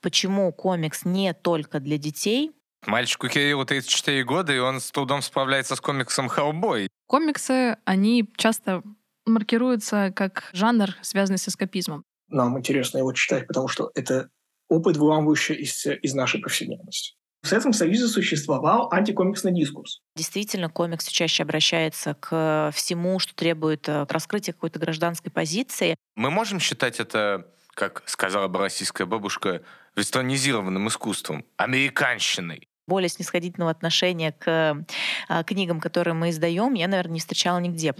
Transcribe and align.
почему 0.00 0.52
комикс 0.52 1.04
не 1.04 1.34
только 1.34 1.80
для 1.80 1.98
детей. 1.98 2.52
Мальчику 2.86 3.28
Кириллу 3.28 3.64
34 3.64 4.24
года, 4.24 4.54
и 4.54 4.58
он 4.58 4.80
с 4.80 4.90
трудом 4.90 5.22
справляется 5.22 5.76
с 5.76 5.80
комиксом 5.80 6.28
«Хеллбой». 6.28 6.88
Комиксы, 7.06 7.76
они 7.84 8.28
часто 8.36 8.82
маркируются 9.26 10.12
как 10.14 10.48
жанр, 10.52 10.96
связанный 11.02 11.38
с 11.38 11.48
эскапизмом. 11.48 12.04
Нам 12.28 12.58
интересно 12.58 12.98
его 12.98 13.12
читать, 13.12 13.46
потому 13.46 13.68
что 13.68 13.90
это 13.94 14.28
опыт, 14.68 14.96
выламывающий 14.96 15.54
из, 15.56 15.86
из 15.86 16.14
нашей 16.14 16.40
повседневности. 16.40 17.14
В 17.42 17.48
Советском 17.48 17.72
Союзе 17.72 18.08
существовал 18.08 18.92
антикомиксный 18.92 19.54
дискурс. 19.54 20.00
Действительно, 20.16 20.68
комикс 20.68 21.04
все 21.04 21.14
чаще 21.14 21.44
обращается 21.44 22.14
к 22.14 22.72
всему, 22.74 23.18
что 23.20 23.34
требует 23.34 23.88
э, 23.88 24.06
раскрытия 24.08 24.52
какой-то 24.52 24.80
гражданской 24.80 25.30
позиции. 25.30 25.94
Мы 26.16 26.30
можем 26.30 26.58
считать 26.58 26.98
это, 26.98 27.46
как 27.78 28.02
сказала 28.06 28.48
бы 28.48 28.58
российская 28.58 29.06
бабушка, 29.06 29.62
вестернизированным 29.94 30.88
искусством, 30.88 31.44
американщиной 31.56 32.68
более 32.88 33.10
снисходительного 33.10 33.70
отношения 33.70 34.32
к 34.32 34.84
э, 35.28 35.44
книгам, 35.44 35.78
которые 35.78 36.14
мы 36.14 36.30
издаем, 36.30 36.72
я, 36.72 36.88
наверное, 36.88 37.14
не 37.14 37.20
встречала 37.20 37.58
нигде. 37.58 37.94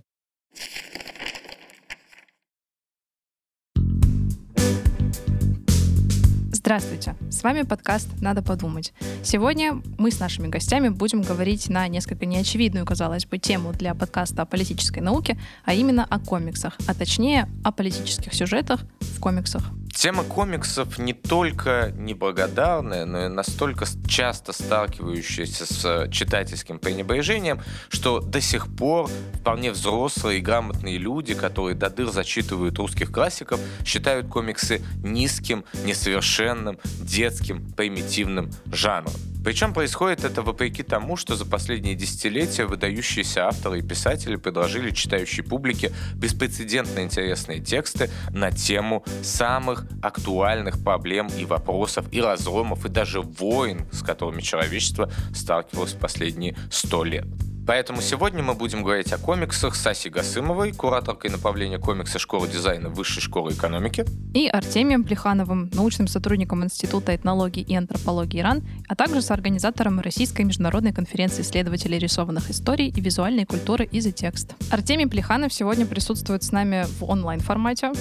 Здравствуйте! 6.69 7.17
С 7.31 7.43
вами 7.43 7.63
подкаст 7.63 8.11
«Надо 8.21 8.43
подумать». 8.43 8.93
Сегодня 9.23 9.81
мы 9.97 10.11
с 10.11 10.21
нашими 10.21 10.49
гостями 10.49 10.91
будем 10.91 11.23
говорить 11.23 11.71
на 11.71 11.89
несколько 11.89 12.27
неочевидную, 12.27 12.85
казалось 12.85 13.25
бы, 13.25 13.39
тему 13.39 13.73
для 13.73 13.95
подкаста 13.95 14.43
о 14.43 14.45
политической 14.45 14.99
науке, 14.99 15.41
а 15.65 15.73
именно 15.73 16.05
о 16.05 16.19
комиксах, 16.19 16.77
а 16.87 16.93
точнее 16.93 17.49
о 17.65 17.73
политических 17.73 18.35
сюжетах 18.35 18.83
в 19.01 19.19
комиксах. 19.19 19.63
Тема 19.99 20.23
комиксов 20.23 20.97
не 20.99 21.13
только 21.13 21.93
неблагодарная, 21.97 23.05
но 23.05 23.25
и 23.25 23.29
настолько 23.29 23.85
часто 24.07 24.53
сталкивающаяся 24.53 25.67
с 25.67 26.09
читательским 26.13 26.79
пренебрежением, 26.79 27.61
что 27.89 28.21
до 28.21 28.41
сих 28.41 28.69
пор 28.77 29.11
вполне 29.41 29.73
взрослые 29.73 30.39
и 30.39 30.41
грамотные 30.41 30.99
люди, 30.99 31.35
которые 31.35 31.75
до 31.75 31.91
дыр 31.91 32.13
зачитывают 32.13 32.79
русских 32.79 33.11
классиков, 33.11 33.59
считают 33.85 34.29
комиксы 34.29 34.83
низким, 35.03 35.65
несовершенным, 35.85 36.79
детским, 37.01 37.69
примитивным 37.73 38.53
жанром. 38.67 39.15
Причем 39.45 39.73
происходит 39.73 40.25
это 40.25 40.43
вопреки 40.43 40.83
тому, 40.83 41.17
что 41.17 41.37
за 41.37 41.47
последние 41.47 41.95
десятилетия 41.95 42.67
выдающиеся 42.67 43.47
авторы 43.47 43.79
и 43.79 43.83
писатели 43.83 44.37
предложили 44.37 44.91
читающей 44.91 45.43
публике 45.43 45.93
беспрецедентно 46.15 47.01
интересные 47.01 47.61
тексты 47.61 48.11
на 48.31 48.51
тему 48.51 49.05
самых 49.23 49.87
актуальных 50.03 50.83
проблем 50.83 51.29
и 51.39 51.45
вопросов, 51.45 52.07
и 52.13 52.21
разломов, 52.21 52.85
и 52.85 52.89
даже 52.89 53.21
войн, 53.21 53.87
с 53.93 54.03
которыми 54.03 54.41
человечество 54.41 55.11
сталкивалось 55.35 55.93
в 55.93 55.99
последние 55.99 56.57
сто 56.71 57.05
лет. 57.05 57.27
Поэтому 57.69 58.01
сегодня 58.01 58.43
мы 58.43 58.55
будем 58.55 58.83
говорить 58.83 59.13
о 59.13 59.19
комиксах 59.19 59.75
с 59.75 59.87
Асей 59.87 60.11
Гасымовой, 60.11 60.73
кураторкой 60.73 61.31
направления 61.31 61.79
комикса 61.79 62.19
школы 62.19 62.49
дизайна 62.49 62.89
Высшей 62.89 63.21
школы 63.21 63.53
экономики. 63.53 64.07
И 64.33 64.49
Артемием 64.49 65.05
Плехановым, 65.05 65.69
научным 65.75 66.09
сотрудником 66.09 66.65
Института 66.65 67.15
этнологии 67.15 67.61
и 67.61 67.77
антропологии 67.77 68.41
ИРАН, 68.41 68.67
а 68.89 68.95
также 68.97 69.21
с 69.21 69.31
организатором 69.31 70.01
Российской 70.01 70.47
международной 70.47 70.95
конференции 70.95 71.43
исследователей 71.43 71.99
рисованных 71.99 72.49
историй 72.49 72.89
и 72.89 73.01
визуальной 73.03 73.45
культуры 73.45 73.87
«Изотекст». 73.93 74.55
Артемий 74.71 75.07
Плеханов 75.07 75.53
сегодня 75.53 75.85
присутствует 75.85 76.43
с 76.45 76.53
нами 76.53 76.87
в 76.99 77.05
онлайн-формате. 77.05 77.93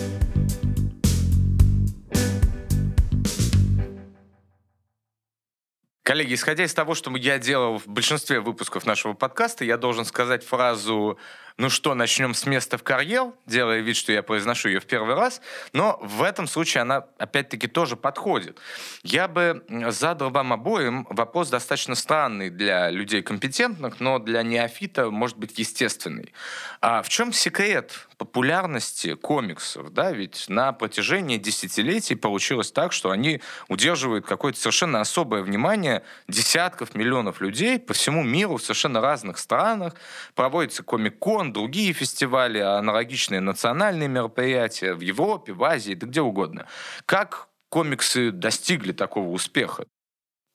Коллеги, 6.07 6.35
исходя 6.35 6.63
из 6.63 6.73
того, 6.73 6.95
что 6.95 7.13
я 7.17 7.37
делал 7.37 7.79
в 7.79 7.87
большинстве 7.89 8.39
выпусков 8.39 8.85
нашего 8.85 9.11
подкаста, 9.11 9.65
я 9.65 9.75
должен 9.75 10.05
сказать 10.05 10.41
фразу 10.41 11.19
ну 11.57 11.71
что, 11.71 11.95
начнем 11.95 12.35
с 12.35 12.45
места 12.45 12.77
в 12.77 12.83
карьер, 12.83 13.33
делая 13.47 13.79
вид, 13.79 13.95
что 13.95 14.11
я 14.11 14.21
произношу 14.21 14.69
ее 14.69 14.79
в 14.79 14.85
первый 14.85 15.15
раз, 15.15 15.41
но 15.73 15.97
в 16.03 16.21
этом 16.21 16.47
случае 16.47 16.83
она 16.83 17.07
опять-таки 17.17 17.67
тоже 17.67 17.95
подходит. 17.95 18.59
Я 19.01 19.27
бы 19.27 19.63
задал 19.89 20.29
вам 20.29 20.53
обоим 20.53 21.07
вопрос 21.09 21.49
достаточно 21.49 21.95
странный 21.95 22.51
для 22.51 22.91
людей 22.91 23.23
компетентных, 23.23 23.99
но 23.99 24.19
для 24.19 24.43
неофита 24.43 25.09
может 25.09 25.37
быть 25.37 25.57
естественный. 25.57 26.31
А 26.79 27.01
в 27.01 27.09
чем 27.09 27.33
секрет 27.33 28.07
популярности 28.17 29.15
комиксов? 29.15 29.91
Да? 29.91 30.11
Ведь 30.11 30.45
на 30.49 30.73
протяжении 30.73 31.37
десятилетий 31.37 32.15
получилось 32.15 32.71
так, 32.71 32.91
что 32.91 33.09
они 33.09 33.41
удерживают 33.67 34.27
какое-то 34.27 34.59
совершенно 34.59 35.01
особое 35.01 35.41
внимание 35.41 36.03
десятков 36.27 36.93
миллионов 36.93 37.41
людей 37.41 37.79
по 37.79 37.93
всему 37.93 38.23
миру 38.23 38.57
в 38.57 38.61
совершенно 38.61 39.01
разных 39.01 39.39
странах. 39.39 39.95
Проводится 40.35 40.83
комик-кон, 40.83 41.46
другие 41.53 41.93
фестивали, 41.93 42.59
аналогичные 42.59 43.41
национальные 43.41 44.09
мероприятия 44.09 44.93
в 44.93 45.01
Европе, 45.01 45.53
в 45.53 45.63
Азии, 45.63 45.93
да 45.93 46.07
где 46.07 46.21
угодно. 46.21 46.67
Как 47.05 47.49
комиксы 47.69 48.31
достигли 48.31 48.91
такого 48.91 49.29
успеха? 49.29 49.85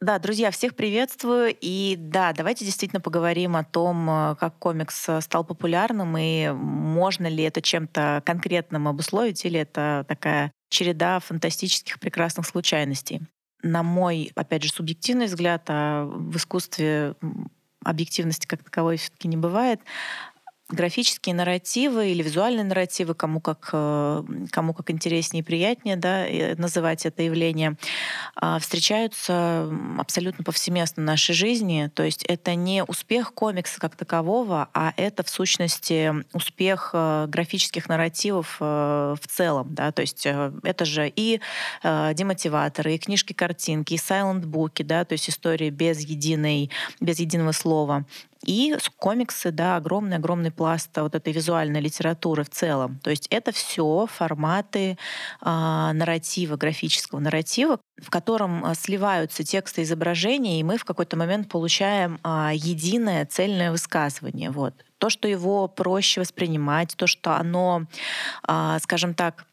Да, 0.02 0.18
друзья, 0.18 0.50
всех 0.50 0.74
приветствую. 0.74 1.56
И 1.60 1.94
да, 1.96 2.32
давайте 2.32 2.64
действительно 2.64 3.00
поговорим 3.00 3.54
о 3.54 3.62
том, 3.62 4.10
э, 4.10 4.34
как 4.34 4.58
комикс 4.58 5.08
э, 5.08 5.20
стал 5.20 5.44
популярным 5.44 6.18
и 6.18 6.50
можно 6.50 7.28
ли 7.28 7.44
это 7.44 7.62
чем-то 7.62 8.20
конкретным 8.26 8.88
обусловить, 8.88 9.44
или 9.44 9.60
это 9.60 10.04
такая 10.08 10.50
череда 10.70 11.20
фантастических 11.20 12.00
прекрасных 12.00 12.48
случайностей. 12.48 13.20
На 13.62 13.84
мой, 13.84 14.32
опять 14.34 14.64
же, 14.64 14.72
субъективный 14.72 15.26
взгляд, 15.26 15.62
а 15.68 16.04
в 16.04 16.36
искусстве 16.36 17.14
объективности 17.84 18.48
как 18.48 18.64
таковой 18.64 18.96
все-таки 18.96 19.28
не 19.28 19.36
бывает 19.36 19.80
графические 20.72 21.34
нарративы 21.34 22.10
или 22.10 22.22
визуальные 22.22 22.64
нарративы, 22.64 23.14
кому 23.14 23.40
как, 23.40 23.70
э, 23.72 24.22
кому 24.50 24.74
как 24.74 24.90
интереснее 24.90 25.42
и 25.42 25.44
приятнее 25.44 25.96
да, 25.96 26.26
называть 26.56 27.06
это 27.06 27.22
явление, 27.22 27.76
а, 28.34 28.58
встречаются 28.58 29.70
абсолютно 29.98 30.44
повсеместно 30.44 31.02
в 31.02 31.06
нашей 31.06 31.34
жизни. 31.34 31.90
То 31.94 32.02
есть 32.02 32.24
это 32.24 32.54
не 32.54 32.82
успех 32.84 33.34
комикса 33.34 33.80
как 33.80 33.96
такового, 33.96 34.68
а 34.72 34.94
это 34.96 35.22
в 35.22 35.28
сущности 35.28 36.12
успех 36.32 36.90
э, 36.94 37.26
графических 37.28 37.88
нарративов 37.88 38.56
э, 38.60 39.14
в 39.20 39.28
целом. 39.28 39.74
Да? 39.74 39.92
То 39.92 40.02
есть 40.02 40.26
это 40.26 40.84
же 40.84 41.12
и 41.14 41.40
демотиваторы, 41.82 42.94
и 42.94 42.98
книжки-картинки, 42.98 43.94
и 43.94 43.98
сайлент-буки, 43.98 44.82
да? 44.82 45.04
то 45.04 45.12
есть 45.12 45.28
истории 45.28 45.70
без, 45.70 46.00
единой, 46.00 46.70
без 47.00 47.18
единого 47.18 47.52
слова, 47.52 48.04
и 48.44 48.76
комиксы, 48.96 49.50
да, 49.50 49.76
огромный-огромный 49.76 50.50
пласт 50.50 50.90
вот 50.96 51.14
этой 51.14 51.32
визуальной 51.32 51.80
литературы 51.80 52.44
в 52.44 52.50
целом. 52.50 52.98
То 53.02 53.10
есть 53.10 53.26
это 53.30 53.52
все 53.52 54.06
форматы 54.10 54.90
э, 54.90 55.44
нарратива, 55.44 56.56
графического 56.56 57.20
нарратива, 57.20 57.78
в 58.00 58.10
котором 58.10 58.64
а, 58.64 58.74
сливаются 58.74 59.44
тексты 59.44 59.82
изображения, 59.82 60.60
и 60.60 60.64
мы 60.64 60.76
в 60.76 60.84
какой-то 60.84 61.16
момент 61.16 61.48
получаем 61.48 62.18
э, 62.24 62.50
единое 62.54 63.26
цельное 63.26 63.70
высказывание. 63.70 64.50
Вот. 64.50 64.74
То, 64.98 65.10
что 65.10 65.28
его 65.28 65.68
проще 65.68 66.20
воспринимать, 66.20 66.94
то, 66.96 67.06
что 67.06 67.36
оно, 67.36 67.84
э, 68.48 68.78
скажем 68.80 69.14
так, 69.14 69.46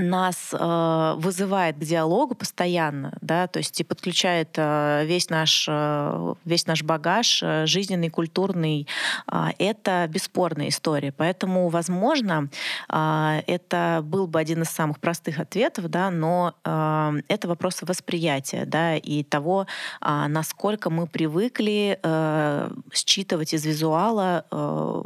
нас 0.00 0.50
э, 0.52 1.14
вызывает 1.16 1.76
к 1.76 1.80
диалогу 1.80 2.34
постоянно, 2.34 3.16
да, 3.20 3.46
то 3.46 3.58
есть 3.58 3.80
и 3.80 3.84
подключает 3.84 4.50
э, 4.56 5.04
весь 5.06 5.30
наш 5.30 5.66
э, 5.68 6.34
весь 6.44 6.66
наш 6.66 6.82
багаж 6.82 7.42
э, 7.42 7.66
жизненный, 7.66 8.10
культурный, 8.10 8.86
э, 9.30 9.46
это 9.58 10.06
бесспорная 10.08 10.68
история. 10.68 11.12
Поэтому, 11.12 11.68
возможно, 11.68 12.48
э, 12.88 13.42
это 13.46 14.00
был 14.04 14.26
бы 14.26 14.40
один 14.40 14.62
из 14.62 14.70
самых 14.70 14.98
простых 15.00 15.38
ответов, 15.38 15.88
да, 15.88 16.10
но 16.10 16.54
э, 16.64 17.12
это 17.28 17.48
вопрос 17.48 17.82
восприятия, 17.82 18.64
да, 18.66 18.96
и 18.96 19.22
того, 19.22 19.66
э, 20.00 20.26
насколько 20.28 20.90
мы 20.90 21.06
привыкли 21.06 21.98
э, 22.02 22.70
считывать 22.92 23.54
из 23.54 23.64
визуала 23.64 24.44
э, 24.50 25.02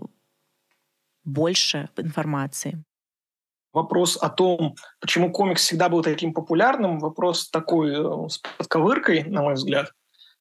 больше 1.25 1.89
информации. 1.97 2.83
Вопрос 3.75 4.17
о 4.17 4.31
том, 4.31 4.77
почему 5.01 5.33
комикс 5.33 5.63
всегда 5.63 5.89
был 5.89 6.03
таким 6.03 6.33
популярным, 6.33 7.01
вопрос 7.01 7.51
такой 7.51 7.93
э, 7.93 8.29
с 8.29 8.39
подковыркой, 8.57 9.25
на 9.25 9.43
мой 9.43 9.55
взгляд, 9.55 9.91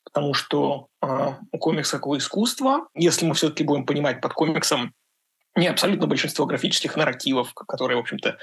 потому 0.04 0.36
что 0.36 0.88
э, 1.02 1.32
у 1.52 1.58
комикса 1.58 1.94
такое 1.94 2.20
искусство, 2.20 2.88
если 2.94 3.26
мы 3.26 3.34
все-таки 3.34 3.64
будем 3.64 3.88
понимать 3.88 4.22
под 4.22 4.34
комиксом 4.34 4.94
не 5.56 5.68
абсолютно 5.68 6.06
большинство 6.06 6.46
графических 6.46 6.96
нарративов, 6.96 7.54
которые, 7.56 7.98
в 7.98 8.02
общем-то, 8.02 8.38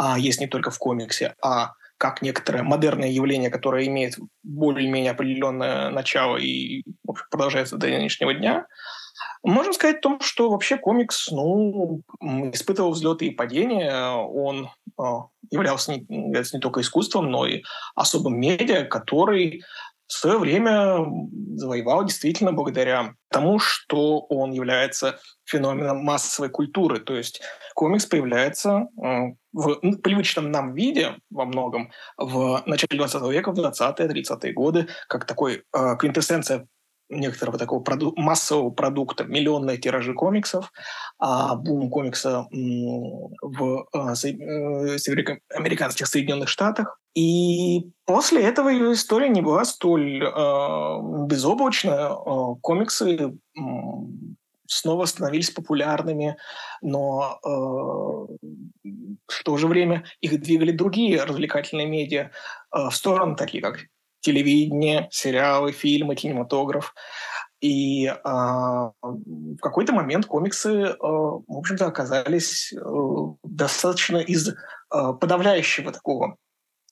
э, 0.00 0.14
есть 0.18 0.40
не 0.40 0.48
только 0.48 0.72
в 0.72 0.78
комиксе, 0.78 1.36
а 1.40 1.74
как 1.96 2.20
некоторое 2.20 2.64
модерное 2.64 3.10
явление, 3.10 3.48
которое 3.48 3.86
имеет 3.86 4.18
более-менее 4.42 5.12
определенное 5.12 5.88
начало 5.90 6.36
и 6.36 6.82
общем, 7.06 7.26
продолжается 7.30 7.76
до 7.76 7.86
нынешнего 7.86 8.34
дня, 8.34 8.66
Можем 9.42 9.72
сказать 9.72 9.98
о 9.98 10.00
том, 10.00 10.20
что 10.20 10.50
вообще 10.50 10.76
комикс 10.76 11.30
ну, 11.30 12.02
испытывал 12.52 12.92
взлеты 12.92 13.26
и 13.26 13.30
падения. 13.30 14.12
Он 14.14 14.70
э, 14.98 15.02
являлся 15.50 15.92
не, 15.92 16.06
не 16.08 16.60
только 16.60 16.80
искусством, 16.80 17.30
но 17.30 17.46
и 17.46 17.62
особым 17.94 18.38
медиа, 18.38 18.84
который 18.84 19.62
в 20.12 20.12
свое 20.12 20.38
время 20.38 20.98
завоевал 21.56 22.04
действительно 22.04 22.52
благодаря 22.52 23.14
тому, 23.30 23.58
что 23.58 24.20
он 24.20 24.52
является 24.52 25.18
феноменом 25.44 26.04
массовой 26.04 26.50
культуры. 26.50 27.00
То 27.00 27.16
есть 27.16 27.40
комикс 27.74 28.04
появляется 28.04 28.88
э, 29.02 29.34
в 29.52 29.96
привычном 30.02 30.50
нам 30.50 30.74
виде 30.74 31.16
во 31.30 31.46
многом 31.46 31.92
в 32.18 32.62
начале 32.66 32.98
20 32.98 33.22
века, 33.30 33.52
в 33.52 33.58
20-30-е 33.58 34.52
годы, 34.52 34.88
как 35.08 35.24
такой 35.24 35.64
э, 35.74 35.96
квинтэссенция 35.98 36.68
некоторого 37.12 37.58
такого 37.58 37.80
проду- 37.80 38.14
массового 38.16 38.70
продукта, 38.70 39.24
миллионные 39.24 39.78
тиражи 39.78 40.14
комиксов, 40.14 40.72
а 41.18 41.54
бум 41.54 41.90
комикса 41.90 42.46
в 42.50 43.86
а, 43.92 44.12
э, 44.12 44.96
американских 45.54 46.06
Соединенных 46.06 46.48
Штатах. 46.48 46.98
И 47.14 47.90
после 48.06 48.42
этого 48.42 48.68
ее 48.70 48.92
история 48.92 49.28
не 49.28 49.42
была 49.42 49.64
столь 49.64 50.22
э, 50.24 50.98
безоблачная. 51.26 52.10
Э, 52.10 52.54
комиксы 52.60 53.16
э, 53.18 53.30
снова 54.66 55.04
становились 55.04 55.50
популярными, 55.50 56.36
но 56.80 57.38
э, 57.44 57.48
в 59.26 59.44
то 59.44 59.56
же 59.56 59.66
время 59.66 60.04
их 60.20 60.40
двигали 60.40 60.72
другие 60.72 61.22
развлекательные 61.22 61.86
медиа 61.86 62.30
э, 62.74 62.88
в 62.88 62.94
сторону, 62.94 63.36
такие 63.36 63.62
как 63.62 63.86
телевидение, 64.22 65.08
сериалы, 65.10 65.72
фильмы, 65.72 66.14
кинематограф. 66.14 66.94
И 67.60 68.06
э, 68.06 68.14
в 68.22 69.58
какой-то 69.60 69.92
момент 69.92 70.26
комиксы, 70.26 70.70
э, 70.70 70.96
в 70.98 71.58
общем-то, 71.58 71.86
оказались 71.86 72.72
э, 72.72 72.78
достаточно 73.44 74.16
из 74.16 74.48
э, 74.48 74.54
подавляющего 74.90 75.92
такого 75.92 76.38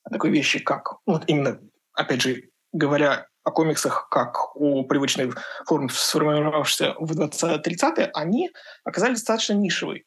такой 0.09 0.31
вещи, 0.31 0.61
как 0.61 0.99
вот 1.07 1.25
именно, 1.27 1.61
опять 1.93 2.23
же, 2.23 2.51
говоря 2.73 3.27
о 3.43 3.51
комиксах 3.51 4.09
как 4.11 4.55
о 4.57 4.85
привычной 4.85 5.33
форме, 5.67 5.89
сформировавшейся 5.89 6.95
в 6.99 7.13
20-30-е, 7.19 8.11
они 8.15 8.51
оказались 8.85 9.19
достаточно 9.19 9.55
нишевой 9.55 10.05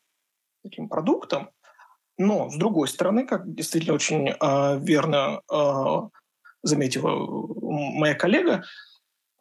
таким 0.64 0.88
продуктом. 0.88 1.50
Но, 2.18 2.50
с 2.50 2.56
другой 2.56 2.88
стороны, 2.88 3.26
как 3.26 3.54
действительно 3.54 3.96
очень 3.96 4.30
э, 4.30 4.80
верно 4.80 5.42
э, 5.52 6.10
заметила 6.64 7.12
моя 7.62 8.16
коллега, 8.16 8.64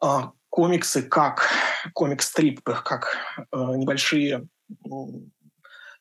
э, 0.03 0.07
комиксы 0.49 1.01
как 1.01 1.49
комикс-стрипы, 1.93 2.77
как 2.83 3.17
э, 3.37 3.43
небольшие 3.51 4.47
э, 4.69 4.87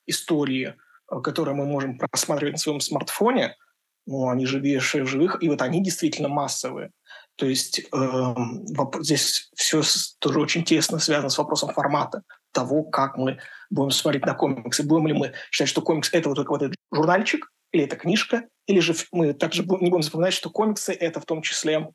истории, 0.07 0.75
которые 1.23 1.55
мы 1.55 1.65
можем 1.65 1.99
просматривать 1.99 2.55
на 2.55 2.59
своем 2.59 2.81
смартфоне, 2.81 3.57
ну, 4.07 4.29
они 4.29 4.47
живейшие 4.47 5.05
в 5.05 5.09
живых, 5.09 5.43
и 5.43 5.49
вот 5.49 5.63
они 5.63 5.83
действительно 5.83 6.29
массовые. 6.29 6.91
То 7.37 7.47
есть 7.47 7.81
э, 7.81 8.35
здесь 9.01 9.51
все 9.55 9.83
тоже 10.19 10.41
очень 10.41 10.65
тесно 10.65 10.99
связано 10.99 11.31
с 11.31 11.39
вопросом 11.39 11.73
формата 11.73 12.23
того, 12.53 12.85
как 12.85 13.17
мы 13.17 13.39
будем 13.71 13.91
смотреть 13.91 14.27
на 14.27 14.35
комиксы. 14.35 14.83
Будем 14.83 15.07
ли 15.07 15.15
мы 15.15 15.33
считать, 15.51 15.69
что 15.69 15.83
комикс— 15.83 16.11
это 16.13 16.29
вот 16.29 16.35
только 16.35 16.51
вот 16.51 16.63
журнальчик, 16.93 17.51
или 17.73 17.85
это 17.85 17.97
книжка, 17.97 18.49
или 18.67 18.81
же 18.81 18.95
мы 19.11 19.33
также 19.33 19.63
не 19.63 19.91
будем 19.91 20.03
запоминать, 20.03 20.35
что 20.35 20.51
комиксы— 20.51 20.93
это 21.01 21.21
в 21.21 21.25
том 21.25 21.43
числе 21.43 21.89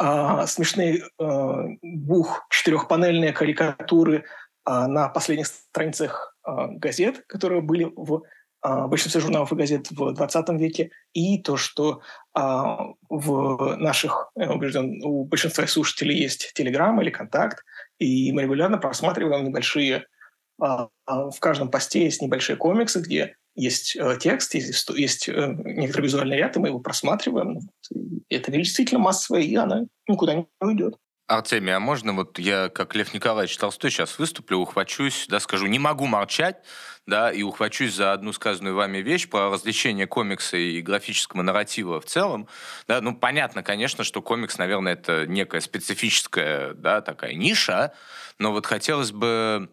э, 0.00 0.46
смешные 0.46 1.02
э, 1.18 1.64
двух 1.82 2.46
четырехпанельные 2.50 3.32
карикатуры 3.32 4.16
э, 4.18 4.22
на 4.64 5.08
последних 5.08 5.46
страницах 5.46 6.36
э, 6.46 6.50
газет, 6.72 7.24
которые 7.28 7.62
были 7.62 7.92
в 7.94 8.22
а, 8.60 8.88
большинстве 8.88 9.20
журналов 9.20 9.52
и 9.52 9.56
газет 9.56 9.90
в 9.90 10.12
20 10.12 10.48
веке, 10.60 10.90
и 11.12 11.40
то, 11.40 11.56
что 11.56 12.00
а, 12.34 12.88
в 13.08 13.76
наших, 13.76 14.32
я 14.34 14.50
убежден, 14.50 15.00
у 15.04 15.24
большинства 15.24 15.66
слушателей 15.66 16.16
есть 16.16 16.52
Телеграм 16.54 17.00
или 17.00 17.10
Контакт, 17.10 17.64
и 17.98 18.32
мы 18.32 18.42
регулярно 18.42 18.78
просматриваем 18.78 19.44
небольшие, 19.44 20.06
а, 20.60 20.88
а, 21.06 21.30
в 21.30 21.38
каждом 21.38 21.70
посте 21.70 22.04
есть 22.04 22.20
небольшие 22.20 22.56
комиксы, 22.56 23.00
где 23.00 23.36
есть 23.58 23.96
э, 23.96 24.16
текст, 24.20 24.54
есть, 24.54 24.88
есть 24.90 25.28
э, 25.28 25.54
некоторый 25.64 26.04
визуальный 26.04 26.36
ряд, 26.36 26.56
и 26.56 26.60
мы 26.60 26.68
его 26.68 26.78
просматриваем. 26.78 27.60
Это 28.28 28.52
действительно 28.52 29.00
массовая, 29.00 29.42
и 29.42 29.54
она 29.56 29.86
никуда 30.06 30.34
не 30.34 30.46
уйдет. 30.60 30.96
Артемий, 31.26 31.76
а 31.76 31.80
можно 31.80 32.14
вот 32.14 32.38
я, 32.38 32.70
как 32.70 32.94
Лев 32.94 33.12
Николаевич 33.12 33.58
Толстой, 33.58 33.90
сейчас 33.90 34.18
выступлю, 34.18 34.58
ухвачусь, 34.60 35.26
да, 35.28 35.40
скажу, 35.40 35.66
не 35.66 35.78
могу 35.78 36.06
молчать, 36.06 36.56
да, 37.06 37.30
и 37.30 37.42
ухвачусь 37.42 37.94
за 37.94 38.14
одну 38.14 38.32
сказанную 38.32 38.74
вами 38.74 38.98
вещь 38.98 39.28
про 39.28 39.50
развлечение 39.50 40.06
комикса 40.06 40.56
и 40.56 40.80
графического 40.80 41.42
нарратива 41.42 42.00
в 42.00 42.06
целом, 42.06 42.48
да, 42.86 43.02
ну, 43.02 43.14
понятно, 43.14 43.62
конечно, 43.62 44.04
что 44.04 44.22
комикс, 44.22 44.56
наверное, 44.56 44.94
это 44.94 45.26
некая 45.26 45.60
специфическая, 45.60 46.72
да, 46.72 47.02
такая 47.02 47.34
ниша, 47.34 47.92
но 48.38 48.52
вот 48.52 48.64
хотелось 48.64 49.12
бы 49.12 49.68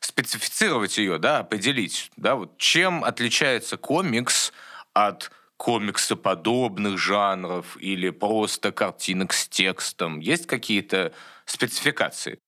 специфицировать 0.00 0.98
ее, 0.98 1.18
да, 1.18 1.38
определить, 1.38 2.10
да, 2.16 2.34
вот 2.34 2.56
чем 2.58 3.04
отличается 3.04 3.76
комикс 3.76 4.52
от 4.92 5.30
комиксоподобных 5.56 6.98
жанров 6.98 7.76
или 7.78 8.10
просто 8.10 8.72
картинок 8.72 9.32
с 9.32 9.46
текстом? 9.46 10.18
Есть 10.18 10.46
какие-то 10.46 11.12
спецификации? 11.44 12.38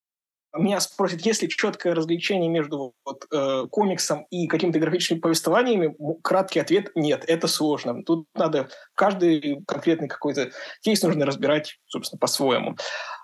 Меня 0.54 0.80
спросят, 0.80 1.22
есть 1.22 1.42
ли 1.42 1.48
четкое 1.48 1.94
различение 1.94 2.50
между 2.50 2.94
вот, 3.06 3.24
э, 3.32 3.66
комиксом 3.70 4.26
и 4.30 4.46
какими-то 4.46 4.78
графическими 4.78 5.18
повествованиями? 5.18 5.94
Краткий 6.22 6.60
ответ– 6.60 6.90
нет, 6.94 7.24
это 7.26 7.48
сложно. 7.48 8.02
Тут 8.04 8.26
надо 8.34 8.68
каждый 8.94 9.62
конкретный 9.66 10.08
какой-то 10.08 10.50
кейс 10.82 11.02
нужно 11.02 11.24
разбирать, 11.24 11.78
собственно, 11.86 12.18
по-своему. 12.18 12.76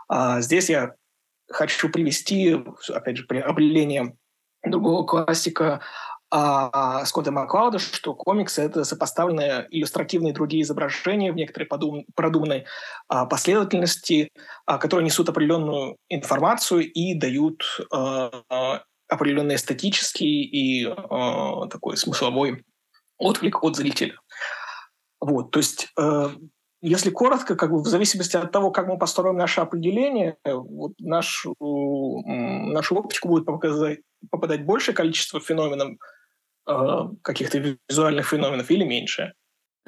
А 0.09 0.41
здесь 0.41 0.71
я 0.71 0.95
хочу 1.50 1.89
привести, 1.89 2.56
опять 2.89 3.17
же, 3.17 3.25
определение 3.25 4.17
другого 4.62 5.05
классика 5.05 5.81
а 6.31 7.06
Скотта 7.06 7.33
Маклауда, 7.33 7.79
что 7.79 8.15
комиксы— 8.15 8.61
это 8.62 8.85
сопоставленные 8.85 9.67
иллюстративные 9.71 10.35
другие 10.35 10.62
изображения 10.62 11.33
в 11.33 11.37
некоторой 11.37 11.67
подум- 11.67 12.05
продуманной 12.15 12.67
а, 13.09 13.25
последовательности, 13.25 14.31
а, 14.67 14.77
которые 14.77 15.06
несут 15.06 15.31
определенную 15.31 15.97
информацию 16.11 16.93
и 16.93 17.15
дают 17.15 17.62
а, 17.91 18.83
определенный 19.09 19.55
эстетический 19.55 20.43
и 20.43 20.87
а, 20.87 21.67
такой 21.69 21.97
смысловой 21.97 22.62
отклик 23.17 23.65
от 23.65 23.77
зрителя. 23.77 24.21
Вот, 25.21 25.51
то 25.51 25.59
есть 25.59 25.89
э, 25.99 26.29
если 26.81 27.11
коротко, 27.11 27.56
как 27.56 27.70
бы 27.70 27.81
в 27.81 27.87
зависимости 27.87 28.37
от 28.37 28.53
того, 28.53 28.70
как 28.70 28.87
мы 28.87 28.99
построим 28.99 29.37
наше 29.37 29.61
определение, 29.61 30.37
вот 30.44 30.93
наш, 30.99 31.47
нашу 31.61 32.97
оптику 32.97 33.29
будет 33.29 33.47
показать, 33.47 34.01
попадать 34.31 34.65
большее 34.65 34.94
количество 34.94 35.41
феноменов, 35.41 35.97
Э, 36.69 37.08
каких-то 37.23 37.77
визуальных 37.89 38.29
феноменов 38.29 38.70
или 38.70 38.85
меньше. 38.85 39.32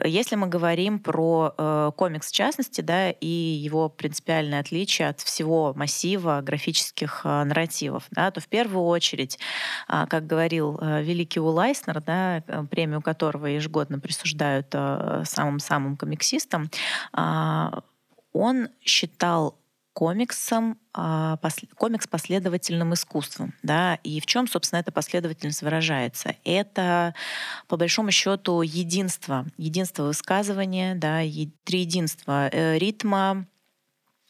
Если 0.05 0.37
мы 0.37 0.47
говорим 0.47 0.99
про 0.99 1.55
э, 1.57 1.93
комикс 1.97 2.31
в 2.31 2.35
частности, 2.35 2.81
да, 2.81 3.11
и 3.11 3.27
его 3.27 3.89
принципиальное 3.89 4.61
отличие 4.61 5.09
от 5.09 5.21
всего 5.21 5.73
массива 5.75 6.41
графических 6.43 7.23
э, 7.25 7.45
нарративов, 7.45 8.05
да, 8.11 8.31
то 8.31 8.41
в 8.41 8.49
первую 8.49 8.85
очередь, 8.85 9.39
э, 9.89 10.07
как 10.09 10.27
говорил 10.27 10.79
э, 10.81 11.03
великий 11.03 11.41
Улайснер, 11.41 12.01
да, 12.01 12.39
э, 12.39 12.65
премию 12.71 13.03
которого 13.03 13.47
ежегодно 13.47 13.99
присуждают 13.99 14.69
э, 14.73 15.23
самым-самым 15.25 15.97
комиксистам, 15.97 16.71
э, 17.17 17.71
он 18.33 18.69
считал 18.85 19.57
комиксом, 19.93 20.79
а, 20.93 21.39
комикс 21.77 22.07
последовательным 22.07 22.95
искусством. 22.95 23.55
Да? 23.63 23.97
И 24.03 24.21
в 24.21 24.27
чем, 24.27 24.47
собственно, 24.47 24.81
эта 24.81 24.93
последовательность 24.93 25.63
выражается? 25.63 26.37
Это, 26.45 27.15
по 27.69 27.77
большому 27.77 28.11
счету, 28.11 28.63
единство. 28.63 29.47
Единство 29.57 30.05
высказывания, 30.05 30.95
да, 30.95 31.21
три 31.65 31.81
единства 31.81 32.49
э, 32.53 32.79
ритма, 32.79 33.47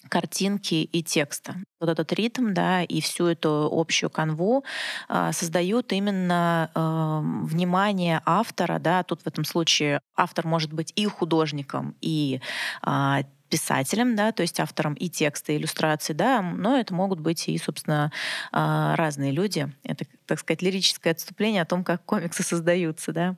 картинки 0.08 0.74
и 0.74 1.02
текста. 1.02 1.56
Вот 1.78 1.88
этот 1.88 2.12
ритм, 2.12 2.52
да, 2.52 2.82
и 2.82 3.00
всю 3.00 3.26
эту 3.26 3.68
общую 3.70 4.10
канву 4.10 4.64
э, 5.08 5.30
создают 5.32 5.92
именно 5.92 6.70
э, 6.74 7.46
внимание 7.46 8.22
автора, 8.24 8.78
да, 8.78 9.02
тут 9.02 9.22
в 9.22 9.26
этом 9.26 9.44
случае 9.44 10.00
автор 10.16 10.46
может 10.46 10.72
быть 10.72 10.92
и 10.96 11.06
художником, 11.06 11.94
и 12.00 12.40
э, 12.86 13.22
писателем, 13.50 14.16
да, 14.16 14.32
то 14.32 14.42
есть 14.42 14.58
автором 14.60 14.94
и 14.94 15.08
текста, 15.08 15.52
и 15.52 15.56
иллюстрации, 15.56 16.12
да, 16.12 16.40
но 16.40 16.78
это 16.78 16.94
могут 16.94 17.20
быть 17.20 17.48
и, 17.48 17.58
собственно, 17.58 18.12
а, 18.52 18.96
разные 18.96 19.32
люди. 19.32 19.70
Это, 19.82 20.06
так 20.26 20.38
сказать, 20.38 20.62
лирическое 20.62 21.12
отступление 21.12 21.62
о 21.62 21.66
том, 21.66 21.84
как 21.84 22.04
комиксы 22.04 22.42
создаются, 22.42 23.12
да. 23.12 23.34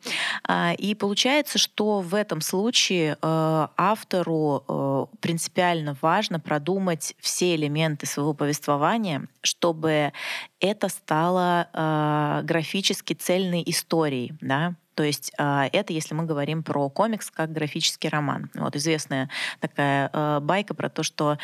А, 0.47 0.75
и 0.75 0.95
получается, 0.95 1.59
что 1.59 2.01
в 2.01 2.15
этом 2.15 2.41
случае 2.41 3.17
э, 3.21 3.67
автору 3.77 4.65
э, 4.69 5.07
принципиально 5.21 5.97
важно 6.03 6.39
продумать 6.39 7.15
все 7.19 7.55
элементы 7.55 8.07
своего 8.07 8.35
повествования, 8.35 9.27
чтобы 9.43 10.13
это 10.61 10.89
стало 10.89 11.69
э, 11.73 12.43
графически 12.45 13.15
цельной 13.15 13.63
историей, 13.67 14.35
да, 14.41 14.75
то 15.03 15.07
есть 15.07 15.33
а, 15.37 15.69
это 15.73 15.93
если 15.93 16.15
мы 16.15 16.27
говорим 16.27 16.63
про 16.63 16.89
комикс 16.89 17.29
как 17.29 17.51
графический 17.51 18.09
роман. 18.09 18.53
Вот 18.55 18.77
известная 18.77 19.29
такая 19.59 20.09
э, 20.13 20.39
байка 20.41 20.75
про 20.75 20.89
то, 20.89 21.03
что 21.03 21.39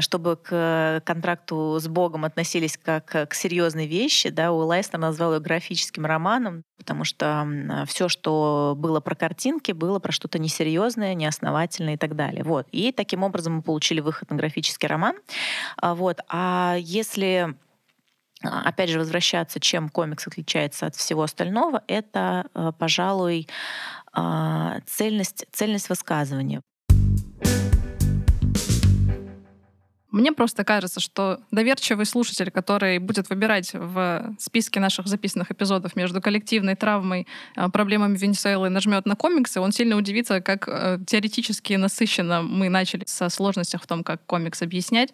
чтобы 0.00 0.34
к 0.34 1.00
контракту 1.04 1.78
с 1.78 1.86
Богом 1.86 2.24
относились 2.24 2.76
как 2.76 3.04
к 3.04 3.34
серьезной 3.34 3.86
вещи, 3.86 4.30
да, 4.30 4.50
у 4.50 4.56
Лайстер 4.56 4.98
назвал 4.98 5.34
ее 5.34 5.40
графическим 5.40 6.06
романом, 6.06 6.64
потому 6.76 7.04
что 7.04 7.46
все, 7.86 8.08
что 8.08 8.74
было 8.76 8.98
про 8.98 9.14
картинки, 9.14 9.70
было 9.70 10.00
про 10.00 10.10
что-то 10.10 10.40
несерьезное, 10.40 11.14
неосновательное 11.14 11.94
и 11.94 11.98
так 11.98 12.16
далее. 12.16 12.42
Вот. 12.42 12.66
И 12.72 12.90
таким 12.90 13.22
образом 13.22 13.54
мы 13.54 13.62
получили 13.62 14.00
выход 14.00 14.28
на 14.30 14.36
графический 14.36 14.88
роман. 14.88 15.14
А, 15.76 15.94
вот. 15.94 16.18
А 16.28 16.74
если 16.80 17.54
опять 18.42 18.90
же, 18.90 18.98
возвращаться, 18.98 19.60
чем 19.60 19.88
комикс 19.88 20.26
отличается 20.26 20.86
от 20.86 20.96
всего 20.96 21.22
остального, 21.24 21.82
это, 21.88 22.46
э, 22.54 22.72
пожалуй, 22.78 23.48
а, 24.12 24.80
цельность, 24.86 25.46
цельность 25.52 25.88
высказывания. 25.90 26.62
Мне 30.10 30.32
просто 30.32 30.64
кажется, 30.64 31.00
что 31.00 31.40
доверчивый 31.50 32.06
слушатель, 32.06 32.50
который 32.50 32.98
будет 32.98 33.28
выбирать 33.28 33.72
в 33.74 34.34
списке 34.38 34.80
наших 34.80 35.06
записанных 35.06 35.50
эпизодов 35.50 35.96
между 35.96 36.22
коллективной 36.22 36.76
травмой, 36.76 37.26
а, 37.56 37.68
проблемами 37.68 38.16
Венесуэлы, 38.16 38.70
нажмет 38.70 39.04
на 39.04 39.16
комиксы, 39.16 39.60
он 39.60 39.70
сильно 39.70 39.96
удивится, 39.96 40.40
как 40.40 40.66
э, 40.66 40.98
теоретически 41.06 41.74
насыщенно 41.74 42.40
мы 42.40 42.70
начали 42.70 43.04
со 43.06 43.28
сложностях 43.28 43.82
в 43.82 43.86
том, 43.86 44.02
как 44.02 44.24
комикс 44.24 44.62
объяснять. 44.62 45.12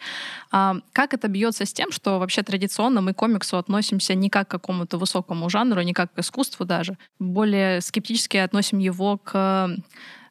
А 0.53 0.77
как 0.93 1.13
это 1.13 1.27
бьется 1.27 1.67
с 1.67 1.73
тем, 1.73 1.91
что 1.91 2.21
вообще 2.21 2.43
традиционно 2.43 3.01
мы 3.01 3.15
к 3.15 3.17
комиксу 3.17 3.57
относимся 3.59 4.15
не 4.15 4.31
как 4.31 4.47
к 4.47 4.51
какому-то 4.53 4.99
высокому 4.99 5.51
жанру, 5.51 5.83
не 5.83 5.93
как 5.93 6.13
к 6.15 6.19
искусству 6.21 6.65
даже. 6.65 6.97
Более 7.19 7.81
скептически 7.81 8.37
относим 8.37 8.79
его 8.79 9.19
к 9.19 9.77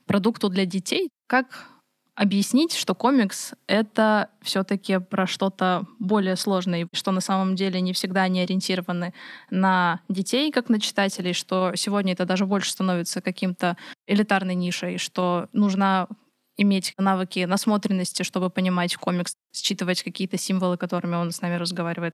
продукту 0.06 0.50
для 0.50 0.66
детей. 0.66 1.10
Как 1.28 1.73
объяснить, 2.16 2.74
что 2.74 2.94
комикс— 2.94 3.54
это 3.68 4.30
все-таки 4.42 5.00
про 5.00 5.26
что-то 5.26 5.86
более 6.00 6.36
сложное, 6.36 6.88
что 6.94 7.12
на 7.12 7.22
самом 7.22 7.56
деле 7.56 7.82
не 7.82 7.94
всегда 7.94 8.24
они 8.24 8.42
ориентированы 8.42 9.14
на 9.50 10.02
детей, 10.10 10.52
как 10.52 10.70
на 10.70 10.80
читателей, 10.80 11.34
что 11.34 11.74
сегодня 11.76 12.14
это 12.14 12.26
даже 12.26 12.46
больше 12.46 12.72
становится 12.72 13.22
каким-то 13.22 13.78
элитарной 14.08 14.56
нишей, 14.56 14.98
что 14.98 15.48
нужно 15.54 16.08
иметь 16.56 16.94
навыки 16.98 17.46
насмотренности, 17.46 18.24
чтобы 18.24 18.50
понимать 18.52 18.96
комикс, 18.96 19.36
считывать 19.56 20.04
какие-то 20.04 20.38
символы, 20.38 20.78
которыми 20.78 21.16
он 21.16 21.32
с 21.32 21.42
нами 21.42 21.56
разговаривает. 21.56 22.14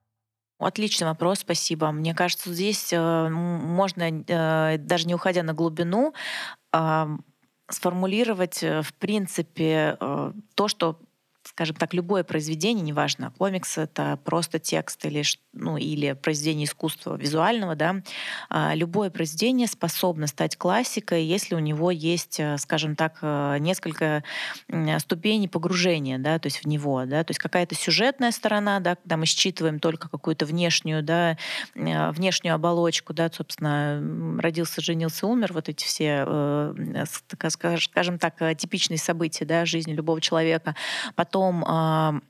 Отличный 0.59 1.07
вопрос, 1.07 1.39
спасибо. 1.39 1.91
Мне 1.91 2.13
кажется, 2.13 2.53
здесь 2.53 2.91
э, 2.91 3.29
можно, 3.29 4.03
э, 4.03 4.77
даже 4.77 5.07
не 5.07 5.15
уходя 5.15 5.41
на 5.41 5.53
глубину, 5.53 6.13
сформулировать, 7.69 8.63
э, 8.63 8.81
в 8.81 8.93
принципе, 8.93 9.97
э, 9.99 10.31
то, 10.55 10.67
что 10.67 10.99
скажем 11.59 11.75
так, 11.75 11.93
любое 11.93 12.23
произведение, 12.23 12.81
неважно, 12.81 13.33
комикс— 13.37 13.77
это 13.77 14.17
просто 14.23 14.59
текст 14.59 15.03
или, 15.03 15.23
ну, 15.51 15.75
или 15.75 16.13
произведение 16.13 16.67
искусства 16.67 17.17
визуального, 17.17 17.75
да, 17.75 17.97
а, 18.49 18.73
любое 18.75 19.09
произведение 19.09 19.67
способно 19.67 20.27
стать 20.27 20.55
классикой, 20.55 21.25
если 21.25 21.55
у 21.55 21.59
него 21.59 21.91
есть, 21.91 22.39
э, 22.39 22.57
скажем 22.59 22.95
так, 22.95 23.17
э, 23.21 23.57
несколько 23.59 24.23
ступеней 24.99 25.49
погружения, 25.49 26.17
да, 26.17 26.39
то 26.39 26.47
есть 26.47 26.63
в 26.63 26.65
него, 26.65 27.03
да, 27.03 27.25
то 27.25 27.31
есть 27.31 27.39
какая-то 27.39 27.75
сюжетная 27.75 28.31
сторона, 28.31 28.79
да, 28.79 28.95
когда 28.95 29.17
мы 29.17 29.25
считываем 29.25 29.79
только 29.79 30.07
какую-то 30.07 30.45
внешнюю, 30.45 31.03
да, 31.03 31.37
э, 31.75 32.11
внешнюю 32.11 32.55
оболочку, 32.55 33.13
да, 33.13 33.29
собственно, 33.29 34.39
родился, 34.41 34.79
женился, 34.79 35.27
умер, 35.27 35.51
вот 35.51 35.67
эти 35.67 35.83
все, 35.83 36.25
скажем 37.49 38.17
так, 38.17 38.57
типичные 38.57 38.97
события, 38.97 39.43
да, 39.43 39.65
жизни 39.65 39.91
любого 39.91 40.21
человека. 40.21 40.73
Потом 41.15 41.48
потом 41.49 42.21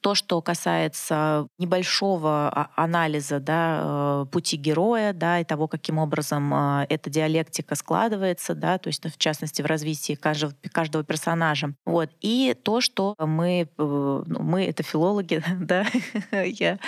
то, 0.00 0.14
что 0.14 0.40
касается 0.40 1.46
небольшого 1.58 2.48
а, 2.48 2.70
анализа 2.76 3.38
да, 3.38 3.80
э, 3.82 4.26
пути 4.30 4.56
героя, 4.56 5.12
да, 5.12 5.40
и 5.40 5.44
того, 5.44 5.68
каким 5.68 5.98
образом 5.98 6.52
а, 6.54 6.86
эта 6.88 7.10
диалектика 7.10 7.74
складывается, 7.74 8.54
да, 8.54 8.78
то 8.78 8.88
есть, 8.88 9.04
в 9.04 9.18
частности, 9.18 9.62
в 9.62 9.66
развитии 9.66 10.14
каждого, 10.14 10.54
каждого 10.72 11.04
персонажа. 11.04 11.74
Вот. 11.84 12.10
И 12.20 12.56
то, 12.62 12.80
что 12.80 13.14
мы, 13.18 13.62
э, 13.62 13.66
ну, 13.76 14.42
мы 14.42 14.64
это 14.64 14.82
филологи, 14.82 15.42
да, 15.60 15.84
я, 16.32 16.78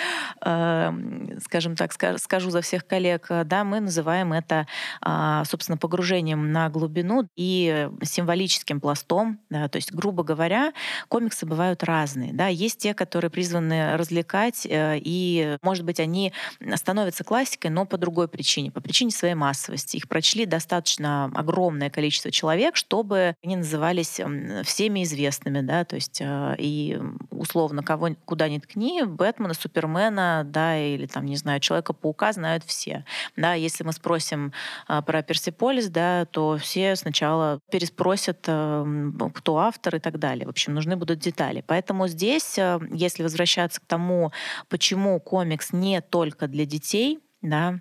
скажем 1.43 1.75
так, 1.75 1.93
скажу 2.19 2.49
за 2.49 2.61
всех 2.61 2.87
коллег, 2.87 3.27
да, 3.45 3.63
мы 3.63 3.79
называем 3.79 4.33
это, 4.33 4.67
а, 5.01 5.45
собственно, 5.45 5.77
погружением 5.77 6.51
на 6.51 6.69
глубину 6.69 7.27
и 7.35 7.89
символическим 8.01 8.81
пластом, 8.81 9.39
да, 9.49 9.67
то 9.67 9.77
есть, 9.77 9.93
грубо 9.93 10.23
говоря, 10.23 10.73
комиксы 11.07 11.45
бывают 11.45 11.83
разные, 11.83 12.33
да, 12.33 12.47
есть 12.47 12.79
те, 12.79 12.93
которые 13.03 13.29
призваны 13.29 13.97
развлекать, 13.97 14.65
э, 14.65 14.97
и, 14.97 15.57
может 15.61 15.83
быть, 15.83 15.99
они 15.99 16.31
становятся 16.75 17.25
классикой, 17.25 17.69
но 17.69 17.85
по 17.85 17.97
другой 17.97 18.29
причине, 18.29 18.71
по 18.71 18.79
причине 18.79 19.11
своей 19.11 19.33
массовости. 19.33 19.97
Их 19.97 20.07
прочли 20.07 20.45
достаточно 20.45 21.25
огромное 21.35 21.89
количество 21.89 22.31
человек, 22.31 22.77
чтобы 22.77 23.35
они 23.43 23.57
назывались 23.57 24.21
всеми 24.63 25.03
известными, 25.03 25.59
да, 25.59 25.83
то 25.83 25.95
есть 25.95 26.21
э, 26.21 26.55
и 26.57 26.97
условно 27.29 27.83
кого 27.83 28.09
куда 28.25 28.47
ни 28.47 28.59
ткни, 28.59 29.03
Бэтмена, 29.03 29.53
Супермена, 29.53 30.43
да, 30.45 30.77
или 30.77 31.05
там, 31.05 31.25
не 31.25 31.35
знаю, 31.35 31.59
Человека-паука 31.59 32.31
знают 32.31 32.63
все. 32.63 33.03
Да, 33.35 33.53
если 33.53 33.83
мы 33.83 33.91
спросим 33.91 34.53
э, 34.87 35.01
про 35.01 35.23
Персиполис, 35.23 35.89
да, 35.89 36.25
то 36.25 36.57
все 36.57 36.95
сначала 36.95 37.59
переспросят, 37.69 38.39
кто 38.39 39.57
автор 39.57 39.95
и 39.97 39.99
так 39.99 40.19
далее. 40.19 40.45
В 40.45 40.49
общем, 40.49 40.73
нужны 40.73 40.95
будут 40.95 41.19
детали. 41.19 41.63
Поэтому 41.67 42.07
здесь 42.07 42.57
если 42.93 43.23
возвращаться 43.23 43.81
к 43.81 43.85
тому, 43.85 44.31
почему 44.69 45.19
комикс 45.19 45.73
не 45.73 46.01
только 46.01 46.47
для 46.47 46.65
детей, 46.65 47.19
да, 47.41 47.79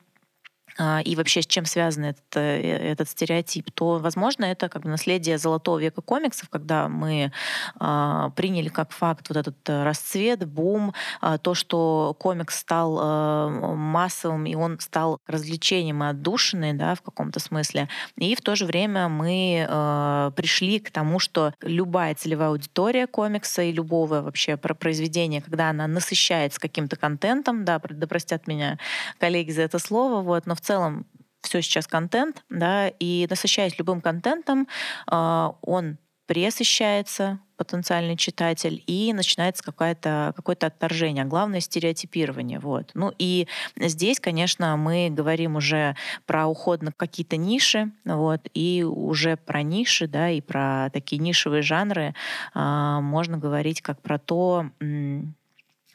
и 0.79 1.17
вообще 1.17 1.43
с 1.43 1.47
чем 1.47 1.65
связан 1.67 2.05
этот, 2.07 2.37
э, 2.37 2.61
этот 2.93 3.09
стереотип, 3.09 3.71
то, 3.71 3.99
возможно, 3.99 4.45
это 4.45 4.69
как 4.69 4.83
бы 4.83 4.89
наследие 4.89 5.39
золотого 5.39 5.79
века 5.79 6.01
комиксов, 6.01 6.49
когда 6.49 6.89
мы 6.89 7.33
э, 7.81 8.31
приняли 8.37 8.69
как 8.69 8.93
факт 8.93 9.29
вот 9.29 9.37
этот 9.37 9.69
э, 9.69 9.85
расцвет, 9.85 10.47
бум, 10.47 10.95
э, 11.21 11.39
то, 11.43 11.55
что 11.55 12.17
комикс 12.19 12.59
стал 12.59 12.99
э, 12.99 13.75
массовым, 13.75 14.47
и 14.47 14.55
он 14.55 14.79
стал 14.81 15.19
развлечением 15.27 16.03
и 16.05 16.09
отдушиной, 16.09 16.73
да, 16.73 16.95
в 16.95 17.03
каком-то 17.03 17.41
смысле. 17.41 17.89
И 18.17 18.35
в 18.35 18.41
то 18.41 18.57
же 18.57 18.65
время 18.65 19.09
мы 19.09 19.67
э, 19.69 20.31
пришли 20.37 20.79
к 20.81 20.91
тому, 20.91 21.19
что 21.19 21.53
любая 21.61 22.15
целевая 22.15 22.49
аудитория 22.49 23.07
комикса 23.07 23.63
и 23.63 23.73
любого 23.73 24.23
вообще 24.23 24.57
произведения, 24.57 25.43
когда 25.43 25.71
она 25.71 25.87
насыщается 25.87 26.61
каким-то 26.61 26.97
контентом, 26.97 27.65
да, 27.65 27.79
да 27.79 28.07
простят 28.07 28.47
меня 28.47 28.79
коллеги 29.19 29.51
за 29.51 29.63
это 29.63 29.79
слово, 29.79 30.23
вот, 30.23 30.47
но 30.47 30.55
в 30.55 30.62
целом 30.63 31.07
все 31.43 31.61
сейчас 31.61 31.87
контент, 31.87 32.45
да, 32.49 32.89
и 32.89 33.27
насыщаясь 33.29 33.79
любым 33.79 34.01
контентом, 34.01 34.69
а, 35.07 35.57
он 35.63 35.99
пресыщается, 36.27 37.41
потенциальный 37.57 38.17
читатель, 38.17 38.83
и 38.87 39.13
начинается 39.13 39.63
какое-то 39.63 40.33
какое-то 40.35 40.67
отторжение, 40.69 41.25
главное 41.25 41.61
стереотипирование. 41.61 42.59
Вот. 42.59 42.91
Ну 42.95 43.13
и 43.19 43.47
здесь, 43.77 44.19
конечно, 44.19 44.77
мы 44.77 45.11
говорим 45.11 45.57
уже 45.57 45.97
про 46.27 46.47
уход 46.47 46.83
на 46.83 46.93
какие-то 46.93 47.37
ниши, 47.37 47.93
вот, 48.05 48.41
и 48.55 48.83
уже 48.83 49.37
про 49.37 49.63
ниши, 49.63 50.09
да, 50.09 50.31
и 50.31 50.41
про 50.41 50.91
такие 50.93 51.19
нишевые 51.19 51.63
жанры 51.63 52.15
э, 52.55 52.99
можно 53.01 53.37
говорить 53.37 53.83
как 53.83 54.01
про 54.01 54.19
то, 54.19 54.71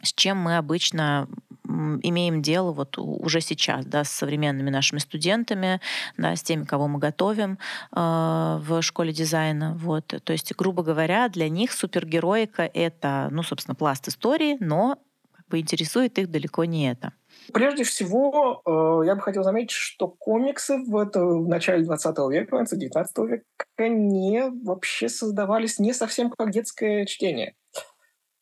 с 0.02 0.14
чем 0.14 0.38
мы 0.38 0.58
обычно 0.58 1.28
имеем 1.68 2.42
дело 2.42 2.72
вот 2.72 2.98
уже 2.98 3.42
сейчас, 3.42 3.86
да, 3.86 4.04
с 4.04 4.10
современными 4.10 4.70
нашими 4.70 5.00
студентами, 5.00 5.82
да, 6.18 6.36
с 6.36 6.42
теми, 6.42 6.64
кого 6.64 6.88
мы 6.88 7.00
готовим 7.00 7.60
э, 7.96 7.96
в 7.96 8.82
школе 8.82 9.12
дизайна. 9.12 9.76
Вот. 9.76 10.06
То 10.24 10.34
есть, 10.34 10.56
грубо 10.56 10.84
говоря, 10.84 11.28
для 11.30 11.50
них 11.50 11.72
супергероика— 11.72 12.70
это, 12.74 13.28
ну, 13.32 13.44
собственно, 13.44 13.76
пласт 13.76 14.08
истории, 14.08 14.58
но 14.60 14.98
как 15.36 15.48
бы 15.50 15.60
интересует 15.60 16.18
их 16.20 16.32
далеко 16.32 16.66
не 16.66 16.90
это. 16.90 17.12
Прежде 17.54 17.84
всего, 17.84 18.62
э, 18.66 19.08
я 19.08 19.16
бы 19.16 19.22
хотел 19.22 19.44
заметить, 19.44 19.72
что 19.72 20.08
комиксы 20.08 20.78
в, 20.78 20.98
это, 20.98 21.24
в 21.24 21.48
начале 21.48 21.84
20 21.84 22.18
века, 22.30 22.56
в 22.56 22.58
конце 22.58 22.78
19 22.78 23.18
века 23.20 23.46
не 23.80 24.50
вообще 24.64 25.08
создавались 25.10 25.80
не 25.80 25.94
совсем 25.94 26.32
как 26.32 26.52
детское 26.52 27.06
чтение. 27.06 27.56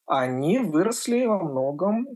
Они 0.05 0.59
выросли 0.59 1.25
во 1.25 1.39
многом 1.39 2.07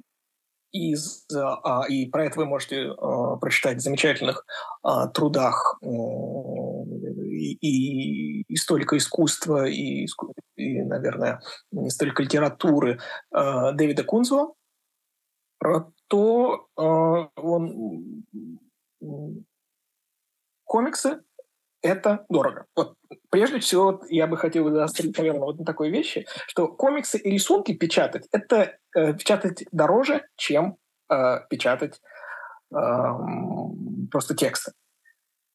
из, 0.71 1.25
а, 1.33 1.85
и 1.89 2.07
про 2.07 2.25
это 2.25 2.39
вы 2.39 2.45
можете 2.45 2.91
а, 2.91 3.37
прочитать 3.37 3.77
в 3.77 3.81
замечательных 3.81 4.45
а, 4.83 5.07
трудах 5.07 5.79
и, 5.81 7.53
и 7.61 8.53
историка 8.53 8.97
искусства, 8.97 9.67
и, 9.67 10.05
и, 10.55 10.81
наверное, 10.83 11.41
историка 11.71 12.21
литературы 12.23 12.99
Дэвида 13.31 14.03
Кунзова, 14.03 14.53
про 15.57 15.91
то, 16.07 16.67
он 16.75 18.33
комиксы 20.63 21.21
это 21.81 22.25
дорого. 22.29 22.65
Вот 22.75 22.95
прежде 23.29 23.59
всего 23.59 24.01
я 24.09 24.27
бы 24.27 24.37
хотел 24.37 24.69
заострить, 24.69 25.17
наверное, 25.17 25.41
вот 25.41 25.59
на 25.59 25.65
такой 25.65 25.89
вещи, 25.89 26.25
что 26.47 26.67
комиксы 26.67 27.17
и 27.17 27.31
рисунки 27.31 27.73
печатать 27.73 28.27
это 28.31 28.77
э, 28.95 29.13
печатать 29.13 29.65
дороже, 29.71 30.25
чем 30.35 30.77
э, 31.11 31.39
печатать 31.49 32.01
э, 32.73 32.77
просто 34.11 34.35
тексты. 34.35 34.71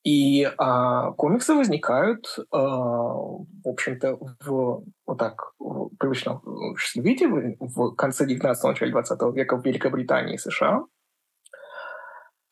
И 0.04 0.44
э, 0.44 1.12
комиксы 1.16 1.54
возникают, 1.54 2.26
э, 2.38 2.42
в 2.50 3.46
общем-то, 3.64 4.18
в 4.44 4.84
вот 5.06 5.18
так 5.18 5.52
в 5.58 5.96
привычном 5.98 6.42
виде 6.96 7.26
в, 7.26 7.94
конце 7.94 8.26
19-го, 8.26 8.68
начале 8.68 8.92
20 8.92 9.34
века 9.34 9.56
в 9.56 9.64
Великобритании 9.64 10.34
и 10.34 10.38
США. 10.38 10.84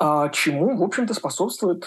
А 0.05 0.31
чему, 0.31 0.77
в 0.77 0.83
общем-то, 0.83 1.15
способствует 1.15 1.87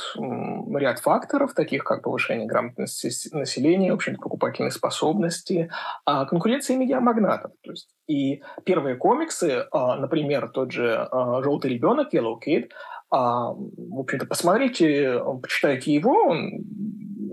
ряд 0.73 0.99
факторов, 0.99 1.53
таких 1.53 1.83
как 1.83 2.03
повышение 2.03 2.47
грамотности 2.47 3.09
населения, 3.35 3.91
в 3.91 3.95
общем-то, 3.95 4.21
покупательной 4.21 4.71
способности, 4.71 5.69
а 6.05 6.23
конкуренция 6.25 6.77
медиамагнатов. 6.77 7.51
То 7.61 7.71
есть 7.71 7.89
и 8.07 8.41
первые 8.63 8.95
комиксы, 8.95 9.65
а, 9.69 9.97
например, 9.97 10.47
тот 10.47 10.71
же 10.71 11.09
«Желтый 11.11 11.71
ребенок», 11.71 12.13
«Yellow 12.13 12.35
Kid», 12.41 12.69
в 13.11 13.99
общем-то, 13.99 14.25
посмотрите, 14.27 15.21
почитайте 15.41 15.93
его, 15.93 16.13
он 16.13 16.63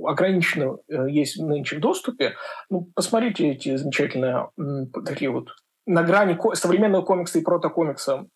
ограниченно 0.04 0.78
э, 0.88 1.08
есть 1.10 1.38
нынче 1.38 1.76
в 1.76 1.80
доступе. 1.80 2.34
Ну, 2.70 2.88
посмотрите 2.96 3.50
эти 3.50 3.76
замечательные 3.76 4.48
такие 5.06 5.30
вот 5.30 5.50
на 5.86 6.02
грани 6.02 6.36
современного 6.54 7.02
комикса 7.02 7.38
и 7.38 7.42
протокомикса 7.42 8.26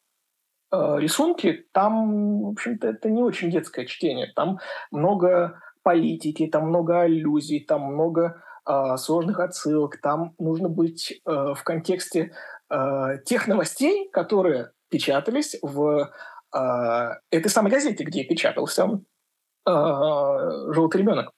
Э, 0.73 0.97
рисунки, 0.99 1.67
там, 1.73 2.43
в 2.43 2.49
общем-то, 2.51 2.89
это 2.89 3.09
не 3.09 3.23
очень 3.23 3.51
детское 3.51 3.87
чтение. 3.87 4.33
Там 4.35 4.59
много 4.91 5.61
политики, 5.83 6.47
там 6.49 6.69
много 6.69 7.03
аллюзий, 7.03 7.65
там 7.65 7.83
много 7.83 8.43
э, 8.69 8.97
сложных 8.97 9.39
отсылок. 9.41 10.01
Там 10.01 10.35
нужно 10.39 10.69
быть 10.69 11.21
э, 11.25 11.31
в 11.55 11.63
контексте 11.63 12.33
э, 12.69 13.19
тех 13.25 13.47
новостей, 13.47 14.11
которые 14.11 14.73
печатались 14.89 15.57
в 15.63 16.11
э, 16.55 16.59
этой 17.31 17.49
самой 17.49 17.71
газете, 17.71 18.03
где 18.03 18.25
печатался 18.25 18.89
э, 19.67 19.71
«Желтый 19.71 21.01
ребенок». 21.01 21.31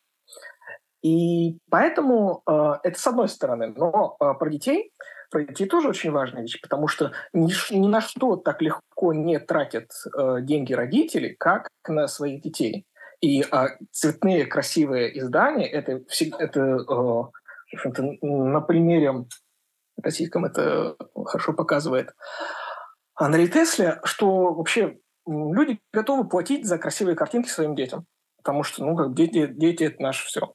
И 1.02 1.59
поэтому 1.71 2.43
э, 2.47 2.75
это 2.83 2.99
с 2.99 3.07
одной 3.07 3.28
стороны. 3.28 3.73
Но 3.76 4.17
э, 4.21 4.35
про 4.38 4.50
детей 4.50 4.93
про 5.31 5.45
детей 5.45 5.67
тоже 5.67 5.88
очень 5.88 6.11
важная 6.11 6.43
вещь, 6.43 6.61
потому 6.61 6.88
что 6.88 7.12
ни, 7.33 7.52
ни 7.75 7.87
на 7.87 8.00
что 8.00 8.37
так 8.37 8.62
легко 8.62 9.12
не 9.12 9.38
тратят 9.38 9.90
э, 10.17 10.38
деньги 10.40 10.73
родители, 10.73 11.37
как 11.38 11.69
на 11.87 12.09
своих 12.09 12.43
детей. 12.43 12.87
И 13.21 13.43
э, 13.43 13.67
цветные 13.90 14.47
красивые 14.47 15.19
издания 15.19 15.69
это, 15.69 16.00
это 16.38 16.61
э, 16.61 18.02
на 18.23 18.61
примере 18.61 19.26
российском 20.02 20.45
это 20.45 20.97
хорошо 21.26 21.52
показывает 21.52 22.14
Андрей 23.14 23.49
Тесли, 23.49 23.99
что 24.05 24.55
вообще 24.55 24.99
люди 25.26 25.81
готовы 25.93 26.28
платить 26.28 26.67
за 26.67 26.78
красивые 26.78 27.17
картинки 27.17 27.49
своим 27.49 27.75
детям. 27.75 28.07
Потому 28.38 28.62
что, 28.62 28.85
ну, 28.85 28.97
как 28.97 29.14
дети, 29.14 29.47
дети 29.47 29.85
это 29.85 30.02
наше 30.02 30.26
все. 30.26 30.52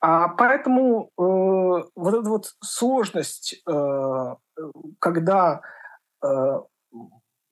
А 0.00 0.28
поэтому 0.28 1.10
э, 1.16 1.22
вот 1.94 2.14
эта 2.14 2.28
вот 2.28 2.46
сложность, 2.60 3.62
э, 3.68 4.34
когда 4.98 5.60
э, 6.24 6.60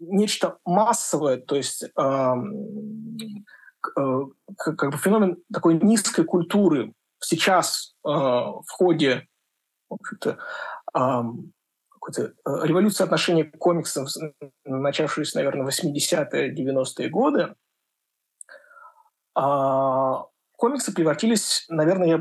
нечто 0.00 0.58
массовое, 0.64 1.36
то 1.36 1.54
есть 1.54 1.84
э, 1.84 1.88
э, 3.96 4.20
как 4.56 4.90
бы 4.90 4.98
феномен 4.98 5.36
такой 5.52 5.74
низкой 5.74 6.24
культуры 6.24 6.92
сейчас 7.20 7.94
э, 8.04 8.08
в 8.08 8.68
ходе 8.68 9.28
э, 9.90 9.96
какой-то 12.00 12.32
э, 12.44 12.66
революции 12.66 13.04
отношения 13.04 13.44
к 13.44 13.58
комиксам, 13.58 14.06
начавшейся, 14.64 15.36
наверное, 15.36 15.64
в 15.64 15.68
80-е, 15.68 16.54
90-е 16.54 17.08
годы, 17.10 17.54
а, 19.34 20.24
комиксы 20.56 20.94
превратились, 20.94 21.64
наверное, 21.68 22.08
я, 22.08 22.18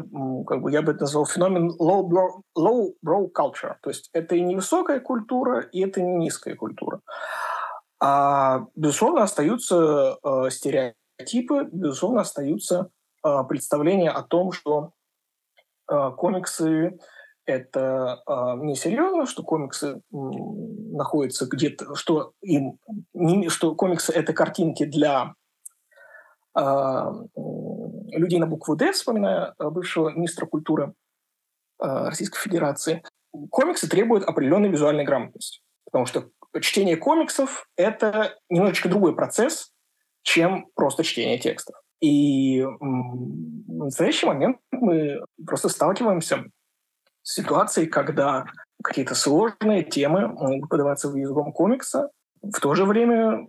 как 0.47 0.61
бы, 0.61 0.71
я 0.71 0.81
бы 0.81 0.91
это 0.91 1.01
назвал 1.01 1.25
феномен 1.25 1.71
low 1.79 2.07
brow, 2.07 2.41
low 2.57 2.93
brow 3.05 3.29
culture. 3.31 3.75
То 3.81 3.89
есть 3.89 4.09
это 4.13 4.35
и 4.35 4.41
не 4.41 4.55
высокая 4.55 4.99
культура, 4.99 5.61
и 5.61 5.81
это 5.81 6.01
не 6.01 6.15
низкая 6.15 6.55
культура. 6.55 7.01
А, 8.01 8.65
безусловно, 8.75 9.23
остаются 9.23 10.17
э, 10.23 10.49
стереотипы, 10.51 11.67
безусловно, 11.71 12.21
остаются 12.21 12.89
э, 13.25 13.43
представления 13.47 14.09
о 14.09 14.23
том, 14.23 14.53
что 14.53 14.91
э, 15.91 16.11
комиксы 16.17 16.97
это 17.45 18.21
э, 18.25 18.31
несерьезно, 18.63 19.25
что 19.25 19.43
комиксы 19.43 20.01
находятся 20.11 21.45
где-то, 21.47 21.95
что 21.95 22.33
им, 22.41 22.79
не, 23.13 23.49
что 23.49 23.75
комиксы 23.75 24.13
это 24.13 24.33
картинки 24.33 24.85
для 24.85 25.33
людей 26.55 28.39
на 28.39 28.47
букву 28.47 28.75
«Д», 28.75 28.91
вспоминая 28.91 29.53
э, 29.57 29.69
бывшего 29.69 30.09
министра 30.09 30.45
культуры 30.45 30.93
э, 31.81 31.85
Российской 31.85 32.39
Федерации, 32.39 33.03
комиксы 33.49 33.87
требуют 33.87 34.25
определенной 34.25 34.69
визуальной 34.69 35.03
грамотности. 35.03 35.61
Потому 35.85 36.05
что 36.05 36.29
чтение 36.61 36.97
комиксов– 36.97 37.67
это 37.77 38.37
немножечко 38.49 38.89
другой 38.89 39.15
процесс, 39.15 39.71
чем 40.23 40.67
просто 40.75 41.03
чтение 41.03 41.39
текстов. 41.39 41.75
И 42.01 42.61
в 42.61 43.83
настоящий 43.85 44.25
момент 44.25 44.57
мы 44.71 45.23
просто 45.45 45.69
сталкиваемся 45.69 46.45
с 47.23 47.33
ситуацией, 47.33 47.87
когда 47.87 48.45
какие-то 48.83 49.15
сложные 49.15 49.83
темы 49.83 50.27
могут 50.27 50.69
подаваться 50.69 51.09
в 51.09 51.15
языком 51.15 51.51
комикса, 51.51 52.09
в 52.41 52.59
то 52.59 52.73
же 52.75 52.85
время 52.85 53.45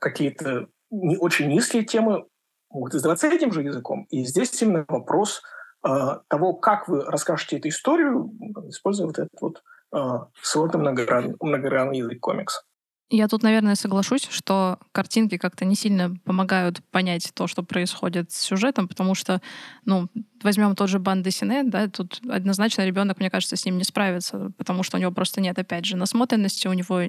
какие-то 0.00 0.66
не 1.02 1.16
очень 1.16 1.48
низкие 1.48 1.84
темы 1.84 2.24
могут 2.70 2.94
издаваться 2.94 3.28
этим 3.28 3.52
же 3.52 3.62
языком. 3.62 4.06
И 4.10 4.24
здесь 4.24 4.60
именно 4.62 4.84
вопрос 4.88 5.42
э, 5.86 5.88
того, 6.28 6.54
как 6.54 6.88
вы 6.88 7.04
расскажете 7.04 7.58
эту 7.58 7.68
историю, 7.68 8.30
используя 8.68 9.06
вот 9.06 9.18
этот 9.18 9.40
вот 9.40 9.62
э, 9.94 9.98
сложный 10.42 10.80
многогранный, 10.80 11.36
многогранный 11.40 11.98
язык 11.98 12.20
комикса. 12.20 12.62
Я 13.10 13.28
тут, 13.28 13.42
наверное, 13.42 13.74
соглашусь, 13.74 14.26
что 14.28 14.78
картинки 14.92 15.36
как-то 15.36 15.66
не 15.66 15.74
сильно 15.74 16.16
помогают 16.24 16.82
понять 16.90 17.30
то, 17.34 17.46
что 17.46 17.62
происходит 17.62 18.32
с 18.32 18.40
сюжетом, 18.40 18.88
потому 18.88 19.14
что, 19.14 19.42
ну, 19.84 20.08
возьмем 20.42 20.74
тот 20.74 20.88
же 20.88 20.98
Бан 20.98 21.22
Сине, 21.30 21.64
да, 21.64 21.86
тут 21.88 22.20
однозначно 22.28 22.84
ребенок, 22.84 23.20
мне 23.20 23.30
кажется, 23.30 23.56
с 23.56 23.66
ним 23.66 23.76
не 23.76 23.84
справится, 23.84 24.52
потому 24.56 24.82
что 24.82 24.96
у 24.96 25.00
него 25.00 25.12
просто 25.12 25.42
нет, 25.42 25.58
опять 25.58 25.84
же, 25.84 25.96
насмотренности, 25.96 26.66
у 26.66 26.72
него 26.72 27.02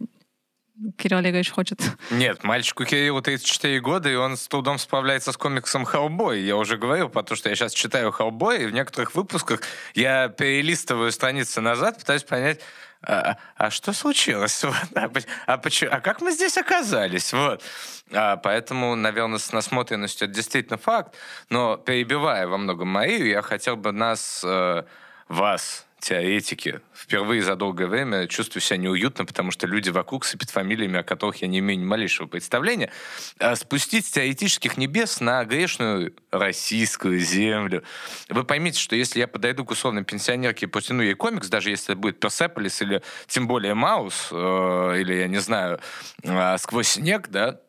Кирилл 0.97 1.19
Олегович 1.19 1.51
хочет. 1.51 1.79
Нет, 2.11 2.43
мальчику 2.43 2.83
Кириллу 2.83 3.21
34 3.21 3.79
года, 3.79 4.09
и 4.09 4.15
он 4.15 4.35
с 4.35 4.47
трудом 4.47 4.77
справляется 4.77 5.31
с 5.31 5.37
комиксом 5.37 5.85
«Хеллбой». 5.85 6.41
Я 6.41 6.57
уже 6.57 6.77
говорил, 6.77 7.07
потому 7.09 7.37
что 7.37 7.49
я 7.49 7.55
сейчас 7.55 7.73
читаю 7.73 8.11
«Хеллбой», 8.11 8.63
и 8.63 8.65
в 8.65 8.73
некоторых 8.73 9.15
выпусках 9.15 9.61
я 9.93 10.27
перелистываю 10.27 11.11
страницы 11.11 11.61
назад, 11.61 11.99
пытаюсь 11.99 12.23
понять, 12.23 12.59
а, 13.07 13.37
а 13.55 13.69
что 13.69 13.93
случилось? 13.93 14.63
Вот. 14.63 14.75
А, 14.95 15.09
а, 15.45 15.57
почему, 15.57 15.91
а 15.93 16.01
как 16.01 16.21
мы 16.21 16.31
здесь 16.31 16.57
оказались? 16.57 17.31
Вот. 17.33 17.63
А, 18.11 18.37
поэтому, 18.37 18.95
наверное, 18.95 19.39
с 19.39 19.51
насмотренностью 19.51 20.27
это 20.27 20.35
действительно 20.35 20.77
факт. 20.77 21.15
Но 21.49 21.77
перебивая 21.77 22.47
во 22.47 22.57
многом 22.57 22.89
Марию, 22.89 23.27
я 23.27 23.41
хотел 23.41 23.75
бы 23.75 23.91
нас, 23.91 24.41
э, 24.43 24.83
вас, 25.27 25.85
теоретики. 26.05 26.81
Впервые 26.93 27.41
за 27.41 27.55
долгое 27.55 27.87
время 27.87 28.27
чувствую 28.27 28.61
себя 28.61 28.77
неуютно, 28.77 29.25
потому 29.25 29.49
что 29.49 29.65
люди 29.65 29.89
вокруг 29.89 30.23
сыпят 30.23 30.51
фамилиями, 30.51 30.99
о 30.99 31.03
которых 31.03 31.37
я 31.37 31.47
не 31.47 31.59
имею 31.59 31.79
ни 31.79 31.83
малейшего 31.83 32.27
представления. 32.27 32.91
А 33.39 33.55
спустить 33.55 34.05
с 34.05 34.11
теоретических 34.11 34.77
небес 34.77 35.19
на 35.19 35.43
грешную 35.45 36.15
российскую 36.29 37.19
землю. 37.19 37.83
Вы 38.29 38.43
поймите, 38.43 38.79
что 38.79 38.95
если 38.95 39.19
я 39.19 39.27
подойду 39.27 39.65
к 39.65 39.71
условной 39.71 40.03
пенсионерке 40.03 40.67
и 40.67 40.69
потяну 40.69 41.01
ей 41.01 41.15
комикс, 41.15 41.47
даже 41.47 41.71
если 41.71 41.93
это 41.93 41.99
будет 41.99 42.19
Персеполис 42.19 42.83
или 42.83 43.01
тем 43.25 43.47
более 43.47 43.73
Маус, 43.73 44.27
э, 44.31 44.97
или, 44.99 45.13
я 45.15 45.27
не 45.27 45.39
знаю, 45.39 45.79
э, 46.21 46.57
Сквозь 46.59 46.89
снег, 46.89 47.29
да, 47.29 47.59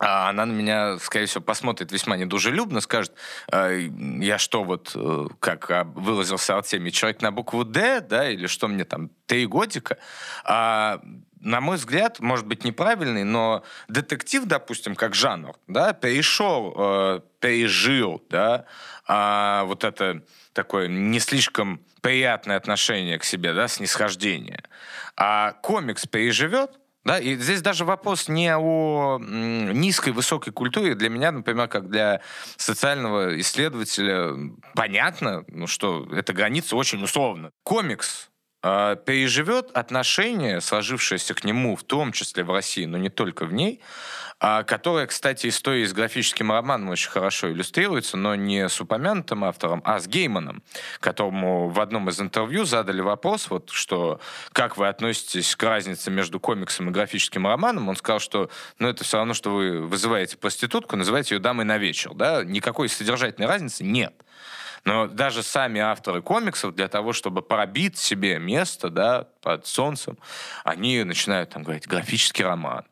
а 0.00 0.30
она 0.30 0.46
на 0.46 0.52
меня, 0.52 0.98
скорее 0.98 1.26
всего, 1.26 1.42
посмотрит 1.42 1.92
весьма 1.92 2.16
недужелюбно, 2.16 2.80
скажет, 2.80 3.12
«Э, 3.52 3.88
я 4.20 4.38
что 4.38 4.64
вот, 4.64 4.92
э, 4.94 5.26
как 5.40 5.70
а, 5.70 5.84
выразился 5.84 6.56
Артемий, 6.56 6.90
человек 6.90 7.20
на 7.20 7.30
букву 7.30 7.64
«Д», 7.64 8.00
да, 8.00 8.30
или 8.30 8.46
что 8.46 8.66
мне 8.66 8.84
там, 8.84 9.10
три 9.26 9.46
годика. 9.46 9.98
А, 10.44 11.02
на 11.40 11.60
мой 11.60 11.76
взгляд, 11.76 12.18
может 12.20 12.46
быть 12.46 12.64
неправильный, 12.64 13.24
но 13.24 13.62
детектив, 13.88 14.46
допустим, 14.46 14.94
как 14.94 15.14
жанр, 15.14 15.54
да, 15.68 15.92
перешел, 15.92 16.74
э, 16.76 17.20
пережил, 17.38 18.24
да, 18.30 18.64
а, 19.06 19.64
вот 19.64 19.84
это 19.84 20.22
такое 20.54 20.88
не 20.88 21.20
слишком 21.20 21.80
приятное 22.00 22.56
отношение 22.56 23.18
к 23.18 23.24
себе, 23.24 23.52
да, 23.52 23.68
снисхождение. 23.68 24.64
А 25.16 25.52
комикс 25.60 26.06
переживет, 26.06 26.79
да, 27.04 27.18
и 27.18 27.36
здесь 27.36 27.62
даже 27.62 27.84
вопрос 27.84 28.28
не 28.28 28.56
о 28.56 29.18
низкой, 29.20 30.12
высокой 30.12 30.52
культуре. 30.52 30.94
Для 30.94 31.08
меня, 31.08 31.32
например, 31.32 31.68
как 31.68 31.88
для 31.88 32.20
социального 32.56 33.38
исследователя, 33.40 34.34
понятно, 34.74 35.44
ну, 35.48 35.66
что 35.66 36.06
эта 36.12 36.32
граница 36.32 36.76
очень 36.76 37.02
условна. 37.02 37.52
Комикс 37.62 38.29
переживет 38.62 39.70
отношения, 39.72 40.60
сложившиеся 40.60 41.34
к 41.34 41.44
нему, 41.44 41.76
в 41.76 41.84
том 41.84 42.12
числе 42.12 42.44
в 42.44 42.50
России, 42.52 42.84
но 42.84 42.98
не 42.98 43.08
только 43.08 43.46
в 43.46 43.52
ней, 43.52 43.80
а, 44.42 44.62
которая, 44.62 45.06
кстати, 45.06 45.48
история 45.48 45.86
с 45.86 45.92
графическим 45.92 46.50
романом 46.50 46.88
очень 46.88 47.10
хорошо 47.10 47.52
иллюстрируется, 47.52 48.16
но 48.16 48.34
не 48.34 48.70
с 48.70 48.80
упомянутым 48.80 49.44
автором, 49.44 49.82
а 49.84 50.00
с 50.00 50.08
Гейманом, 50.08 50.62
которому 50.98 51.68
в 51.68 51.78
одном 51.78 52.08
из 52.08 52.18
интервью 52.22 52.64
задали 52.64 53.02
вопрос, 53.02 53.50
вот, 53.50 53.68
что 53.68 54.18
как 54.52 54.78
вы 54.78 54.88
относитесь 54.88 55.54
к 55.54 55.62
разнице 55.62 56.10
между 56.10 56.40
комиксом 56.40 56.88
и 56.88 56.92
графическим 56.92 57.46
романом, 57.46 57.90
он 57.90 57.96
сказал, 57.96 58.18
что 58.18 58.48
ну, 58.78 58.88
это 58.88 59.04
все 59.04 59.18
равно, 59.18 59.34
что 59.34 59.50
вы 59.50 59.86
вызываете 59.86 60.38
проститутку, 60.38 60.96
называете 60.96 61.34
ее 61.34 61.38
дамой 61.38 61.66
на 61.66 61.76
вечер. 61.76 62.14
Да? 62.14 62.42
Никакой 62.42 62.88
содержательной 62.88 63.46
разницы 63.46 63.84
нет. 63.84 64.14
Но 64.84 65.06
даже 65.06 65.42
сами 65.42 65.80
авторы 65.80 66.22
комиксов 66.22 66.74
для 66.74 66.88
того, 66.88 67.12
чтобы 67.12 67.42
пробить 67.42 67.98
себе 67.98 68.38
место 68.38 68.90
да, 68.90 69.28
под 69.42 69.66
солнцем, 69.66 70.18
они 70.64 71.02
начинают 71.04 71.50
там 71.50 71.62
говорить 71.62 71.86
графический 71.86 72.44
роман. 72.44 72.84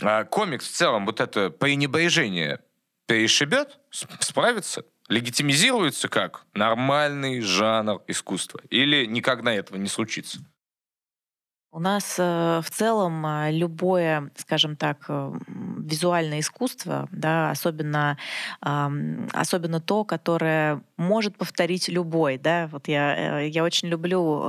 А 0.00 0.24
комикс 0.24 0.66
в 0.66 0.72
целом 0.72 1.06
вот 1.06 1.20
это 1.20 1.50
пренебрежение 1.50 2.60
перешибет, 3.06 3.78
справится, 3.90 4.84
легитимизируется 5.08 6.08
как 6.08 6.44
нормальный 6.54 7.40
жанр 7.40 8.02
искусства. 8.06 8.60
Или 8.70 9.06
никогда 9.06 9.52
этого 9.52 9.76
не 9.76 9.88
случится. 9.88 10.38
У 11.72 11.78
нас 11.78 12.16
э, 12.18 12.60
в 12.64 12.68
целом 12.68 13.24
э, 13.24 13.52
любое, 13.52 14.32
скажем 14.36 14.74
так, 14.74 15.04
э, 15.06 15.32
визуальное 15.46 16.40
искусство, 16.40 17.08
да, 17.12 17.50
особенно, 17.50 18.16
особенно 18.60 19.80
то, 19.80 20.04
которое 20.04 20.82
может 20.96 21.36
повторить 21.36 21.88
любой, 21.88 22.38
да, 22.38 22.68
вот 22.70 22.86
я, 22.86 23.40
я 23.40 23.64
очень 23.64 23.88
люблю 23.88 24.44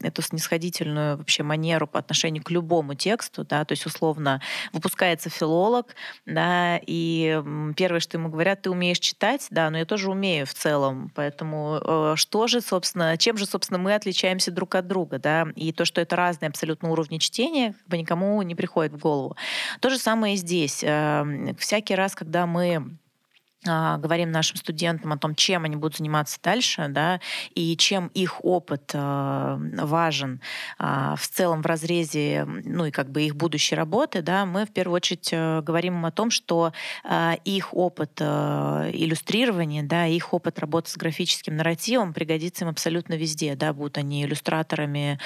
эту 0.00 0.22
снисходительную 0.22 1.16
вообще 1.16 1.42
манеру 1.42 1.86
по 1.86 1.98
отношению 1.98 2.44
к 2.44 2.50
любому 2.50 2.94
тексту, 2.94 3.44
да, 3.44 3.64
то 3.64 3.72
есть 3.72 3.86
условно 3.86 4.40
выпускается 4.72 5.30
филолог, 5.30 5.94
да, 6.26 6.78
и 6.86 7.42
первое, 7.76 8.00
что 8.00 8.18
ему 8.18 8.28
говорят, 8.28 8.62
ты 8.62 8.70
умеешь 8.70 9.00
читать, 9.00 9.46
да, 9.50 9.70
но 9.70 9.78
я 9.78 9.84
тоже 9.84 10.10
умею 10.10 10.46
в 10.46 10.54
целом, 10.54 11.10
поэтому 11.14 12.14
что 12.16 12.46
же, 12.46 12.60
собственно, 12.60 13.16
чем 13.16 13.36
же, 13.36 13.46
собственно, 13.46 13.78
мы 13.78 13.94
отличаемся 13.94 14.52
друг 14.52 14.76
от 14.76 14.86
друга, 14.86 15.18
да, 15.18 15.48
и 15.56 15.72
то, 15.72 15.84
что 15.84 16.00
это 16.00 16.14
разные 16.14 16.50
абсолютно 16.50 16.63
абсолютно 16.64 16.90
уровне 16.90 17.18
чтения, 17.18 17.74
никому 17.90 18.40
не 18.42 18.54
приходит 18.54 18.92
в 18.92 18.98
голову. 18.98 19.36
То 19.80 19.90
же 19.90 19.98
самое 19.98 20.34
и 20.34 20.36
здесь. 20.36 20.82
Эм, 20.82 21.54
всякий 21.56 21.94
раз, 21.94 22.14
когда 22.14 22.46
мы 22.46 22.96
говорим 23.64 24.30
нашим 24.30 24.56
студентам 24.56 25.12
о 25.12 25.18
том, 25.18 25.34
чем 25.34 25.64
они 25.64 25.76
будут 25.76 25.98
заниматься 25.98 26.38
дальше, 26.42 26.86
да, 26.88 27.20
и 27.54 27.76
чем 27.76 28.08
их 28.08 28.44
опыт 28.44 28.90
э, 28.92 29.58
важен 29.78 30.40
э, 30.78 31.14
в 31.16 31.28
целом 31.28 31.62
в 31.62 31.66
разрезе, 31.66 32.44
ну 32.44 32.86
и 32.86 32.90
как 32.90 33.10
бы 33.10 33.22
их 33.22 33.36
будущей 33.36 33.74
работы, 33.74 34.22
да, 34.22 34.46
мы 34.46 34.66
в 34.66 34.72
первую 34.72 34.96
очередь 34.96 35.30
э, 35.32 35.60
говорим 35.62 35.94
им 35.98 36.06
о 36.06 36.10
том, 36.10 36.30
что 36.30 36.72
их 37.44 37.74
опыт 37.74 38.18
э, 38.20 38.90
иллюстрирования, 38.92 39.82
да, 39.82 40.06
их 40.06 40.32
опыт 40.32 40.58
работы 40.58 40.90
с 40.90 40.96
графическим 40.96 41.56
нарративом 41.56 42.12
пригодится 42.12 42.64
им 42.64 42.70
абсолютно 42.70 43.14
везде, 43.14 43.54
да, 43.54 43.72
будут 43.72 43.98
они 43.98 44.24
иллюстраторами, 44.24 45.18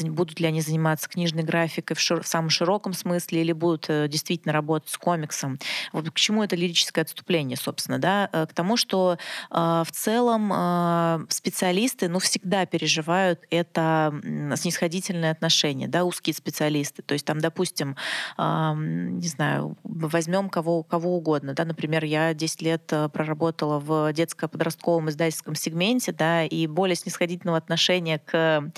будут 0.00 0.40
ли 0.40 0.46
они 0.46 0.60
заниматься 0.60 1.08
книжной 1.08 1.42
графикой 1.42 1.96
в, 1.96 2.00
шир 2.00 2.22
в 2.22 2.26
самом 2.26 2.50
широком 2.50 2.92
смысле 2.92 3.40
или 3.40 3.52
будут 3.52 3.86
э, 3.88 4.08
действительно 4.08 4.52
работать 4.52 4.90
с 4.90 4.98
комиксом. 4.98 5.58
Вот 5.92 6.10
к 6.10 6.14
чему 6.14 6.42
это 6.42 6.56
лирическое 6.56 7.02
отступление? 7.02 7.56
Собственно, 7.60 7.98
да, 7.98 8.28
э, 8.32 8.46
к 8.46 8.52
тому, 8.52 8.76
что 8.76 9.18
э, 9.50 9.54
в 9.86 9.92
целом 9.92 10.52
э, 10.52 11.26
специалисты, 11.28 12.08
ну, 12.08 12.18
всегда 12.18 12.66
переживают 12.66 13.40
это 13.50 14.12
снисходительное 14.56 15.30
отношение, 15.30 15.88
да, 15.88 16.04
узкие 16.04 16.34
специалисты. 16.34 17.02
То 17.02 17.14
есть 17.14 17.24
там, 17.24 17.38
допустим, 17.40 17.96
э, 18.38 18.72
не 18.76 19.28
знаю, 19.28 19.76
возьмем 19.84 20.48
кого, 20.48 20.82
кого 20.82 21.16
угодно, 21.16 21.54
да, 21.54 21.64
например, 21.64 22.04
я 22.04 22.34
10 22.34 22.62
лет 22.62 22.92
э, 22.92 23.08
проработала 23.08 23.78
в 23.78 24.12
детско-подростковом 24.12 25.10
издательском 25.10 25.54
сегменте, 25.54 26.12
да, 26.12 26.44
и 26.44 26.66
более 26.66 26.96
снисходительного 26.96 27.58
отношения 27.58 28.18
к 28.18 28.72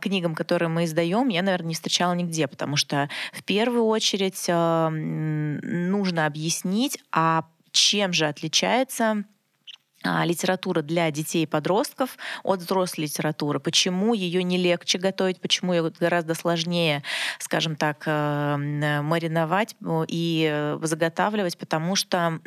книгам, 0.00 0.34
которые 0.34 0.68
мы 0.68 0.84
издаем, 0.84 1.28
я, 1.28 1.42
наверное, 1.42 1.68
не 1.68 1.74
встречала 1.74 2.12
нигде, 2.12 2.46
потому 2.46 2.76
что 2.76 3.08
в 3.32 3.42
первую 3.44 3.84
очередь 3.84 4.48
нужно 4.48 6.26
объяснить, 6.26 6.98
а 7.12 7.44
чем 7.72 8.12
же 8.12 8.26
отличается 8.26 9.24
литература 10.04 10.82
для 10.82 11.10
детей 11.10 11.42
и 11.42 11.46
подростков 11.46 12.16
от 12.42 12.60
взрослой 12.60 13.04
литературы. 13.04 13.60
Почему 13.60 14.14
ее 14.14 14.42
не 14.42 14.56
легче 14.56 14.98
готовить, 14.98 15.40
почему 15.40 15.72
ее 15.72 15.92
гораздо 15.98 16.34
сложнее, 16.34 17.02
скажем 17.38 17.76
так, 17.76 18.04
э, 18.06 18.56
мариновать 19.02 19.76
и 20.08 20.76
заготавливать, 20.82 21.58
потому 21.58 21.96
что 21.96 22.40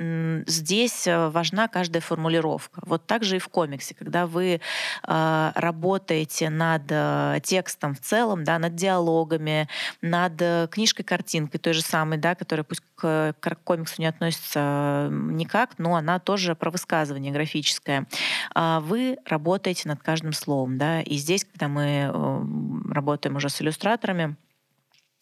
здесь 0.48 1.08
важна 1.08 1.68
каждая 1.68 2.02
формулировка. 2.02 2.82
Вот 2.86 3.06
так 3.06 3.24
же 3.24 3.38
и 3.38 3.40
в 3.40 3.48
комиксе, 3.50 3.96
когда 3.96 4.26
вы 4.26 4.62
а, 5.04 5.52
работаете 5.56 6.50
над 6.50 6.84
э, 6.90 7.40
текстом 7.44 7.96
в 7.96 8.00
целом, 8.00 8.44
да, 8.44 8.60
над 8.60 8.76
диалогами, 8.76 9.68
над 10.02 10.42
э, 10.42 10.68
книжкой-картинкой 10.72 11.60
той 11.60 11.74
же 11.74 11.82
самой, 11.82 12.18
да, 12.18 12.36
которая 12.36 12.64
пусть 12.64 12.84
к 12.96 13.34
комиксу 13.64 13.96
не 13.98 14.06
относится 14.06 15.10
никак, 15.12 15.80
но 15.80 15.96
она 15.96 16.20
тоже 16.20 16.56
про 16.56 16.70
высказывание 16.70 17.32
графическое, 17.42 18.08
а, 18.54 18.80
вы 18.80 19.18
работаете 19.26 19.90
над 19.90 20.02
каждым 20.02 20.34
словом. 20.34 20.78
Да? 20.78 21.02
И 21.02 21.18
здесь, 21.18 21.44
когда 21.46 21.68
мы 21.68 22.12
э, 22.12 22.94
работаем 22.94 23.36
уже 23.36 23.50
с 23.50 23.62
иллюстраторами, 23.62 24.36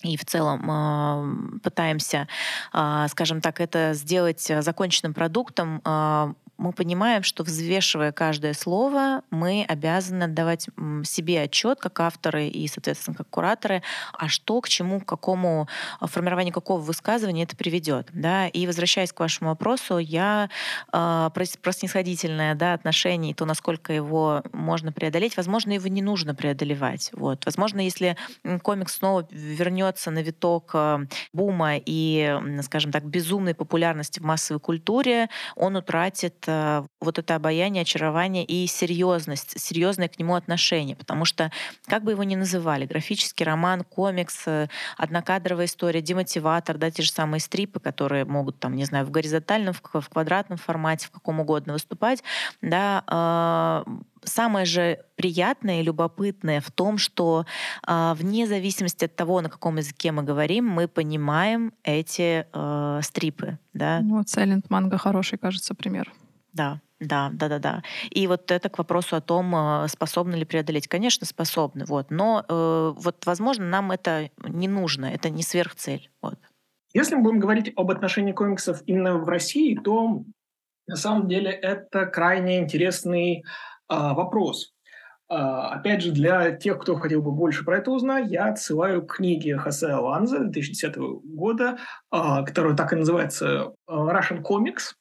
и 0.04 0.16
в 0.16 0.26
целом 0.26 0.70
э, 0.70 1.60
пытаемся, 1.60 2.28
э, 2.74 3.06
скажем 3.10 3.42
так, 3.42 3.60
это 3.60 3.94
сделать 3.94 4.42
законченным 4.42 5.14
продуктом, 5.14 5.82
э, 5.84 6.34
мы 6.60 6.74
понимаем, 6.74 7.24
что 7.24 7.44
взвешивая 7.44 8.12
каждое 8.12 8.54
слово, 8.54 9.24
мы 9.32 9.66
обязаны 9.68 10.26
отдавать 10.26 10.68
себе 11.06 11.42
отчет 11.42 11.80
как 11.80 12.02
авторы 12.02 12.50
и, 12.50 12.68
соответственно, 12.68 13.16
как 13.16 13.30
кураторы, 13.30 13.82
а 14.14 14.28
что, 14.28 14.60
к 14.60 14.68
чему, 14.68 15.00
к 15.00 15.06
какому 15.06 15.70
а, 16.02 16.08
формированию 16.08 16.54
какого 16.54 16.82
высказывания 16.82 17.44
это 17.44 17.56
приведет. 17.56 18.10
Да? 18.12 18.48
И 18.48 18.68
возвращаясь 18.68 19.14
к 19.14 19.20
вашему 19.22 19.52
вопросу, 19.52 20.00
я 20.00 20.50
э, 20.92 21.30
про, 21.34 21.46
про 21.62 21.72
снисходительное 21.72 22.56
да, 22.56 22.74
отношение 22.74 23.32
и 23.32 23.34
то, 23.34 23.46
насколько 23.46 23.94
его 23.94 24.44
можно 24.52 24.92
преодолеть, 24.92 25.38
возможно, 25.38 25.72
его 25.72 25.88
не 25.88 26.02
нужно 26.02 26.36
преодолевать. 26.36 27.12
Вот. 27.14 27.46
Возможно, 27.46 27.80
если 27.80 28.18
комикс 28.64 28.96
снова 28.96 29.26
вернется 29.32 30.12
на 30.12 30.20
виток 30.20 30.72
э, 30.74 31.06
бума 31.32 31.78
и, 31.78 32.38
скажем 32.64 32.92
так, 32.92 33.06
безумной 33.06 33.56
популярности 33.56 34.20
в 34.20 34.24
массовой 34.24 34.60
культуре, 34.60 35.30
он 35.56 35.78
утратит 35.78 36.49
Вот 37.02 37.20
это 37.20 37.36
обаяние, 37.36 37.82
очарование 37.82 38.44
и 38.46 38.68
серьезность, 38.68 39.60
серьезное 39.60 40.08
к 40.08 40.20
нему 40.20 40.36
отношение. 40.36 40.96
Потому 40.96 41.26
что, 41.26 41.52
как 41.86 42.04
бы 42.04 42.12
его 42.12 42.24
ни 42.24 42.36
называли, 42.36 42.86
графический 42.86 43.46
роман, 43.46 43.84
комикс, 43.84 44.44
э, 44.46 44.68
однокадровая 44.98 45.66
история, 45.66 46.02
демотиватор, 46.02 46.78
да, 46.78 46.92
те 46.92 47.04
же 47.04 47.12
самые 47.12 47.40
стрипы, 47.40 47.80
которые 47.80 48.26
могут, 48.26 48.60
там, 48.60 48.76
не 48.76 48.86
знаю, 48.86 49.06
в 49.06 49.12
горизонтальном, 49.12 49.74
в 49.74 50.10
квадратном 50.10 50.58
формате, 50.58 51.08
в 51.08 51.12
каком 51.12 51.40
угодно 51.40 51.74
выступать, 51.74 52.24
да, 52.62 53.04
э, 53.86 54.00
самое 54.24 54.66
же 54.66 55.00
приятное 55.16 55.82
и 55.82 55.84
любопытное 55.84 56.62
в 56.62 56.72
том, 56.72 56.98
что 56.98 57.46
э, 57.88 58.14
вне 58.16 58.48
зависимости 58.48 59.06
от 59.06 59.16
того, 59.16 59.42
на 59.42 59.50
каком 59.50 59.78
языке 59.78 60.12
мы 60.12 60.24
говорим, 60.24 60.68
мы 60.68 60.88
понимаем 60.88 61.74
эти 61.84 62.46
э, 62.52 63.00
стрипы. 63.04 63.58
Да? 63.74 64.00
Ну, 64.02 64.18
вот 64.18 64.28
Silent 64.28 64.68
Manga 64.70 64.98
хороший, 64.98 65.38
кажется, 65.38 65.74
пример. 65.74 66.12
Да, 66.54 66.82
да, 67.00 67.30
да, 67.34 67.48
да, 67.48 67.60
да. 67.60 67.84
И 68.10 68.28
вот 68.28 68.52
это 68.52 68.70
к 68.70 68.78
вопросу 68.78 69.16
о 69.16 69.22
том, 69.22 69.56
э, 69.56 69.88
способны 69.88 70.36
ли 70.36 70.46
преодолеть. 70.46 70.88
Конечно, 70.88 71.26
способны, 71.26 71.86
вот. 71.86 72.12
Но 72.12 72.44
э, 72.48 72.94
вот, 72.96 73.26
возможно, 73.26 73.66
нам 73.66 73.92
это 73.92 74.30
не 74.44 74.68
нужно, 74.68 75.06
это 75.06 75.30
не 75.30 75.44
сверхцель. 75.44 76.10
Вот. 76.22 76.38
Если 76.94 77.16
мы 77.16 77.22
будем 77.22 77.40
говорить 77.40 77.72
об 77.76 77.92
отношении 77.92 78.34
комиксов 78.34 78.82
именно 78.86 79.18
в 79.18 79.30
России, 79.30 79.76
то 79.76 80.24
на 80.88 80.96
самом 80.96 81.28
деле 81.28 81.52
это 81.52 82.06
крайне 82.08 82.60
интересный 82.60 83.38
э, 83.38 83.44
вопрос. 83.88 84.74
Э, 85.30 85.36
опять 85.36 86.02
же, 86.02 86.12
для 86.12 86.52
тех, 86.52 86.80
кто 86.80 86.96
хотел 86.96 87.22
бы 87.22 87.32
больше 87.32 87.64
про 87.64 87.78
это 87.78 87.92
узнать, 87.92 88.30
я 88.32 88.48
отсылаю 88.48 89.06
к 89.06 89.18
книге 89.18 89.58
Хосе 89.58 89.88
Аланза 89.88 90.40
2010 90.40 90.96
года, 90.98 91.78
э, 92.12 92.44
которая 92.46 92.76
так 92.76 92.92
и 92.92 92.96
называется 92.96 93.74
«Russian 93.88 94.42
Comics», 94.42 94.96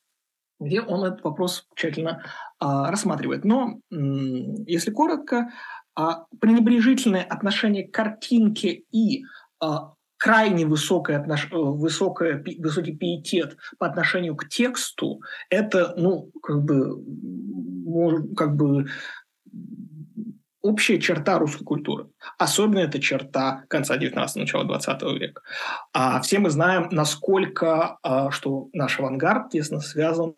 где 0.61 0.81
он 0.81 1.05
этот 1.05 1.23
вопрос 1.23 1.67
тщательно 1.75 2.23
а, 2.59 2.91
рассматривает. 2.91 3.45
Но, 3.45 3.81
если 3.91 4.91
коротко, 4.91 5.51
а, 5.95 6.27
пренебрежительное 6.41 7.23
отношение 7.23 7.87
к 7.87 7.95
картинке 7.95 8.83
и 8.93 9.25
а, 9.61 9.95
крайне 10.17 10.67
высокое 10.67 11.19
отнош... 11.19 11.49
высокое, 11.51 12.45
высокий 12.59 12.97
пиетет 12.97 13.57
по 13.79 13.87
отношению 13.87 14.37
к 14.37 14.49
тексту, 14.49 15.21
это, 15.49 15.95
ну, 15.97 16.31
как 16.43 16.63
бы, 16.65 17.03
как 18.37 18.57
бы 18.57 18.87
общая 20.69 21.01
черта 21.01 21.39
русской 21.39 21.65
культуры. 21.65 22.09
Особенно 22.39 22.81
это 22.81 23.01
черта 23.01 23.65
конца 23.69 23.97
19 23.97 24.37
начала 24.37 24.65
20 24.65 25.03
века. 25.19 25.43
А 25.95 26.21
все 26.21 26.39
мы 26.39 26.51
знаем, 26.51 26.89
насколько, 26.91 27.99
а, 28.03 28.31
что 28.31 28.69
наш 28.75 28.99
авангард 29.01 29.51
тесно 29.51 29.81
связан 29.81 30.35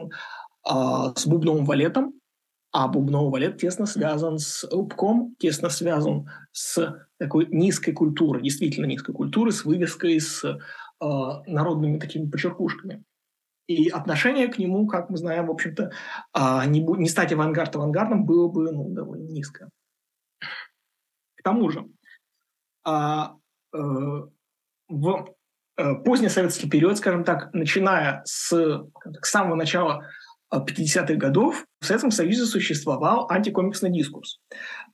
а, 0.62 1.12
с 1.16 1.27
бубновым 1.27 1.64
валетом, 1.64 2.14
а 2.73 2.87
бубновый 2.87 3.33
валет 3.33 3.59
тесно 3.59 3.87
связан 3.87 4.38
с 4.38 4.64
лупком, 4.71 5.35
тесно 5.40 5.69
связан 5.69 6.31
с 6.53 6.97
такой 7.19 7.49
низкой 7.51 7.93
культурой, 7.93 8.43
действительно 8.43 8.87
низкой 8.87 9.12
культурой, 9.12 9.53
с 9.53 9.64
вывеской, 9.64 10.21
с 10.21 10.45
э, 10.45 10.57
народными 11.01 11.99
такими 11.99 12.31
почеркушками. 12.31 13.03
И 13.66 13.88
отношение 13.88 14.47
к 14.47 14.59
нему, 14.59 14.87
как 14.87 15.11
мы 15.11 15.16
знаем, 15.16 15.47
в 15.47 15.51
общем-то, 15.51 15.90
э, 16.33 16.66
не, 16.66 16.81
не 16.81 17.09
стать 17.09 17.33
авангард 17.33 17.75
авангардом 17.75 18.25
было 18.25 18.47
бы 18.47 18.71
ну, 18.71 18.88
довольно 18.90 19.29
низкое. 19.29 19.69
К 21.40 21.42
тому 21.42 21.70
же, 21.70 21.87
а, 22.85 23.37
э, 23.72 23.79
в 24.88 25.35
э, 25.79 25.94
поздний 26.05 26.29
советский 26.29 26.68
период, 26.68 26.98
скажем 26.98 27.24
так, 27.24 27.55
начиная 27.55 28.20
с, 28.26 28.50
с 28.50 29.31
самого 29.31 29.55
начала 29.55 30.05
50-х 30.53 31.14
годов 31.14 31.64
в 31.81 31.87
Советском 31.87 32.11
Союзе 32.11 32.44
существовал 32.44 33.26
антикомиксный 33.31 33.90
дискурс. 33.90 34.40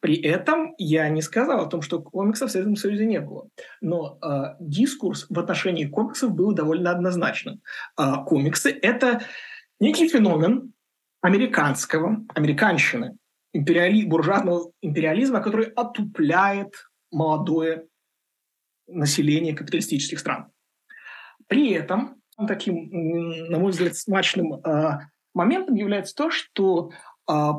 При 0.00 0.20
этом 0.20 0.74
я 0.78 1.08
не 1.08 1.20
сказал 1.20 1.62
о 1.62 1.66
том, 1.66 1.82
что 1.82 2.00
комиксов 2.00 2.50
в 2.50 2.52
Советском 2.52 2.76
Союзе 2.76 3.06
не 3.06 3.20
было. 3.20 3.48
Но 3.80 4.18
э, 4.22 4.54
дискурс 4.60 5.26
в 5.28 5.38
отношении 5.40 5.86
комиксов 5.86 6.32
был 6.32 6.52
довольно 6.52 6.92
однозначным. 6.92 7.60
Э, 7.98 8.24
комиксы— 8.24 8.70
это 8.82 9.22
некий 9.80 10.08
феномен 10.08 10.74
американского, 11.22 12.24
американщины, 12.36 13.16
империали, 13.56 14.04
буржуазного 14.04 14.72
империализма, 14.82 15.40
который 15.40 15.66
отупляет 15.66 16.74
молодое 17.10 17.86
население 18.86 19.54
капиталистических 19.54 20.18
стран. 20.18 20.50
При 21.48 21.72
этом 21.72 22.20
таким, 22.46 22.88
на 23.50 23.58
мой 23.58 23.72
взгляд, 23.72 23.96
смачным 23.96 24.54
э, 24.54 24.98
моментом 25.34 25.74
является 25.74 26.14
то, 26.14 26.30
что 26.30 26.90
э, 27.28 27.50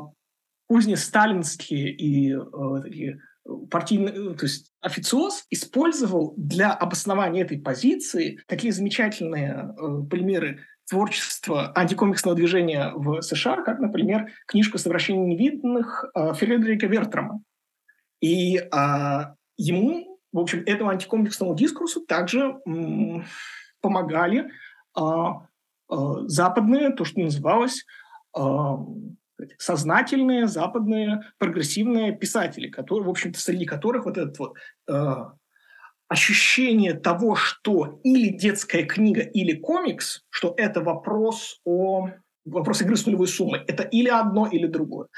поздние 0.68 0.96
сталинские 0.96 1.90
и 1.90 2.32
э, 2.34 2.82
такие 2.82 3.20
партийные, 3.70 4.34
то 4.34 4.44
есть 4.44 4.72
официоз 4.80 5.44
использовал 5.50 6.34
для 6.36 6.72
обоснования 6.72 7.42
этой 7.42 7.58
позиции 7.58 8.40
такие 8.46 8.72
замечательные 8.72 9.74
э, 9.76 10.08
примеры 10.08 10.64
творчества 10.88 11.72
антикомиксного 11.74 12.36
движения 12.36 12.92
в 12.94 13.20
США, 13.22 13.62
как, 13.62 13.78
например, 13.78 14.30
книжка 14.46 14.78
«Совращение 14.78 15.34
невиданных» 15.34 16.04
э, 16.14 16.32
Фредерика 16.32 16.86
Вертрама. 16.86 17.42
И 18.20 18.58
а, 18.72 19.34
ему, 19.56 20.18
в 20.32 20.38
общем, 20.38 20.62
этому 20.66 20.90
антикомиксному 20.90 21.54
дискурсу 21.54 22.00
также 22.00 22.58
м, 22.66 23.24
помогали 23.80 24.50
а, 24.94 25.46
а, 25.88 26.26
западные, 26.26 26.90
то, 26.90 27.04
что 27.04 27.20
называлось 27.20 27.84
а, 28.36 28.78
сознательные 29.58 30.48
западные 30.48 31.22
прогрессивные 31.38 32.16
писатели, 32.16 32.68
которые, 32.68 33.06
в 33.06 33.10
общем-то, 33.10 33.38
среди 33.38 33.64
которых 33.64 34.04
вот 34.04 34.18
этот 34.18 34.38
вот 34.38 34.56
а, 34.88 35.34
ощущение 36.08 36.94
того, 36.94 37.36
что 37.36 38.00
или 38.02 38.28
детская 38.28 38.84
книга, 38.84 39.20
или 39.20 39.52
комикс, 39.52 40.22
что 40.30 40.54
это 40.56 40.80
вопрос 40.80 41.60
о 41.64 42.10
вопрос 42.46 42.82
игры 42.82 42.96
с 42.96 43.06
нулевой 43.06 43.28
суммой. 43.28 43.60
Это 43.66 43.82
или 43.82 44.08
одно, 44.08 44.46
или 44.46 44.66
другое. 44.66 45.08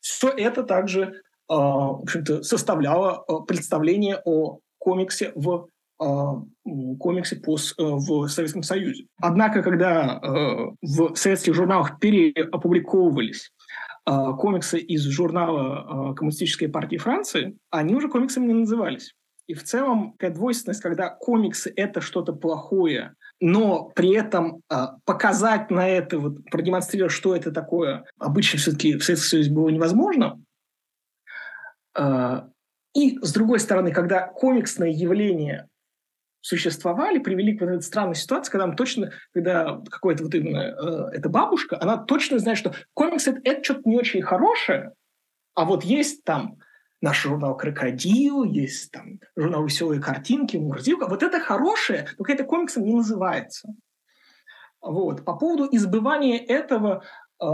Все 0.00 0.28
это 0.28 0.62
также 0.62 1.02
э, 1.02 1.12
в 1.48 2.02
общем-то, 2.02 2.42
составляло 2.42 3.24
э, 3.26 3.32
представление 3.46 4.20
о 4.24 4.60
комиксе 4.78 5.32
в 5.34 5.66
э, 6.00 6.04
комиксе 7.00 7.36
по, 7.36 7.56
в 7.78 8.28
Советском 8.28 8.62
Союзе. 8.62 9.06
Однако, 9.20 9.62
когда 9.62 10.20
в 10.80 11.16
советских 11.16 11.54
журналах 11.54 11.98
переопубликовывались 11.98 13.50
комиксы 14.04 14.78
из 14.78 15.02
журнала 15.02 16.14
Коммунистической 16.14 16.68
партии 16.68 16.96
Франции, 16.96 17.56
они 17.70 17.96
уже 17.96 18.08
комиксами 18.08 18.46
не 18.46 18.54
назывались. 18.54 19.12
И 19.46 19.54
в 19.54 19.62
целом 19.62 20.12
такая 20.12 20.34
двойственность, 20.34 20.82
когда 20.82 21.08
комиксы— 21.08 21.72
это 21.76 22.00
что-то 22.00 22.32
плохое, 22.32 23.14
но 23.40 23.90
при 23.94 24.12
этом 24.12 24.62
э, 24.70 24.86
показать 25.04 25.70
на 25.70 25.88
это, 25.88 26.18
вот, 26.18 26.44
продемонстрировать, 26.50 27.12
что 27.12 27.36
это 27.36 27.52
такое, 27.52 28.04
обычно 28.18 28.58
все-таки 28.58 28.96
в 28.96 29.04
Советском 29.04 29.28
Союзе 29.28 29.52
было 29.52 29.68
невозможно. 29.68 30.42
Э, 31.96 32.42
и, 32.94 33.18
с 33.20 33.32
другой 33.32 33.60
стороны, 33.60 33.92
когда 33.92 34.26
комиксные 34.26 34.92
явления 34.92 35.68
существовали, 36.40 37.18
привели 37.18 37.56
к 37.56 37.60
вот 37.60 37.70
этой 37.70 37.82
странной 37.82 38.14
ситуации, 38.14 38.50
когда 38.50 38.72
точно, 38.72 39.12
когда 39.32 39.80
какой-то 39.90 40.24
вот 40.24 40.34
именно 40.34 40.58
э, 40.58 41.16
эта 41.16 41.28
бабушка, 41.28 41.78
она 41.80 41.98
точно 41.98 42.38
знает, 42.40 42.58
что 42.58 42.74
комикс 42.94 43.28
это, 43.28 43.40
это 43.44 43.62
что-то 43.62 43.82
не 43.84 43.96
очень 43.96 44.22
хорошее, 44.22 44.92
а 45.54 45.64
вот 45.64 45.84
есть 45.84 46.24
там 46.24 46.58
наш 47.00 47.22
журнал 47.22 47.56
«Крокодил», 47.56 48.44
есть 48.44 48.90
там 48.90 49.20
журнал 49.36 49.64
«Веселые 49.64 50.00
картинки», 50.00 50.56
«Мурзилка». 50.56 51.06
Вот 51.06 51.22
это 51.22 51.40
хорошее, 51.40 52.08
только 52.16 52.32
это 52.32 52.44
комиксом 52.44 52.84
не 52.84 52.94
называется. 52.94 53.68
Вот. 54.80 55.24
По 55.24 55.34
поводу 55.36 55.68
избывания 55.70 56.38
этого, 56.38 57.02
э, 57.42 57.46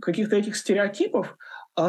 каких-то 0.00 0.36
этих 0.36 0.56
стереотипов, 0.56 1.36
э, 1.78 1.82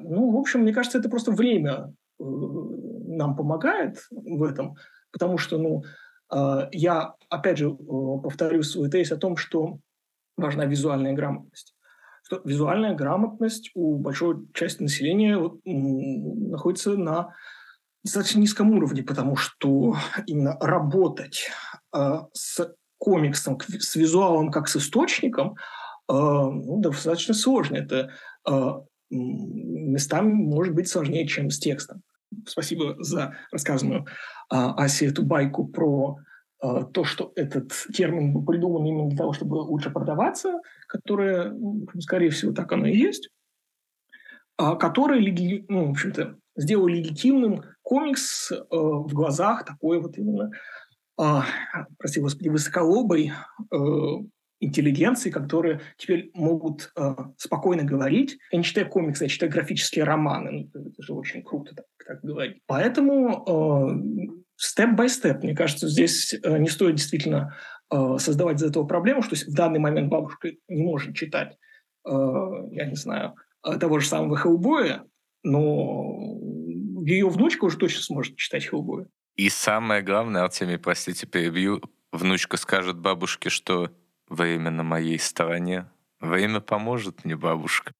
ну, 0.00 0.30
в 0.30 0.36
общем, 0.36 0.60
мне 0.60 0.72
кажется, 0.72 0.98
это 0.98 1.08
просто 1.08 1.30
время 1.30 1.92
э, 2.18 2.24
нам 2.24 3.36
помогает 3.36 4.06
в 4.10 4.42
этом, 4.42 4.76
потому 5.12 5.38
что, 5.38 5.58
ну, 5.58 5.84
э, 6.32 6.68
я, 6.72 7.14
опять 7.28 7.58
же, 7.58 7.68
э, 7.68 7.76
повторю 8.22 8.62
свой 8.62 8.90
тезис 8.90 9.12
о 9.12 9.18
том, 9.18 9.36
что 9.36 9.78
важна 10.36 10.64
визуальная 10.64 11.12
грамотность 11.12 11.73
что 12.24 12.40
визуальная 12.44 12.94
грамотность 12.94 13.70
у 13.74 13.98
большой 13.98 14.48
части 14.54 14.82
населения 14.82 15.36
вот, 15.36 15.60
находится 15.64 16.96
на 16.96 17.34
достаточно 18.02 18.40
низком 18.40 18.70
уровне, 18.70 19.02
потому 19.02 19.36
что 19.36 19.96
именно 20.26 20.56
работать 20.60 21.50
э, 21.94 22.20
с 22.32 22.74
комиксом, 22.98 23.58
с 23.60 23.94
визуалом 23.94 24.50
как 24.50 24.68
с 24.68 24.76
источником, 24.76 25.56
э, 26.08 26.12
ну, 26.12 26.80
достаточно 26.80 27.34
сложно. 27.34 27.76
Это 27.76 28.10
э, 28.48 28.70
местами 29.10 30.32
может 30.32 30.74
быть 30.74 30.88
сложнее, 30.88 31.26
чем 31.26 31.50
с 31.50 31.58
текстом. 31.58 32.02
Спасибо 32.46 32.96
за 32.98 33.36
рассказанную 33.52 34.02
э, 34.02 34.04
Асе 34.50 35.06
эту 35.06 35.22
байку 35.22 35.66
про 35.66 36.18
Э, 36.64 36.84
то, 36.92 37.04
что 37.04 37.32
этот 37.36 37.72
термин 37.92 38.32
был 38.32 38.44
придуман 38.44 38.86
именно 38.86 39.08
для 39.08 39.18
того, 39.18 39.34
чтобы 39.34 39.56
лучше 39.56 39.90
продаваться, 39.90 40.60
которое, 40.94 41.50
ну, 41.50 41.86
скорее 41.98 42.30
всего, 42.30 42.52
так 42.52 42.70
оно 42.70 42.86
и 42.86 42.96
есть, 42.96 43.28
а, 44.56 44.76
который, 44.76 45.64
ну, 45.68 45.88
в 45.88 45.90
общем-то, 45.90 46.36
сделал 46.56 46.86
легитимным 46.86 47.64
комикс 47.82 48.52
э, 48.52 48.56
в 48.70 49.12
глазах 49.12 49.64
такой 49.64 50.00
вот 50.00 50.16
именно, 50.16 50.52
э, 51.20 51.40
прости 51.98 52.20
господи, 52.20 52.48
высоколобой 52.48 53.32
э, 53.72 53.76
интеллигенции, 54.60 55.30
которые 55.30 55.80
теперь 55.96 56.30
могут 56.32 56.92
э, 56.96 57.14
спокойно 57.36 57.82
говорить. 57.82 58.38
Я 58.52 58.58
не 58.58 58.64
читаю 58.64 58.88
комиксы, 58.88 59.24
я 59.24 59.28
читаю 59.28 59.50
графические 59.50 60.04
романы. 60.04 60.70
Ну, 60.72 60.90
это 60.90 61.02
же 61.02 61.12
очень 61.12 61.42
круто 61.42 61.74
так, 61.74 61.86
так 62.06 62.20
говорить. 62.22 62.62
Поэтому 62.66 64.30
степ-бай-степ, 64.54 65.42
мне 65.42 65.56
кажется, 65.56 65.88
здесь 65.88 66.32
не 66.44 66.68
стоит 66.68 66.94
действительно 66.94 67.56
создавать 68.18 68.58
из 68.58 68.64
этого 68.64 68.84
проблему, 68.84 69.22
что 69.22 69.36
в 69.36 69.54
данный 69.54 69.78
момент 69.78 70.08
бабушка 70.08 70.52
не 70.68 70.82
может 70.82 71.14
читать, 71.14 71.56
э, 72.06 72.10
я 72.10 72.86
не 72.86 72.96
знаю, 72.96 73.34
э, 73.64 73.76
того 73.78 73.98
же 73.98 74.06
самого 74.06 74.36
Хеллбоя, 74.36 75.04
но 75.42 76.38
ее 77.04 77.28
внучка 77.28 77.64
уже 77.64 77.76
точно 77.76 78.02
сможет 78.02 78.36
читать 78.36 78.66
Хеллбоя. 78.66 79.06
И 79.36 79.48
самое 79.48 80.02
главное, 80.02 80.42
Артемий, 80.42 80.78
простите, 80.78 81.26
перебью, 81.26 81.82
внучка 82.12 82.56
скажет 82.56 82.98
бабушке, 82.98 83.50
что 83.50 83.90
время 84.28 84.70
на 84.70 84.82
моей 84.82 85.18
стороне. 85.18 85.90
Время 86.20 86.60
поможет 86.60 87.24
мне, 87.24 87.36
бабушка. 87.36 87.92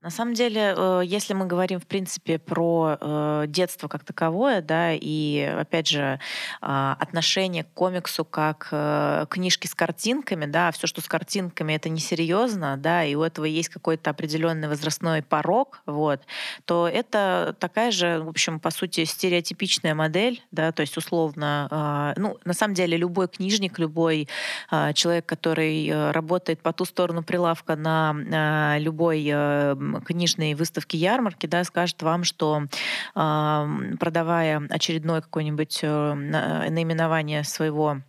На 0.00 0.10
самом 0.10 0.34
деле, 0.34 0.74
э, 0.76 1.02
если 1.04 1.34
мы 1.34 1.46
говорим, 1.46 1.80
в 1.80 1.86
принципе, 1.86 2.38
про 2.38 2.96
э, 3.00 3.44
детство 3.48 3.88
как 3.88 4.04
таковое, 4.04 4.62
да, 4.62 4.92
и, 4.92 5.40
опять 5.40 5.88
же, 5.88 6.20
а, 6.60 6.96
отношение 7.00 7.64
к 7.64 7.72
комиксу 7.72 8.24
как 8.24 8.68
э, 8.70 9.26
книжки 9.28 9.66
с 9.66 9.74
картинками, 9.74 10.46
да, 10.46 10.70
все, 10.70 10.86
что 10.86 11.00
с 11.00 11.08
картинками, 11.08 11.72
это 11.72 11.88
несерьезно, 11.88 12.76
да, 12.76 13.04
и 13.04 13.16
у 13.16 13.22
этого 13.22 13.44
есть 13.44 13.70
какой-то 13.70 14.10
определенный 14.10 14.68
возрастной 14.68 15.20
порог, 15.20 15.80
вот, 15.84 16.20
то 16.64 16.86
это 16.86 17.56
такая 17.58 17.90
же, 17.90 18.20
в 18.22 18.28
общем, 18.28 18.60
по 18.60 18.70
сути, 18.70 19.04
стереотипичная 19.04 19.96
модель, 19.96 20.44
да, 20.52 20.70
то 20.70 20.82
есть, 20.82 20.96
условно, 20.96 21.66
а, 21.72 22.14
ну, 22.16 22.38
на 22.44 22.52
самом 22.52 22.74
деле, 22.74 22.96
любой 22.96 23.26
книжник, 23.26 23.80
любой 23.80 24.28
а, 24.70 24.92
человек, 24.92 25.26
который 25.26 26.12
работает 26.12 26.60
по 26.62 26.72
ту 26.72 26.84
сторону 26.84 27.24
прилавка 27.24 27.74
на 27.74 28.78
любой 28.78 29.28
книжные 30.04 30.56
выставки, 30.56 30.96
ярмарки, 30.96 31.46
да, 31.46 31.64
скажет 31.64 32.02
вам, 32.02 32.24
что 32.24 32.64
продавая 33.14 34.62
очередное 34.70 35.20
какое-нибудь 35.20 35.80
э, 35.82 36.14
наименование 36.14 37.44
своего 37.44 38.02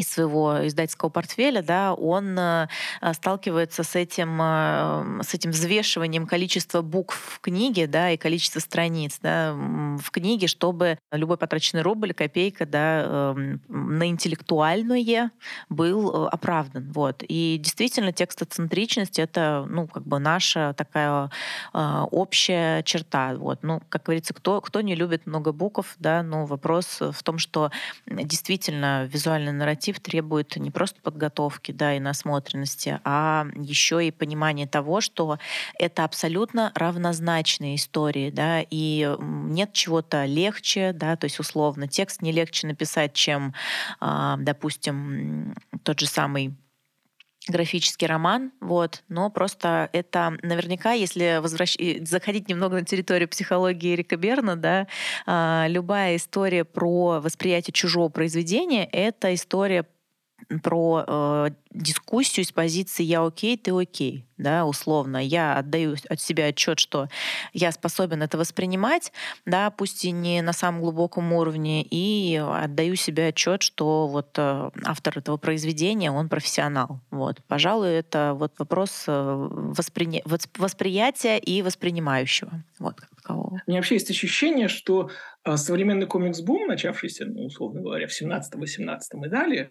из 0.00 0.10
своего 0.10 0.66
издательского 0.66 1.10
портфеля, 1.10 1.62
да, 1.62 1.94
он 1.94 2.38
э, 2.38 2.68
сталкивается 3.12 3.82
с 3.82 3.94
этим, 3.94 4.40
э, 4.40 5.22
с 5.22 5.34
этим 5.34 5.50
взвешиванием 5.50 6.26
количества 6.26 6.80
букв 6.80 7.16
в 7.16 7.40
книге 7.40 7.86
да, 7.86 8.10
и 8.10 8.16
количества 8.16 8.60
страниц 8.60 9.18
да, 9.22 9.52
в 9.52 10.10
книге, 10.10 10.46
чтобы 10.46 10.98
любой 11.12 11.36
потраченный 11.36 11.82
рубль, 11.82 12.14
копейка 12.14 12.64
да, 12.66 13.34
на 13.68 14.08
интеллектуальное 14.08 15.30
был 15.68 16.26
э, 16.26 16.28
оправдан. 16.28 16.90
Вот. 16.92 17.22
И 17.28 17.58
действительно 17.60 18.12
текстоцентричность— 18.12 19.18
это 19.18 19.66
ну, 19.68 19.86
как 19.86 20.04
бы 20.04 20.18
наша 20.18 20.74
такая 20.76 21.30
общая 21.72 22.82
черта. 22.82 23.34
Вот. 23.34 23.62
Ну, 23.62 23.82
как 23.88 24.04
говорится, 24.04 24.34
кто, 24.34 24.60
кто 24.60 24.80
не 24.80 24.94
любит 24.94 25.26
много 25.26 25.52
букв, 25.52 25.94
да, 25.98 26.22
но 26.22 26.46
вопрос 26.46 27.00
в 27.00 27.22
том, 27.22 27.38
что 27.38 27.70
действительно 28.06 29.04
визуальный 29.04 29.52
нарратив 29.52 29.89
коллектив 29.90 30.00
требует 30.00 30.56
не 30.56 30.70
просто 30.70 31.00
подготовки 31.02 31.72
да, 31.72 31.94
и 31.94 32.00
насмотренности, 32.00 33.00
а 33.04 33.46
еще 33.54 34.06
и 34.06 34.10
понимания 34.10 34.66
того, 34.66 35.00
что 35.00 35.38
это 35.78 36.04
абсолютно 36.04 36.72
равнозначные 36.74 37.76
истории, 37.76 38.30
да, 38.30 38.64
и 38.70 39.16
нет 39.20 39.72
чего-то 39.72 40.26
легче, 40.26 40.92
да, 40.92 41.16
то 41.16 41.26
есть 41.26 41.40
условно 41.40 41.88
текст 41.88 42.22
не 42.22 42.32
легче 42.32 42.66
написать, 42.66 43.12
чем, 43.14 43.54
а, 44.00 44.36
допустим, 44.38 45.54
тот 45.82 46.00
же 46.00 46.06
самый 46.06 46.54
графический 47.48 48.06
роман, 48.06 48.52
вот, 48.60 49.02
но 49.08 49.30
просто 49.30 49.88
это 49.92 50.36
наверняка, 50.42 50.92
если 50.92 51.38
возвращ... 51.40 51.76
заходить 52.02 52.48
немного 52.48 52.76
на 52.76 52.84
территорию 52.84 53.28
психологии 53.28 53.94
Эрика 53.94 54.16
Берна, 54.16 54.56
да, 54.56 54.86
э, 55.26 55.68
любая 55.68 56.16
история 56.16 56.64
про 56.64 57.20
восприятие 57.20 57.72
чужого 57.72 58.08
произведения— 58.08 58.84
это 58.92 59.34
история 59.34 59.86
про 60.58 61.04
э, 61.06 61.50
дискуссию 61.72 62.44
с 62.44 62.52
позиции 62.52 63.04
«я 63.04 63.24
окей, 63.24 63.56
ты 63.56 63.70
окей», 63.70 64.26
да, 64.36 64.64
условно. 64.64 65.18
Я 65.18 65.56
отдаю 65.56 65.96
от 66.08 66.20
себя 66.20 66.46
отчет, 66.46 66.78
что 66.78 67.08
я 67.52 67.70
способен 67.72 68.22
это 68.22 68.38
воспринимать, 68.38 69.12
да, 69.46 69.70
пусть 69.70 70.04
и 70.04 70.10
не 70.10 70.42
на 70.42 70.52
самом 70.52 70.80
глубоком 70.80 71.32
уровне, 71.32 71.86
и 71.88 72.36
отдаю 72.36 72.96
себе 72.96 73.28
отчет, 73.28 73.62
что 73.62 74.08
вот 74.08 74.30
э, 74.38 74.70
автор 74.84 75.18
этого 75.18 75.36
произведения, 75.36 76.10
он 76.10 76.28
профессионал. 76.28 77.00
Вот. 77.10 77.42
Пожалуй, 77.46 77.90
это 77.90 78.32
вот 78.34 78.52
вопрос 78.58 79.04
э, 79.06 79.12
воспри... 79.12 80.22
восприятия 80.56 81.38
и 81.38 81.62
воспринимающего. 81.62 82.64
Вот, 82.78 83.00
как. 83.00 83.10
У 83.30 83.58
меня 83.66 83.78
вообще 83.78 83.96
есть 83.96 84.10
ощущение, 84.10 84.68
что 84.68 85.10
э, 85.44 85.56
современный 85.56 86.06
комикс-бум, 86.06 86.66
начавшийся, 86.66 87.26
ну, 87.26 87.44
условно 87.44 87.80
говоря, 87.80 88.06
в 88.06 88.10
17-18 88.10 89.00
и 89.24 89.28
далее, 89.28 89.70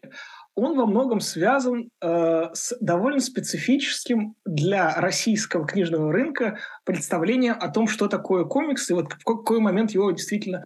он 0.59 0.77
во 0.77 0.85
многом 0.85 1.19
связан 1.19 1.89
э, 2.01 2.49
с 2.53 2.75
довольно 2.79 3.19
специфическим 3.19 4.35
для 4.45 4.93
российского 4.95 5.65
книжного 5.65 6.11
рынка 6.11 6.59
представлением 6.85 7.55
о 7.59 7.69
том, 7.69 7.87
что 7.87 8.07
такое 8.07 8.45
комикс, 8.45 8.89
и 8.89 8.93
вот 8.93 9.13
в 9.13 9.23
какой 9.23 9.59
момент 9.59 9.91
его 9.91 10.11
действительно 10.11 10.63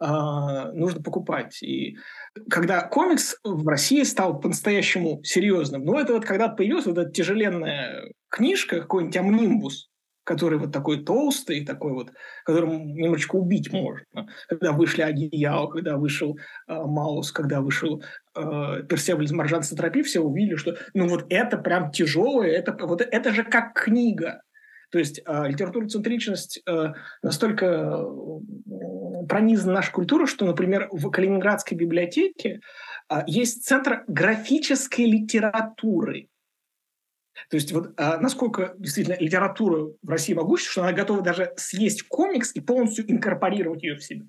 э, 0.00 0.06
нужно 0.74 1.02
покупать. 1.02 1.62
И 1.62 1.96
когда 2.50 2.80
комикс 2.82 3.36
в 3.44 3.66
России 3.68 4.02
стал 4.02 4.40
по-настоящему 4.40 5.22
серьезным, 5.22 5.84
ну, 5.84 5.98
это 5.98 6.14
вот 6.14 6.24
когда 6.24 6.48
появилась 6.48 6.86
вот 6.86 6.98
эта 6.98 7.10
тяжеленная 7.10 8.12
книжка, 8.28 8.80
какой-нибудь 8.80 9.16
«Амнимбус», 9.16 9.91
который 10.24 10.58
вот 10.58 10.72
такой 10.72 11.04
толстый, 11.04 11.64
такой 11.64 11.92
вот, 11.92 12.12
которым 12.44 12.94
немножечко 12.94 13.36
убить 13.36 13.72
можно. 13.72 14.28
Когда 14.48 14.72
вышли 14.72 15.02
одеяло, 15.02 15.68
когда 15.68 15.96
вышел 15.96 16.38
э, 16.68 16.74
Маус, 16.74 17.32
когда 17.32 17.60
вышел 17.60 18.02
э, 18.36 18.82
Персебль 18.88 19.24
из 19.24 19.32
Маржан 19.32 19.62
Сатропи, 19.62 20.02
все 20.02 20.20
увидели, 20.20 20.56
что 20.56 20.76
ну 20.94 21.08
вот 21.08 21.26
это 21.28 21.58
прям 21.58 21.90
тяжелое, 21.90 22.50
это, 22.50 22.76
вот, 22.86 23.00
это 23.00 23.32
же 23.32 23.44
как 23.44 23.74
книга. 23.74 24.42
То 24.92 24.98
есть 24.98 25.22
э, 25.26 25.48
литературоцентричность 25.48 26.62
э, 26.68 26.92
настолько 27.22 27.66
э, 27.66 29.26
пронизана 29.26 29.72
наша 29.72 29.90
культура, 29.90 30.26
что, 30.26 30.44
например, 30.44 30.88
в 30.90 31.10
Калининградской 31.10 31.76
библиотеке 31.78 32.60
э, 33.08 33.22
есть 33.26 33.64
центр 33.64 34.04
графической 34.06 35.06
литературы. 35.06 36.28
То 37.48 37.56
есть 37.56 37.72
вот 37.72 37.92
а, 37.96 38.18
насколько 38.18 38.74
действительно 38.78 39.16
литература 39.18 39.92
в 40.02 40.08
России 40.08 40.34
могущественна, 40.34 40.72
что 40.72 40.82
она 40.82 40.92
готова 40.92 41.22
даже 41.22 41.52
съесть 41.56 42.02
комикс 42.04 42.54
и 42.54 42.60
полностью 42.60 43.10
инкорпорировать 43.10 43.82
ее 43.82 43.96
в 43.96 44.04
себя. 44.04 44.26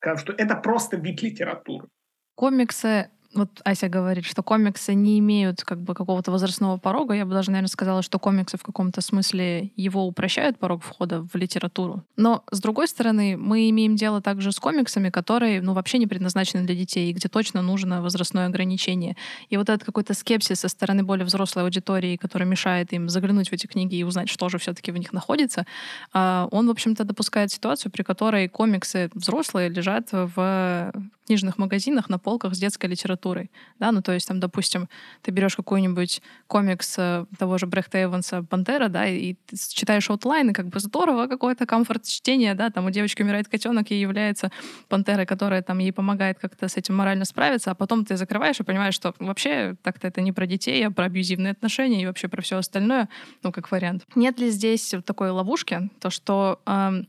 Потому 0.00 0.18
что 0.18 0.32
это 0.32 0.56
просто 0.56 0.96
вид 0.96 1.22
литературы. 1.22 1.88
Комиксы 2.34 3.10
вот 3.34 3.48
Ася 3.64 3.88
говорит, 3.88 4.24
что 4.24 4.42
комиксы 4.42 4.94
не 4.94 5.18
имеют 5.18 5.62
как 5.62 5.80
бы 5.80 5.94
какого-то 5.94 6.30
возрастного 6.30 6.76
порога. 6.76 7.14
Я 7.14 7.24
бы 7.24 7.32
даже, 7.32 7.50
наверное, 7.50 7.68
сказала, 7.68 8.02
что 8.02 8.18
комиксы 8.18 8.56
в 8.56 8.62
каком-то 8.62 9.00
смысле 9.00 9.70
его 9.76 10.06
упрощают 10.06 10.58
порог 10.58 10.82
входа 10.82 11.22
в 11.22 11.34
литературу. 11.34 12.04
Но, 12.16 12.44
с 12.50 12.60
другой 12.60 12.88
стороны, 12.88 13.36
мы 13.36 13.70
имеем 13.70 13.96
дело 13.96 14.20
также 14.20 14.52
с 14.52 14.58
комиксами, 14.58 15.10
которые, 15.10 15.62
ну, 15.62 15.72
вообще 15.72 15.98
не 15.98 16.06
предназначены 16.06 16.64
для 16.64 16.74
детей, 16.74 17.10
и 17.10 17.12
где 17.12 17.28
точно 17.28 17.62
нужно 17.62 18.02
возрастное 18.02 18.46
ограничение. 18.46 19.16
И 19.48 19.56
вот 19.56 19.68
этот 19.68 19.84
какой-то 19.84 20.14
скепсис 20.14 20.60
со 20.60 20.68
стороны 20.68 21.02
более 21.02 21.24
взрослой 21.24 21.62
аудитории, 21.62 22.16
который 22.16 22.46
мешает 22.46 22.92
им 22.92 23.08
заглянуть 23.08 23.48
в 23.48 23.52
эти 23.52 23.66
книги 23.66 23.96
и 23.96 24.04
узнать, 24.04 24.28
что 24.28 24.48
же 24.48 24.58
все-таки 24.58 24.92
в 24.92 24.98
них 24.98 25.12
находится, 25.12 25.66
а, 26.12 26.48
он, 26.50 26.66
в 26.66 26.70
общем-то, 26.70 27.04
допускает 27.04 27.50
ситуацию, 27.50 27.90
при 27.90 28.02
которой 28.02 28.48
комиксы 28.48 29.10
взрослые 29.14 29.68
лежат 29.68 30.08
в 30.12 30.92
книжных 31.32 31.56
магазинах 31.56 32.10
на 32.10 32.18
полках 32.18 32.54
с 32.54 32.58
детской 32.58 32.86
литературой. 32.90 33.50
Да? 33.78 33.90
Ну, 33.90 34.02
то 34.02 34.12
есть, 34.12 34.28
там, 34.28 34.38
допустим, 34.38 34.88
ты 35.22 35.30
берешь 35.30 35.56
какой-нибудь 35.56 36.20
комикс 36.46 36.94
э, 36.98 37.24
того 37.38 37.56
же 37.56 37.66
Брехта 37.66 38.02
Эванса 38.02 38.42
«Пантера», 38.42 38.88
да, 38.88 39.06
и 39.06 39.32
ты 39.46 39.56
читаешь 39.56 40.10
outline, 40.10 40.52
как 40.52 40.66
бы 40.66 40.78
здорово, 40.78 41.28
какой-то 41.28 41.64
комфорт 41.64 42.04
чтения, 42.04 42.54
да, 42.54 42.68
там 42.68 42.84
у 42.84 42.90
девочки 42.90 43.22
умирает 43.22 43.48
котенок 43.48 43.90
и 43.90 43.94
является 43.98 44.50
пантерой, 44.88 45.24
которая 45.24 45.62
там 45.62 45.78
ей 45.78 45.92
помогает 45.92 46.38
как-то 46.38 46.68
с 46.68 46.76
этим 46.76 46.96
морально 46.96 47.24
справиться, 47.24 47.70
а 47.70 47.74
потом 47.74 48.04
ты 48.04 48.16
закрываешь 48.18 48.60
и 48.60 48.62
понимаешь, 48.62 48.94
что 48.94 49.14
вообще 49.18 49.74
так-то 49.82 50.08
это 50.08 50.20
не 50.20 50.32
про 50.32 50.46
детей, 50.46 50.86
а 50.86 50.90
про 50.90 51.06
абьюзивные 51.06 51.52
отношения 51.52 52.02
и 52.02 52.06
вообще 52.06 52.28
про 52.28 52.42
все 52.42 52.58
остальное, 52.58 53.08
ну, 53.42 53.52
как 53.52 53.70
вариант. 53.70 54.04
Нет 54.14 54.38
ли 54.38 54.50
здесь 54.50 54.92
вот 54.92 55.06
такой 55.06 55.30
ловушки, 55.30 55.88
то, 55.98 56.10
что 56.10 56.60
э, 56.66 57.04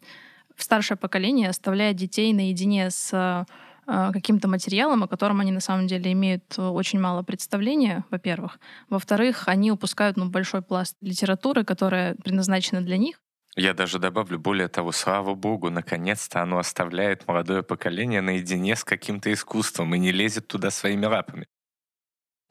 старшее 0.55 0.97
поколение 0.97 1.49
оставляет 1.49 1.97
детей 1.97 2.31
наедине 2.33 2.89
с 2.89 3.09
а, 3.13 3.45
каким-то 3.85 4.47
материалом, 4.47 5.03
о 5.03 5.07
котором 5.07 5.39
они 5.39 5.51
на 5.51 5.59
самом 5.59 5.87
деле 5.87 6.11
имеют 6.11 6.57
э, 6.57 6.61
очень 6.61 6.99
мало 6.99 7.23
представления, 7.23 8.05
во-первых. 8.09 8.59
Во-вторых, 8.89 9.47
они 9.47 9.71
упускают 9.71 10.17
ну, 10.17 10.29
большой 10.29 10.61
пласт 10.61 10.95
литературы, 11.01 11.63
которая 11.63 12.15
предназначена 12.15 12.81
для 12.81 12.97
них. 12.97 13.19
Я 13.55 13.73
даже 13.73 13.99
добавлю, 13.99 14.39
более 14.39 14.67
того, 14.67 14.91
слава 14.91 15.35
богу, 15.35 15.69
наконец-то 15.69 16.41
оно 16.41 16.57
оставляет 16.57 17.27
молодое 17.27 17.61
поколение 17.61 18.21
наедине 18.21 18.75
с 18.75 18.83
каким-то 18.83 19.31
искусством 19.31 19.93
и 19.93 19.99
не 19.99 20.11
лезет 20.11 20.47
туда 20.47 20.71
своими 20.71 21.05
лапами. 21.05 21.45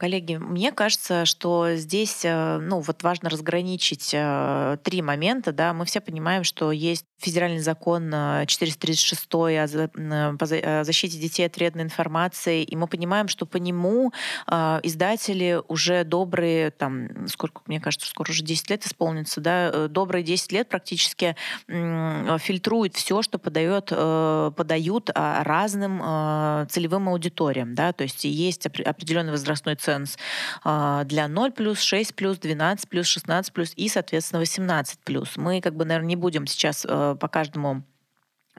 Коллеги, 0.03 0.35
мне 0.35 0.73
кажется, 0.73 1.25
что 1.27 1.75
здесь 1.77 2.25
э, 2.25 2.59
ну, 2.59 2.81
вот 2.81 3.05
важно 3.05 3.31
разграничить 3.31 4.11
э, 4.13 4.77
три 4.83 5.01
момента. 5.01 5.53
Да? 5.53 5.73
Мы 5.73 5.85
все 5.85 6.01
понимаем, 6.01 6.43
что 6.43 6.73
есть 6.73 7.07
федеральный 7.23 7.61
закон 7.61 8.11
436 8.47 9.29
э, 9.35 10.81
о 10.81 10.85
защите 10.85 11.19
детей 11.19 11.47
от 11.47 11.57
вредной 11.57 11.85
информации, 11.85 12.63
и 12.63 12.77
мы 12.77 12.87
понимаем, 12.87 13.29
что 13.29 13.47
по 13.47 13.57
нему 13.57 14.13
издатели 14.49 15.61
уже 15.69 16.05
добрые, 16.05 16.71
там, 16.71 17.27
сколько, 17.29 17.63
мне 17.67 17.81
кажется, 17.81 18.09
скоро 18.09 18.31
уже 18.31 18.43
10 18.43 18.71
лет 18.71 18.87
исполнится, 18.87 19.41
да, 19.41 19.89
добрые 19.89 20.25
10 20.25 20.53
лет 20.53 20.69
практически 20.69 21.37
фильтруют 21.69 22.97
все, 22.97 23.23
что 23.23 23.39
подает, 23.39 23.87
подают 23.87 25.11
а, 25.15 25.45
разным 25.45 26.69
целевым 26.69 27.09
аудиториям. 27.09 27.75
Да? 27.75 27.93
То 27.93 28.03
есть 28.03 28.25
есть 28.25 28.67
определенный 28.67 29.33
возрастной 29.33 29.77
ценз 29.77 30.17
для 30.65 31.29
0 31.29 31.53
плюс, 31.53 31.81
6 31.81 32.15
плюс, 32.15 32.39
12 32.39 32.89
плюс, 32.89 33.07
16 33.07 33.53
плюс 33.53 33.73
и, 33.77 33.89
соответственно, 33.89 34.41
18 34.41 35.01
плюс. 35.01 35.37
Мы, 35.37 35.61
как 35.61 35.77
бы, 35.77 35.85
наверное, 35.85 36.09
не 36.09 36.17
будем 36.17 36.47
сейчас 36.47 36.87
э, 36.89 37.12
по 37.15 37.29
каждому 37.29 37.83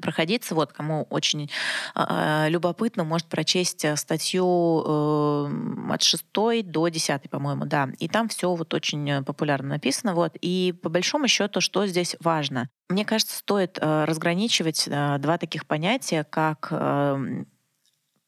проходиться. 0.02 0.56
Вот, 0.56 0.74
кому 0.74 1.06
очень 1.10 1.50
э, 1.96 2.50
любопытно, 2.50 3.04
может 3.04 3.28
прочесть 3.28 3.86
э, 3.86 3.96
статью 3.96 4.84
э, 4.86 5.94
от 5.94 6.02
6 6.02 6.26
до 6.64 6.88
10, 6.88 7.30
по-моему, 7.30 7.66
да. 7.66 7.90
И 8.00 8.08
там 8.08 8.28
все 8.28 8.54
вот 8.54 8.74
очень 8.74 9.24
популярно 9.24 9.70
написано. 9.70 10.16
Вот. 10.16 10.36
И 10.42 10.74
по 10.82 10.90
большому 10.90 11.28
счету, 11.28 11.62
что 11.62 11.86
здесь 11.86 12.16
важно? 12.20 12.70
Мне 12.90 13.06
кажется, 13.06 13.38
стоит 13.38 13.78
э, 13.80 14.06
разграничивать 14.06 14.88
э, 14.88 15.18
два 15.20 15.38
таких 15.38 15.66
понятия, 15.66 16.24
как 16.24 16.68
э, 16.72 17.44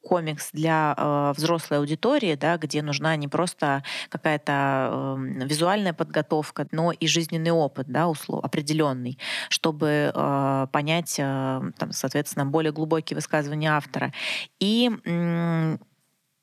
комикс 0.05 0.51
для 0.53 0.93
э, 0.97 1.33
взрослой 1.35 1.79
аудитории, 1.79 2.35
да, 2.35 2.57
где 2.57 2.81
нужна 2.81 3.15
не 3.15 3.27
просто 3.27 3.83
какая-то 4.09 5.17
э, 5.17 5.45
визуальная 5.45 5.93
подготовка, 5.93 6.67
но 6.71 6.91
и 6.91 7.07
жизненный 7.07 7.51
опыт, 7.51 7.87
да, 7.87 8.07
услов, 8.07 8.43
определенный, 8.43 9.17
чтобы 9.49 10.11
э, 10.13 10.67
понять, 10.71 11.15
э, 11.17 11.61
там, 11.77 11.91
соответственно, 11.91 12.45
более 12.45 12.71
глубокие 12.71 13.15
высказывания 13.15 13.71
автора. 13.71 14.13
И 14.59 14.91
э, 15.05 15.77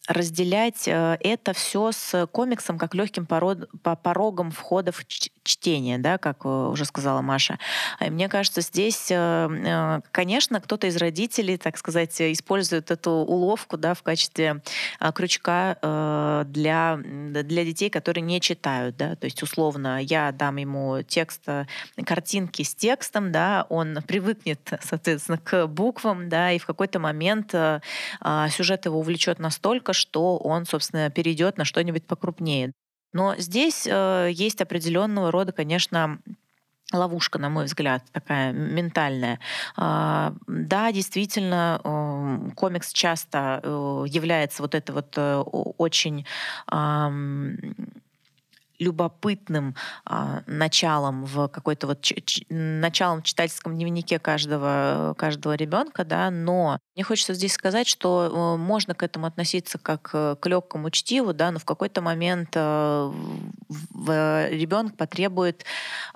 разделять 0.08 0.88
э, 0.88 1.16
это 1.20 1.52
все 1.52 1.92
с 1.92 2.26
комиксом 2.26 2.76
как 2.76 2.94
легким 2.94 3.24
пород, 3.24 3.68
по 3.82 3.94
порогам 3.94 4.50
входа 4.50 4.90
в 4.90 5.06
чтение, 5.06 5.98
да, 5.98 6.18
как 6.18 6.44
э, 6.44 6.48
уже 6.48 6.84
сказала 6.84 7.20
Маша. 7.20 7.58
Мне 8.00 8.28
кажется, 8.28 8.62
здесь, 8.62 9.08
э, 9.10 10.00
конечно, 10.10 10.60
кто-то 10.60 10.88
из 10.88 10.96
родителей, 10.96 11.56
так 11.56 11.78
сказать, 11.78 12.20
использует 12.20 12.90
эту 12.90 13.10
уловку 13.10 13.76
да, 13.76 13.94
в 13.94 14.02
качестве 14.02 14.62
крючка 15.14 16.42
для, 16.46 16.98
для 17.02 17.64
детей, 17.64 17.90
которые 17.90 18.22
не 18.22 18.40
читают. 18.40 18.96
Да? 18.96 19.16
То 19.16 19.26
есть, 19.26 19.42
условно, 19.42 20.02
я 20.02 20.32
дам 20.32 20.56
ему 20.56 21.02
текст, 21.02 21.42
картинки 22.04 22.62
с 22.62 22.74
текстом, 22.74 23.32
да, 23.32 23.66
он 23.68 23.98
привыкнет, 24.06 24.60
соответственно, 24.82 25.38
к 25.38 25.66
буквам, 25.66 26.28
да, 26.28 26.52
и 26.52 26.58
в 26.58 26.66
какой-то 26.66 26.98
момент 26.98 27.54
сюжет 28.50 28.84
его 28.84 28.98
увлечет 28.98 29.38
настолько, 29.38 29.92
что 30.02 30.36
он, 30.36 30.66
собственно, 30.66 31.10
перейдет 31.10 31.56
на 31.56 31.64
что-нибудь 31.64 32.06
покрупнее. 32.06 32.72
Но 33.12 33.34
здесь 33.36 33.86
э, 33.86 34.30
есть 34.32 34.60
определенного 34.60 35.30
рода, 35.30 35.52
конечно, 35.52 36.18
ловушка, 36.92 37.38
на 37.38 37.48
мой 37.48 37.64
взгляд, 37.64 38.02
такая 38.12 38.52
ментальная. 38.52 39.38
А, 39.76 40.34
да, 40.46 40.92
действительно, 40.92 41.80
э, 41.82 42.50
комикс 42.54 42.92
часто 42.92 43.60
э, 43.62 44.04
является 44.08 44.62
вот 44.62 44.74
это 44.74 44.92
вот 44.92 45.14
э, 45.16 45.36
очень 45.38 46.26
любопытным 48.82 49.74
а, 50.04 50.42
началом 50.46 51.24
в 51.24 51.48
какой-то 51.48 51.86
вот 51.86 52.00
ч- 52.02 52.20
ч- 52.24 52.44
началом 52.48 53.20
в 53.20 53.24
читательском 53.24 53.74
дневнике 53.74 54.18
каждого, 54.18 55.14
каждого 55.16 55.54
ребенка, 55.54 56.04
да, 56.04 56.30
но 56.30 56.78
мне 56.94 57.04
хочется 57.04 57.34
здесь 57.34 57.54
сказать, 57.54 57.86
что 57.86 58.54
э, 58.56 58.60
можно 58.60 58.94
к 58.94 59.02
этому 59.02 59.26
относиться 59.26 59.78
как 59.78 60.10
э, 60.12 60.36
к 60.38 60.46
легкому 60.46 60.90
чтиву, 60.90 61.32
да, 61.32 61.50
но 61.50 61.58
в 61.58 61.64
какой-то 61.64 62.02
момент 62.02 62.50
э, 62.54 63.12
ребенок 64.50 64.96
потребует 64.96 65.64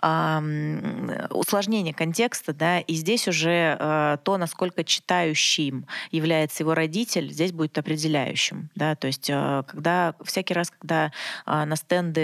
э, 0.02 1.26
усложнения 1.30 1.92
контекста, 1.94 2.52
да, 2.52 2.80
и 2.80 2.94
здесь 2.94 3.28
уже 3.28 3.76
э, 3.78 4.18
то, 4.22 4.36
насколько 4.36 4.84
читающим 4.84 5.86
является 6.10 6.62
его 6.62 6.74
родитель, 6.74 7.32
здесь 7.32 7.52
будет 7.52 7.78
определяющим, 7.78 8.70
да, 8.74 8.96
то 8.96 9.06
есть 9.06 9.26
когда 9.26 10.14
всякий 10.24 10.54
раз, 10.54 10.70
когда 10.70 11.12
э, 11.46 11.64
на 11.64 11.76
стенды 11.76 12.20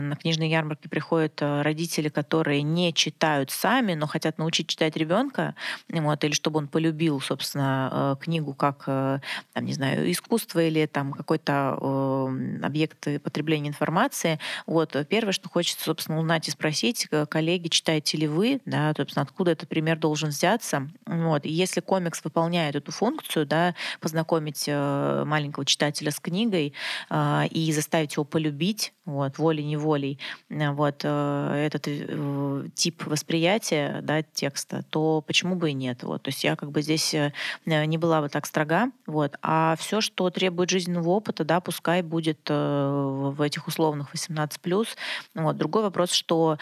на 0.00 0.16
книжные 0.16 0.50
ярмарки 0.50 0.88
приходят 0.88 1.40
э, 1.40 1.62
родители, 1.62 2.08
которые 2.08 2.62
не 2.62 2.92
читают 2.92 3.50
сами, 3.50 3.94
но 3.94 4.06
хотят 4.06 4.38
научить 4.38 4.68
читать 4.68 4.96
ребенка, 4.96 5.54
вот, 5.88 6.24
или 6.24 6.32
чтобы 6.32 6.58
он 6.58 6.68
полюбил, 6.68 7.20
собственно, 7.20 8.16
э, 8.20 8.24
книгу 8.24 8.54
как, 8.54 8.84
там, 8.84 9.64
не 9.64 9.72
знаю, 9.72 10.10
искусство 10.10 10.60
или 10.60 10.86
там 10.86 11.12
какой-то 11.12 12.28
объект 12.62 13.22
потребления 13.22 13.68
информации. 13.68 14.38
Вот, 14.66 14.96
первое, 15.08 15.32
что 15.32 15.48
хочется, 15.48 15.84
собственно, 15.84 16.18
узнать 16.18 16.48
и 16.48 16.50
спросить, 16.50 17.08
коллеги, 17.28 17.68
читаете 17.68 18.18
ли 18.18 18.26
вы, 18.26 18.60
да, 18.64 18.92
собственно, 18.96 19.22
откуда 19.22 19.52
этот 19.52 19.68
пример 19.68 19.98
должен 19.98 20.30
взяться. 20.30 20.88
Вот. 21.06 21.46
И 21.46 21.50
если 21.50 21.80
комикс 21.80 22.22
выполняет 22.24 22.76
эту 22.76 22.92
функцию, 22.92 23.46
да, 23.46 23.74
познакомить 24.00 24.66
маленького 24.68 25.64
читателя 25.64 26.10
с 26.10 26.20
книгой 26.20 26.74
и 27.50 27.72
заставить 27.72 28.14
его 28.14 28.24
полюбить, 28.24 28.92
вот, 29.04 29.38
волей 29.38 29.57
волей-неволей 29.58 30.18
э, 30.50 30.70
вот, 30.70 31.00
э, 31.04 31.66
этот 31.66 31.84
э, 31.86 32.64
тип 32.74 33.06
восприятия 33.06 34.00
да, 34.02 34.22
текста, 34.22 34.84
то 34.90 35.22
почему 35.26 35.56
бы 35.56 35.70
и 35.70 35.72
нет? 35.72 36.02
Вот. 36.02 36.22
То 36.22 36.28
есть 36.28 36.44
я 36.44 36.56
как 36.56 36.70
бы 36.70 36.82
здесь 36.82 37.14
не 37.64 37.98
была 37.98 38.20
бы 38.20 38.28
так 38.28 38.46
строга. 38.46 38.90
Вот. 39.06 39.36
А 39.42 39.76
все, 39.78 40.00
что 40.00 40.30
требует 40.30 40.70
жизненного 40.70 41.10
опыта, 41.10 41.44
да, 41.44 41.60
пускай 41.60 42.02
будет 42.02 42.48
в 42.48 43.42
этих 43.42 43.66
условных 43.66 44.14
18+. 44.14 44.86
Вот. 45.34 45.56
Другой 45.56 45.82
вопрос, 45.82 46.12
что 46.12 46.58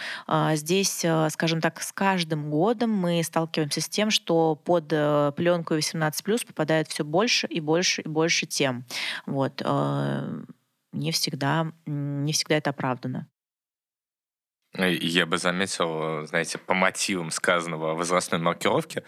здесь, 0.53 1.05
скажем 1.31 1.61
так, 1.61 1.83
с 1.83 1.93
каждым 1.93 2.51
годом 2.51 2.91
мы 2.91 3.23
сталкиваемся 3.23 3.81
с 3.81 3.89
тем, 3.89 4.11
что 4.11 4.55
под 4.55 4.89
пленку 4.89 5.75
18+, 5.75 6.47
попадает 6.47 6.89
все 6.89 7.05
больше 7.05 7.47
и 7.47 7.61
больше 7.61 8.03
и 8.03 8.09
больше 8.09 8.47
тем. 8.47 8.85
Вот 9.27 9.63
не 10.97 11.13
всегда, 11.13 11.73
не 11.87 12.33
всегда 12.33 12.57
это 12.57 12.71
оправдано. 12.71 13.29
Я 14.79 15.27
бы 15.27 15.39
заметил, 15.39 16.27
знаете, 16.27 16.59
по 16.59 16.75
мотивам 16.75 17.31
сказанного 17.31 17.93
о 17.93 17.95
возрастной 17.95 18.41
маркировке, 18.41 19.05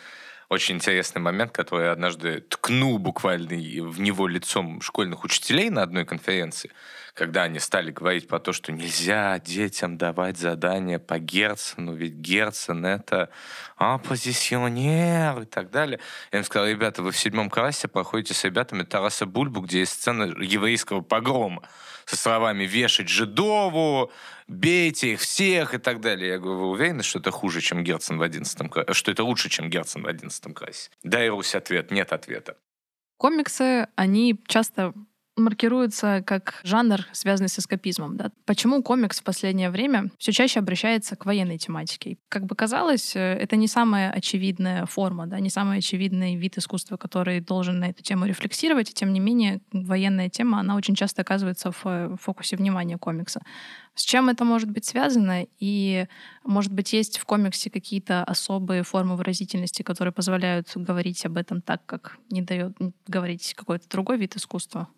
очень 0.49 0.77
интересный 0.77 1.21
момент, 1.21 1.53
который 1.53 1.87
я 1.87 1.93
однажды 1.93 2.41
ткнул 2.41 2.99
буквально 2.99 3.57
в 3.87 4.01
него 4.01 4.27
лицом 4.27 4.81
школьных 4.81 5.25
учителей 5.25 5.69
на 5.69 5.83
одной 5.83 6.07
конференции, 6.07 6.71
когда 7.19 7.43
они 7.43 7.59
стали 7.59 7.91
говорить 7.91 8.29
про 8.29 8.39
то, 8.39 8.53
что 8.53 8.71
нельзя 8.71 9.41
детям 9.41 9.99
давать 9.99 10.39
задания 10.39 11.01
по 11.01 11.19
Герцену, 11.19 11.93
ведь 11.93 12.15
Герцен— 12.15 12.87
это 12.87 13.31
оппозиционер 13.77 15.43
и 15.43 15.45
так 15.45 15.71
далее. 15.71 15.99
Я 16.31 16.39
им 16.39 16.45
сказал, 16.45 16.69
ребята, 16.69 17.03
вы 17.03 17.11
в 17.11 17.19
седьмом 17.19 17.51
классе 17.51 17.89
проходите 17.89 18.35
с 18.35 18.45
ребятами 18.45 18.85
Тараса 18.85 19.27
Бульбу, 19.27 19.63
где 19.63 19.81
есть 19.81 19.95
сцена 19.95 20.33
еврейского 20.41 21.01
погрома 21.01 21.69
со 22.07 22.17
словами 22.17 22.65
«вешать 22.65 23.09
Жидову», 23.09 24.13
«бейте 24.47 25.15
их 25.15 25.21
всех» 25.21 25.75
и 25.75 25.79
так 25.79 26.01
далее. 26.01 26.29
Я 26.31 26.39
говорю, 26.39 26.61
вы 26.61 26.67
уверены, 26.69 27.03
что 27.03 27.19
это 27.19 27.33
хуже, 27.33 27.61
чем 27.61 27.83
Герцен 27.83 28.19
в 28.19 28.23
11 28.23 28.71
классе? 28.71 28.93
Что 28.93 29.11
это 29.11 29.25
лучше, 29.25 29.49
чем 29.49 29.71
Герцен 29.71 30.05
в 30.05 30.07
11 30.07 30.55
классе? 30.55 30.91
Дай, 31.03 31.29
Русь, 31.29 31.57
ответ. 31.57 31.91
Нет 31.91 32.13
ответа. 32.13 32.57
Комиксы, 33.17 33.89
они 33.97 34.41
часто 34.47 34.95
маркируется 35.39 36.23
как 36.27 36.61
жанр, 36.63 37.07
связанный 37.13 37.49
с 37.49 37.59
эскапизмом. 37.59 38.17
Да? 38.17 38.31
Почему 38.45 38.83
комикс 38.83 39.21
в 39.21 39.25
последнее 39.25 39.71
время 39.71 40.11
все 40.19 40.33
чаще 40.33 40.61
обращается 40.61 41.17
к 41.17 41.27
военной 41.27 41.59
тематике? 41.59 42.19
Как 42.29 42.45
бы 42.45 42.55
казалось, 42.55 43.15
э, 43.17 43.21
это 43.21 43.57
не 43.57 43.69
самая 43.69 44.11
очевидная 44.11 44.87
форма, 44.87 45.27
да, 45.27 45.41
не 45.41 45.51
самый 45.51 45.79
очевидный 45.79 46.37
вид 46.37 46.59
искусства, 46.59 46.97
который 46.97 47.41
должен 47.41 47.79
на 47.79 47.91
эту 47.91 48.03
тему 48.03 48.27
рефлексировать, 48.27 48.91
и 48.91 48.95
тем 48.95 49.13
не 49.13 49.21
менее 49.21 49.61
военная 49.73 50.29
тема, 50.29 50.61
она 50.61 50.77
очень 50.77 50.95
часто 50.95 51.23
оказывается 51.23 51.71
в 51.71 52.17
фокусе 52.21 52.57
внимания 52.57 52.99
комикса. 52.99 53.41
С 53.99 54.03
чем 54.03 54.29
это 54.29 54.45
может 54.45 54.71
быть 54.71 54.85
связано? 54.85 55.45
И, 55.59 56.07
может 56.45 56.73
быть, 56.73 56.93
есть 56.93 57.19
в 57.19 57.25
комиксе 57.25 57.69
какие-то 57.69 58.23
особые 58.23 58.85
формы 58.85 59.17
выразительности, 59.17 59.83
которые 59.83 60.13
позволяют 60.13 60.71
говорить 60.77 61.27
об 61.27 61.37
этом 61.37 61.61
так, 61.61 61.85
как 61.85 62.17
не 62.31 62.41
дает 62.41 62.77
говорить 63.09 63.55
какой-то 63.55 63.89
другой 63.89 64.19
вид 64.19 64.37
искусства? 64.37 64.89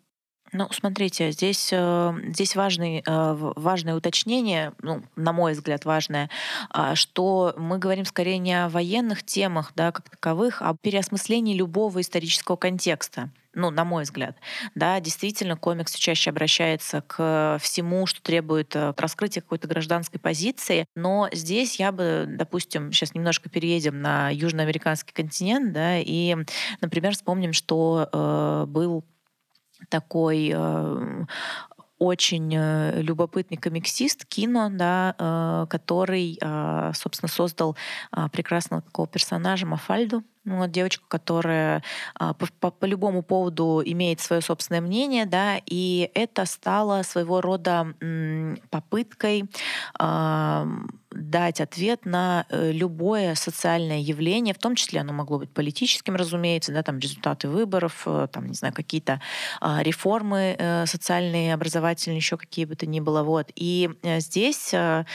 Ну, 0.53 0.67
смотрите, 0.71 1.31
здесь, 1.31 1.69
э, 1.71 2.13
здесь 2.27 2.57
важный, 2.57 3.01
э, 3.05 3.33
важное 3.55 3.95
уточнение, 3.95 4.73
ну, 4.81 5.01
на 5.15 5.31
мой 5.31 5.53
взгляд, 5.53 5.85
важное, 5.85 6.29
а, 6.69 6.95
что 6.95 7.53
мы 7.57 7.77
говорим 7.77 8.03
скорее 8.03 8.37
не 8.37 8.65
о 8.65 8.67
военных 8.67 9.23
темах, 9.23 9.71
да, 9.75 9.93
как 9.93 10.09
таковых, 10.09 10.61
а 10.61 10.71
о 10.71 10.75
переосмыслении 10.75 11.53
любого 11.55 12.01
исторического 12.01 12.57
контекста 12.57 13.29
ну, 13.53 13.69
на 13.69 13.83
мой 13.83 14.03
взгляд. 14.03 14.37
Да, 14.75 14.99
действительно, 15.01 15.57
комикс 15.57 15.93
чаще 15.95 16.29
обращается 16.29 17.01
к 17.01 17.57
всему, 17.61 18.05
что 18.05 18.21
требует 18.21 18.73
э, 18.77 18.93
раскрытия 18.95 19.41
какой-то 19.41 19.67
гражданской 19.67 20.21
позиции, 20.21 20.85
но 20.95 21.27
здесь 21.33 21.77
я 21.77 21.91
бы, 21.91 22.25
допустим, 22.29 22.93
сейчас 22.93 23.13
немножко 23.13 23.49
переедем 23.49 24.01
на 24.01 24.29
южноамериканский 24.29 25.13
континент, 25.13 25.73
да, 25.73 25.97
и, 25.99 26.37
например, 26.79 27.13
вспомним, 27.13 27.51
что 27.51 28.07
э, 28.11 28.65
был 28.67 29.03
такой 29.89 30.51
э, 30.53 31.25
очень 32.01 32.51
э, 32.55 32.99
любопытный 33.03 33.57
комиксист 33.57 34.25
Кино, 34.25 34.69
да, 34.71 35.15
э, 35.19 35.67
который, 35.69 36.35
э, 36.41 36.91
собственно, 36.95 37.29
создал 37.29 37.77
прекрасного 38.31 38.81
такого 38.81 39.07
персонажа 39.07 39.67
Мафальду, 39.67 40.23
ну, 40.43 40.57
вот 40.57 40.71
девочку, 40.71 41.05
которая 41.07 41.83
а, 42.15 42.33
по, 42.33 42.47
по, 42.59 42.71
по 42.71 42.85
любому 42.85 43.21
поводу 43.21 43.81
имеет 43.85 44.19
свое 44.19 44.41
собственное 44.41 44.81
мнение, 44.81 45.25
да, 45.25 45.57
и 45.65 46.09
это 46.13 46.45
стало 46.45 47.03
своего 47.03 47.41
рода 47.41 47.93
м, 48.01 48.57
попыткой 48.69 49.45
а, 49.99 50.67
дать 51.11 51.59
ответ 51.61 52.05
на 52.05 52.45
э, 52.49 52.71
любое 52.71 53.35
социальное 53.35 53.99
явление, 53.99 54.53
в 54.53 54.59
том 54.59 54.75
числе 54.75 55.01
оно 55.01 55.13
могло 55.13 55.39
быть 55.39 55.51
политическим, 55.51 56.15
разумеется, 56.15 56.71
да, 56.71 56.83
там 56.83 56.99
результаты 56.99 57.49
выборов, 57.49 58.03
э, 58.05 58.27
там, 58.31 58.47
не 58.47 58.53
знаю, 58.53 58.73
какие-то 58.73 59.21
а, 59.59 59.83
реформы 59.83 60.55
э, 60.57 60.85
социальные, 60.85 61.53
образовательные, 61.53 62.17
еще 62.17 62.37
какие 62.37 62.65
бы 62.65 62.75
то 62.75 62.85
ни 62.85 62.99
было, 62.99 63.23
вот. 63.23 63.49
И 63.55 63.89
здесь 64.19 64.73
а, 64.73 65.05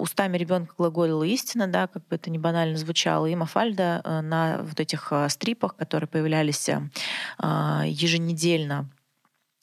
устами 0.00 0.36
ребенка 0.36 0.74
глаголила 0.76 1.24
истина, 1.24 1.66
да, 1.66 1.86
как 1.86 2.06
бы 2.08 2.16
это 2.16 2.30
не 2.30 2.38
банально 2.38 2.76
звучало, 2.76 3.26
и 3.26 3.34
Мафальда 3.34 4.02
на 4.22 4.49
вот 4.58 4.78
этих 4.80 5.12
а, 5.12 5.28
стрипах, 5.28 5.76
которые 5.76 6.08
появлялись 6.08 6.68
а, 7.38 7.82
еженедельно 7.86 8.90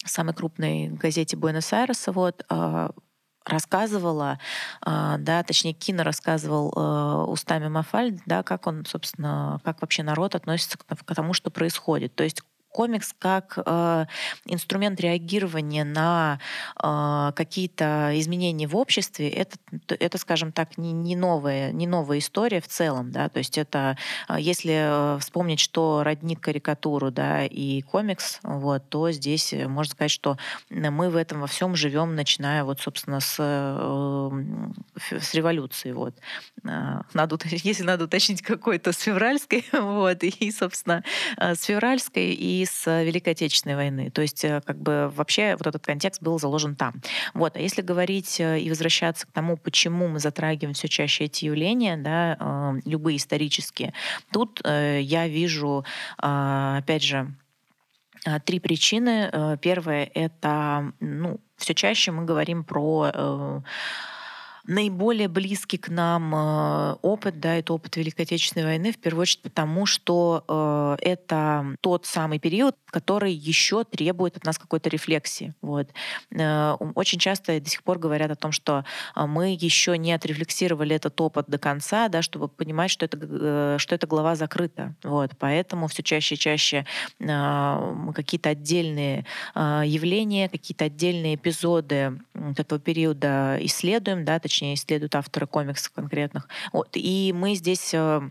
в 0.03 0.09
самой 0.09 0.33
крупной 0.33 0.87
газете 0.87 1.35
Буэнос-Айреса, 1.37 2.11
вот, 2.11 2.45
а, 2.49 2.91
рассказывала, 3.45 4.39
да, 4.85 5.41
точнее, 5.47 5.71
Кино 5.71 6.03
рассказывал 6.03 7.29
устами 7.31 7.69
Мафаль, 7.69 8.19
да, 8.25 8.43
как 8.43 8.67
он, 8.67 8.85
собственно, 8.85 9.61
как 9.63 9.79
вообще 9.79 10.03
народ 10.03 10.35
относится 10.35 10.77
к 10.77 11.15
тому, 11.15 11.31
что 11.31 11.49
происходит. 11.49 12.13
То 12.13 12.25
есть 12.25 12.41
комикс 12.69 13.13
как 13.17 13.57
э, 13.65 14.05
инструмент 14.45 14.99
реагирования 15.01 15.83
на 15.83 16.39
э, 16.81 17.31
какие-то 17.35 18.11
изменения 18.15 18.67
в 18.67 18.75
обществе, 18.75 19.29
это, 19.29 19.57
это 19.87 20.17
скажем 20.17 20.51
так, 20.51 20.77
не, 20.77 20.91
не, 20.91 21.15
новая, 21.15 21.71
не 21.71 21.87
новая 21.87 22.19
история 22.19 22.61
в 22.61 22.67
целом. 22.67 23.11
Да? 23.11 23.29
То 23.29 23.39
есть 23.39 23.57
это, 23.57 23.97
э, 24.29 24.35
если 24.39 25.15
э, 25.15 25.19
вспомнить, 25.19 25.59
что 25.59 26.03
родник 26.03 26.39
карикатуру 26.39 27.09
да, 27.11 27.45
и 27.45 27.81
комикс, 27.81 28.39
вот, 28.43 28.87
то 28.89 29.11
здесь 29.11 29.53
можно 29.53 29.91
сказать, 29.91 30.11
что 30.11 30.37
мы 30.69 31.09
в 31.09 31.15
этом 31.15 31.41
во 31.41 31.47
всем 31.47 31.75
живем, 31.75 32.15
начиная 32.15 32.63
вот, 32.63 32.79
собственно, 32.79 33.19
с, 33.19 33.37
э, 33.39 35.19
с 35.19 35.33
революции. 35.33 35.91
Вот. 35.93 36.15
Надо, 36.63 37.37
если 37.45 37.83
надо 37.83 38.05
уточнить 38.05 38.41
какой-то 38.41 38.91
с 38.91 38.99
февральской, 38.99 39.65
вот, 39.71 40.23
и, 40.23 40.51
собственно, 40.51 41.03
с 41.37 41.63
февральской 41.63 42.33
и 42.33 42.56
с 42.65 43.03
Великой 43.03 43.33
Отечественной 43.33 43.75
войны. 43.75 44.09
То 44.11 44.21
есть 44.21 44.43
э, 44.43 44.61
как 44.65 44.81
бы 44.81 45.11
вообще 45.15 45.55
вот 45.57 45.67
этот 45.67 45.85
контекст 45.85 46.21
был 46.21 46.39
заложен 46.39 46.75
там. 46.75 47.01
Вот. 47.33 47.55
А 47.55 47.59
если 47.59 47.81
говорить 47.81 48.39
э, 48.39 48.59
и 48.59 48.69
возвращаться 48.69 49.27
к 49.27 49.31
тому, 49.31 49.57
почему 49.57 50.07
мы 50.07 50.19
затрагиваем 50.19 50.73
все 50.73 50.87
чаще 50.87 51.25
эти 51.25 51.45
явления, 51.45 51.97
да, 51.97 52.37
э, 52.39 52.81
любые 52.85 53.17
исторические, 53.17 53.93
тут 54.31 54.61
я 54.63 55.27
вижу, 55.27 55.85
опять 56.17 57.03
же, 57.03 57.33
три 58.45 58.59
причины. 58.59 59.57
Первое— 59.61 60.09
это 60.13 60.91
ну, 60.99 61.39
все 61.57 61.73
чаще 61.73 62.11
мы 62.11 62.25
говорим 62.25 62.63
про 62.63 63.63
наиболее 64.67 65.29
близкий 65.29 65.77
к 65.77 65.89
нам 65.89 66.35
э, 66.35 66.93
опыт, 67.01 67.39
да, 67.39 67.55
это 67.55 67.73
опыт 67.73 67.95
Великой 67.95 68.21
Отечественной 68.23 68.65
войны, 68.65 68.91
в 68.91 68.97
первую 68.97 69.21
очередь 69.21 69.41
потому, 69.41 69.85
что 69.85 70.43
э, 70.47 71.09
это 71.09 71.75
тот 71.81 72.05
самый 72.05 72.39
период, 72.39 72.75
который 72.87 73.33
еще 73.33 73.85
требует 73.85 74.35
от 74.37 74.43
нас 74.43 74.57
какой-то 74.57 74.89
рефлексии. 74.89 75.53
Вот. 75.61 75.89
Э, 76.31 76.73
очень 76.95 77.17
часто 77.17 77.59
до 77.59 77.69
сих 77.69 77.81
пор 77.83 77.97
говорят 77.97 78.29
о 78.29 78.35
том, 78.35 78.51
что 78.51 78.83
мы 79.15 79.57
еще 79.59 79.97
не 79.97 80.11
отрефлексировали 80.11 80.95
этот 80.95 81.19
опыт 81.21 81.45
до 81.47 81.57
конца, 81.57 82.09
да, 82.09 82.21
чтобы 82.21 82.49
понимать, 82.49 82.91
что 82.91 83.05
это, 83.05 83.79
что 83.79 83.95
эта 83.95 84.05
глава 84.05 84.35
закрыта. 84.35 84.95
Вот. 85.03 85.31
Поэтому 85.39 85.87
все 85.87 86.03
чаще 86.03 86.35
и 86.35 86.37
чаще 86.37 86.85
какие-то 87.19 88.49
отдельные 88.49 89.25
явления, 89.55 90.49
какие-то 90.49 90.85
отдельные 90.85 91.35
эпизоды 91.35 92.19
этого 92.57 92.79
периода 92.79 93.57
исследуем, 93.61 94.25
да, 94.25 94.39
точнее 94.39 94.56
точнее, 94.57 94.73
исследуют 94.73 95.13
авторы 95.15 95.45
комиксов 95.45 95.91
конкретных. 95.93 96.47
Вот. 96.73 96.89
И 96.93 97.31
мы 97.35 97.53
здесь 97.53 97.93
э, 97.93 98.21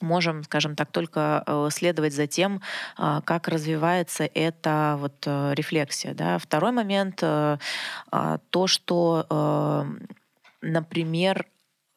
можем, 0.00 0.42
скажем 0.42 0.74
так, 0.74 0.90
только 0.90 1.44
э, 1.46 1.68
следовать 1.70 2.12
за 2.12 2.26
тем, 2.26 2.60
э, 2.98 3.20
как 3.24 3.46
развивается 3.46 4.24
эта 4.34 4.96
вот 4.98 5.24
рефлексия. 5.26 6.12
Да. 6.14 6.38
Второй 6.38 6.72
момент 6.72 7.16
то, 7.20 8.66
что, 8.66 9.86
например, 10.60 11.46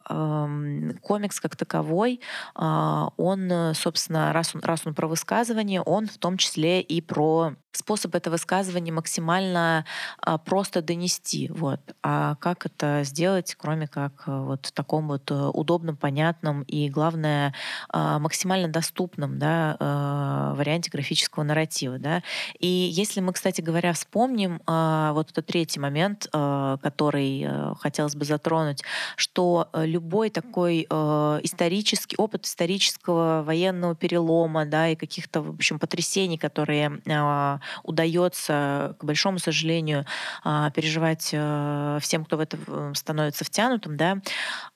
эм, 0.10 0.98
комикс 1.02 1.40
как 1.40 1.56
таковой, 1.56 2.22
он, 2.56 3.74
собственно, 3.74 4.34
раз 4.34 4.56
он, 4.56 4.62
раз 4.62 4.86
он 4.86 4.94
про 4.94 5.08
высказывание, 5.08 5.82
он 5.82 6.08
в 6.08 6.18
том 6.18 6.38
числе 6.38 6.82
и 6.82 7.02
про 7.02 7.56
способ 7.78 8.16
это 8.16 8.30
высказывания 8.30 8.92
максимально 8.92 9.86
а, 10.22 10.38
просто 10.38 10.82
донести. 10.82 11.50
Вот. 11.50 11.80
А 12.04 12.36
как 12.36 12.66
это 12.66 13.02
сделать, 13.04 13.56
кроме 13.56 13.88
как 13.88 14.24
а, 14.26 14.44
вот 14.44 14.68
в 14.68 14.72
таком 14.72 15.08
вот 15.08 15.32
а, 15.32 15.50
удобном, 15.50 15.98
понятном 15.98 16.64
и, 16.64 16.90
главное, 16.90 17.54
а, 17.90 18.20
максимально 18.20 18.68
доступном 18.68 19.40
да, 19.40 19.78
а, 19.80 20.54
варианте 20.56 20.90
графического 20.92 21.44
нарратива. 21.44 22.00
Да? 22.00 22.24
И 22.60 22.68
если 22.68 23.22
мы, 23.22 23.34
кстати 23.34 23.62
говоря, 23.62 23.94
вспомним 23.94 24.62
а, 24.66 25.14
вот 25.14 25.32
этот 25.32 25.46
третий 25.46 25.80
момент, 25.80 26.28
а, 26.34 26.78
который 26.78 27.46
а, 27.48 27.76
хотелось 27.80 28.16
бы 28.16 28.26
затронуть, 28.26 28.84
что 29.16 29.70
любой 29.74 30.30
такой 30.30 30.88
а, 30.90 31.40
исторический 31.44 32.16
опыт 32.18 32.46
исторического 32.46 33.44
военного 33.46 33.96
перелома 33.96 34.66
да, 34.66 34.90
и 34.90 34.96
каких-то, 34.96 35.42
в 35.42 35.50
общем, 35.50 35.80
потрясений, 35.80 36.38
которые 36.38 37.00
а, 37.08 37.60
удается, 37.84 38.96
к 39.00 39.04
большому 39.04 39.40
сожалению, 39.40 40.06
а, 40.44 40.70
переживать 40.72 41.30
э, 41.34 42.00
всем, 42.02 42.26
кто 42.26 42.38
в 42.38 42.40
это 42.40 42.58
становится 42.94 43.44
втянутым, 43.44 43.98
да, 43.98 44.18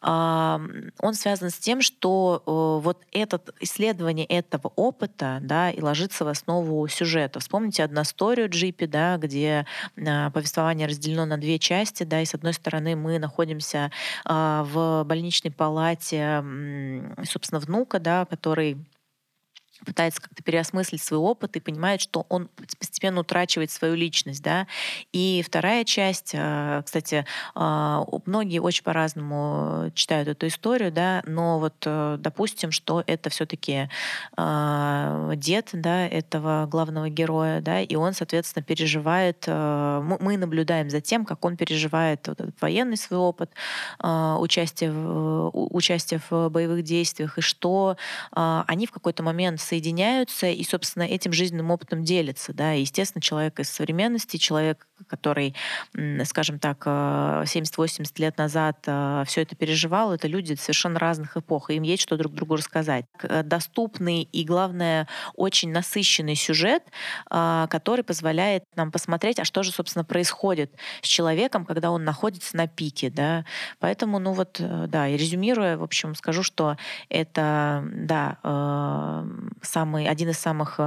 он 0.02 1.14
связан 1.14 1.50
с 1.50 1.58
тем, 1.58 1.82
что 1.82 2.44
э, 2.46 2.84
вот 2.84 3.04
это 3.12 3.42
исследование 3.60 4.26
этого 4.26 4.72
опыта, 4.76 5.40
да, 5.42 5.70
и 5.70 5.82
ложится 5.82 6.26
в 6.26 6.28
основу 6.28 6.88
сюжета. 6.88 7.40
Вспомните 7.40 7.84
одну 7.84 8.02
историю 8.02 8.50
Джипи, 8.50 8.86
да, 8.86 9.18
где 9.18 9.66
а, 9.98 10.30
повествование 10.32 10.88
разделено 10.88 11.26
на 11.26 11.38
две 11.38 11.60
части, 11.60 12.04
да, 12.04 12.22
и 12.22 12.26
с 12.26 12.34
одной 12.34 12.54
стороны 12.54 12.96
мы 12.96 13.20
находимся 13.20 13.92
а, 14.26 14.64
в 14.64 15.04
больничной 15.06 15.52
палате, 15.52 16.44
собственно, 17.24 17.60
внука, 17.60 18.00
да, 18.00 18.26
который 18.26 18.78
пытается 19.86 20.22
как-то 20.22 20.44
переосмыслить 20.44 21.02
свой 21.02 21.20
опыт 21.20 21.56
и 21.56 21.60
понимает, 21.60 22.02
что 22.02 22.26
он 22.30 22.50
постепенно 22.80 23.22
утрачивает 23.22 23.72
свою 23.72 23.96
личность, 23.96 24.44
да. 24.44 24.68
И 25.12 25.44
вторая 25.46 25.84
часть, 25.84 26.34
а, 26.36 26.82
кстати, 26.84 27.26
а, 27.56 28.06
многие 28.26 28.60
очень 28.60 28.84
по-разному 28.84 29.92
читают 29.94 30.28
эту 30.28 30.48
историю, 30.48 30.92
да, 30.92 31.24
но 31.26 31.60
вот 31.60 31.76
э, 31.86 32.18
допустим, 32.20 32.72
что 32.72 33.04
это 33.08 33.30
все-таки 33.30 33.90
а, 34.38 35.34
дед, 35.36 35.70
да, 35.74 36.08
этого 36.08 36.68
главного 36.70 37.10
героя, 37.10 37.62
да, 37.62 37.82
и 37.82 37.96
он, 37.96 38.14
соответственно, 38.14 38.64
переживает, 38.64 39.48
мы 39.48 40.38
наблюдаем 40.38 40.90
за 40.90 41.02
тем, 41.02 41.26
как 41.26 41.44
он 41.46 41.58
переживает 41.58 42.28
вот 42.28 42.40
этот 42.40 42.62
военный 42.62 42.98
свой 42.98 43.20
опыт, 43.20 43.52
участие 44.00 44.92
в, 44.92 45.50
участие 45.54 46.22
в 46.30 46.50
боевых 46.50 46.84
действиях, 46.84 47.38
и 47.38 47.42
что 47.42 47.98
они 48.32 48.86
в 48.86 48.92
какой-то 48.92 49.24
момент 49.24 49.60
соединяются 49.72 50.48
и, 50.48 50.66
собственно, 50.66 51.04
этим 51.04 51.32
жизненным 51.32 51.72
опытом 51.72 52.04
делятся. 52.04 52.54
Да? 52.54 52.74
Естественно, 52.74 53.22
человек 53.22 53.58
из 53.62 53.70
современности, 53.70 54.36
человек, 54.36 54.86
который, 55.08 55.56
скажем 56.26 56.60
так, 56.60 56.86
70-80 56.86 58.02
э, 58.02 58.22
лет 58.22 58.38
назад 58.38 58.80
э, 58.86 59.24
все 59.26 59.44
это 59.44 59.56
переживал, 59.56 60.14
это 60.14 60.28
люди 60.28 60.56
совершенно 60.56 61.00
разных 61.00 61.38
эпох, 61.38 61.70
и 61.70 61.76
им 61.76 61.84
есть 61.84 62.04
что 62.04 62.18
друг 62.18 62.34
другу 62.34 62.58
рассказать. 62.58 63.06
Э, 63.24 63.44
доступный 63.44 64.24
и, 64.24 64.44
главное, 64.44 65.08
очень 65.36 65.72
насыщенный 65.72 66.36
сюжет, 66.36 66.84
который 67.30 68.04
позволяет 68.04 68.64
нам 68.76 68.92
посмотреть, 68.92 69.40
а 69.40 69.46
что 69.46 69.64
же, 69.64 69.72
собственно, 69.72 70.04
происходит 70.04 70.74
с 71.02 71.08
человеком, 71.08 71.66
когда 71.66 71.92
он 71.92 72.04
находится 72.04 72.58
на 72.58 72.68
пике. 72.68 73.10
Да? 73.10 73.46
Поэтому, 73.80 74.20
ну 74.20 74.34
вот, 74.34 74.60
да, 74.60 75.08
и 75.08 75.16
резюмируя, 75.16 75.78
в 75.78 75.84
общем, 75.84 76.16
скажу, 76.16 76.44
что 76.44 76.76
это, 77.10 77.84
да, 77.86 78.38
самый, 79.62 80.08
один 80.08 80.30
из 80.30 80.38
самых 80.38 80.80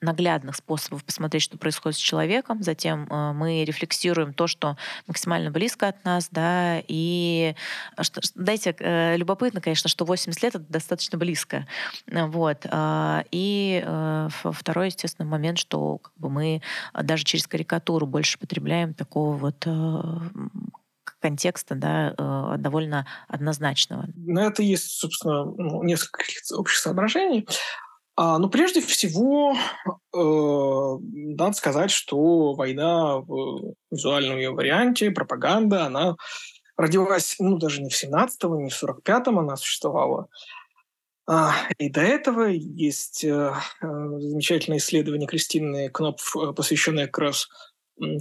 наглядных 0.00 0.56
способов 0.56 1.04
посмотреть, 1.04 1.42
что 1.42 1.58
происходит 1.58 1.98
с 1.98 2.00
человеком. 2.00 2.62
Затем 2.62 3.06
э, 3.10 3.32
мы 3.32 3.64
рефлексируем 3.64 4.32
то, 4.32 4.46
что 4.46 4.76
максимально 5.06 5.50
близко 5.50 5.88
от 5.88 6.04
нас, 6.04 6.28
да, 6.30 6.82
и 6.88 7.54
что, 8.00 8.20
дайте, 8.34 8.74
э, 8.78 9.16
любопытно, 9.16 9.60
конечно, 9.60 9.88
что 9.88 10.04
80 10.04 10.42
лет— 10.42 10.54
это 10.56 10.64
достаточно 10.68 11.18
близко. 11.18 11.66
Вот. 12.06 12.64
Э, 12.64 13.24
и 13.30 13.82
э, 13.84 14.28
второй, 14.32 14.86
естественно, 14.86 15.28
момент, 15.28 15.58
что 15.58 15.98
как 15.98 16.12
бы, 16.16 16.30
мы 16.30 16.62
даже 16.94 17.24
через 17.24 17.46
карикатуру 17.46 18.06
больше 18.06 18.38
потребляем 18.38 18.94
такого 18.94 19.36
вот 19.36 19.66
э, 19.66 20.02
контекста 21.20 21.74
да, 21.74 22.14
э, 22.16 22.58
довольно 22.58 23.06
однозначного. 23.28 24.06
На 24.16 24.46
это 24.46 24.62
есть, 24.62 24.90
собственно, 24.98 25.44
ну, 25.44 25.82
несколько 25.82 26.24
общих 26.54 26.78
соображений. 26.78 27.46
А, 28.16 28.38
ну, 28.38 28.50
прежде 28.50 28.80
всего, 28.80 29.54
э, 29.54 30.98
надо 31.36 31.52
сказать, 31.56 31.90
что 31.90 32.52
война 32.54 33.18
в 33.18 33.74
визуальном 33.90 34.36
ее 34.36 34.50
варианте, 34.50 35.10
пропаганда, 35.10 35.86
она 35.86 36.16
родилась, 36.76 37.36
ну, 37.38 37.58
даже 37.58 37.82
не 37.82 37.88
в 37.88 37.94
17-м, 37.94 38.64
не 38.64 38.70
в 38.70 38.82
45-м 38.82 39.38
она 39.38 39.56
существовала. 39.56 40.28
А, 41.26 41.54
и 41.78 41.88
до 41.88 42.00
этого 42.00 42.44
есть 42.44 43.24
э, 43.24 43.52
замечательное 43.80 44.78
исследование 44.78 45.28
Кристины 45.28 45.88
Кнопф, 45.88 46.34
посвященное 46.56 47.06
как 47.06 47.18
раз 47.18 47.48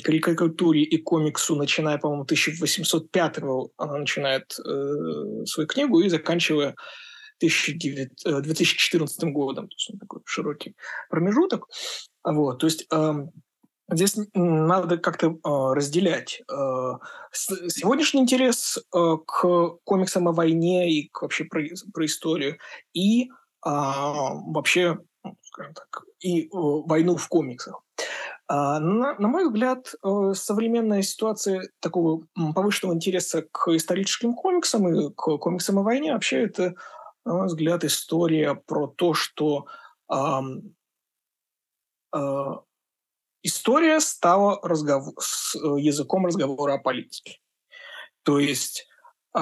карикатуре 0.03 0.83
и 0.83 0.97
комиксу, 0.97 1.55
начиная, 1.55 1.97
по-моему, 1.97 2.25
1805-го, 2.25 3.71
она 3.77 3.97
начинает 3.97 4.57
э, 4.59 5.45
свою 5.45 5.67
книгу 5.67 5.99
и 6.01 6.09
заканчивая 6.09 6.75
2014 7.39 9.23
э, 9.23 9.27
годом. 9.27 9.67
То 9.67 9.75
есть 9.75 9.99
такой 9.99 10.21
широкий 10.25 10.75
промежуток. 11.09 11.67
Вот, 12.23 12.59
то 12.59 12.67
есть 12.67 12.85
э, 12.91 13.13
здесь 13.91 14.17
надо 14.33 14.97
как-то 14.97 15.27
э, 15.27 15.73
разделять 15.73 16.41
э, 16.41 16.91
сегодняшний 17.31 18.21
интерес 18.21 18.77
э, 18.77 19.17
к 19.25 19.77
комиксам 19.83 20.27
о 20.27 20.33
войне 20.33 20.91
и 20.91 21.09
к, 21.09 21.21
вообще 21.21 21.45
про, 21.45 21.61
про 21.93 22.05
историю 22.05 22.57
и 22.93 23.25
э, 23.25 23.29
вообще, 23.63 24.99
ну, 25.23 25.37
скажем 25.43 25.73
так, 25.73 26.03
и 26.19 26.43
э, 26.43 26.47
войну 26.51 27.15
в 27.15 27.27
комиксах. 27.27 27.81
А, 28.51 28.79
на, 28.79 29.13
на 29.19 29.27
мой 29.27 29.45
взгляд, 29.45 29.93
э, 30.03 30.33
современная 30.33 31.03
ситуация 31.03 31.69
такого 31.79 32.25
повышенного 32.55 32.95
интереса 32.95 33.43
к 33.43 33.67
историческим 33.75 34.33
комиксам 34.33 34.87
и 34.89 35.13
к 35.13 35.37
комиксам 35.37 35.77
о 35.77 35.83
войне 35.83 36.13
вообще 36.13 36.45
это 36.45 36.73
на 37.25 37.35
мой 37.35 37.47
взгляд, 37.47 37.83
история 37.83 38.55
про 38.55 38.87
то, 38.87 39.13
что 39.13 39.67
э, 40.11 40.15
э, 42.15 42.45
история 43.43 43.99
стала 43.99 44.59
разговор, 44.63 45.13
с 45.19 45.55
э, 45.55 45.79
языком 45.79 46.25
разговора 46.25 46.73
о 46.73 46.79
политике. 46.79 47.39
То 48.23 48.39
есть 48.39 48.87
э, 49.37 49.39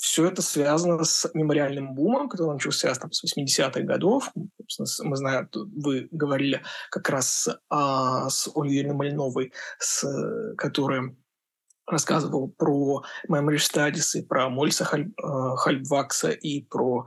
все 0.00 0.28
это 0.28 0.40
связано 0.40 1.04
с 1.04 1.30
мемориальным 1.34 1.94
бумом, 1.94 2.30
который 2.30 2.54
начался 2.54 2.94
там, 2.94 3.12
с 3.12 3.22
80-х 3.22 3.82
годов. 3.82 4.32
Мы 5.02 5.16
знаем, 5.16 5.48
вы 5.52 6.08
говорили 6.10 6.62
как 6.90 7.10
раз 7.10 7.48
а, 7.68 8.30
с 8.30 8.50
Ольгой 8.54 8.94
Мальновой, 8.94 9.52
с, 9.78 10.54
которая 10.56 11.14
рассказывал 11.86 12.48
про 12.48 13.02
Memory 13.28 13.56
Studies 13.56 14.18
и 14.18 14.22
про 14.22 14.48
Мольса 14.48 14.84
Халь, 14.84 15.08
э, 15.08 15.56
Хальбвакса 15.56 16.30
и 16.30 16.62
про 16.62 17.04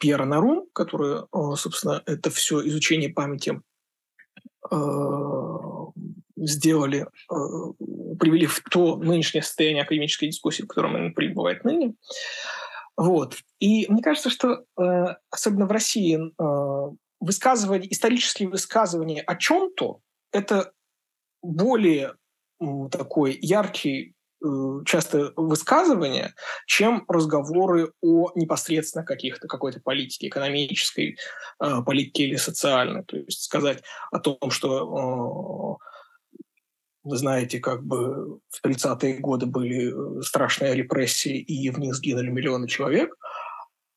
Пьера 0.00 0.24
Нарум, 0.24 0.66
которые, 0.72 1.26
э, 1.32 1.56
собственно, 1.56 2.02
это 2.06 2.30
все 2.30 2.66
изучение 2.66 3.10
памяти 3.10 3.60
э, 4.70 4.74
сделали, 6.46 7.06
привели 7.28 8.46
в 8.46 8.60
то 8.70 8.96
нынешнее 8.96 9.42
состояние 9.42 9.82
академической 9.82 10.26
дискуссии, 10.26 10.62
в 10.62 10.66
котором 10.66 10.96
она 10.96 11.10
пребывает 11.10 11.64
ныне. 11.64 11.94
Вот. 12.96 13.36
И 13.58 13.86
мне 13.90 14.02
кажется, 14.02 14.30
что 14.30 14.64
особенно 15.30 15.66
в 15.66 15.72
России 15.72 16.18
высказывание, 17.20 17.92
исторические 17.92 18.48
высказывания 18.48 19.22
о 19.22 19.36
чем-то 19.36 20.00
это 20.32 20.72
более 21.42 22.14
такой 22.90 23.38
яркий 23.40 24.14
Э, 24.44 24.80
часто 24.84 25.32
высказывания, 25.36 26.34
чем 26.66 27.04
разговоры 27.06 27.92
о 28.00 28.32
непосредственно 28.34 29.04
каких-то 29.04 29.46
какой-то 29.46 29.80
политике, 29.80 30.28
экономической 30.28 31.16
э, 31.60 31.82
политике 31.86 32.24
или 32.24 32.36
социальной. 32.36 33.04
То 33.04 33.18
есть 33.18 33.44
сказать 33.44 33.82
о 34.10 34.18
том, 34.18 34.50
что 34.50 35.78
э, 35.80 35.91
вы 37.04 37.16
знаете, 37.16 37.58
как 37.58 37.84
бы 37.84 38.38
в 38.50 38.66
30-е 38.66 39.18
годы 39.18 39.46
были 39.46 40.18
э, 40.18 40.22
страшные 40.22 40.74
репрессии, 40.74 41.38
и 41.38 41.70
в 41.70 41.78
них 41.78 41.94
сгинули 41.94 42.30
миллионы 42.30 42.68
человек, 42.68 43.16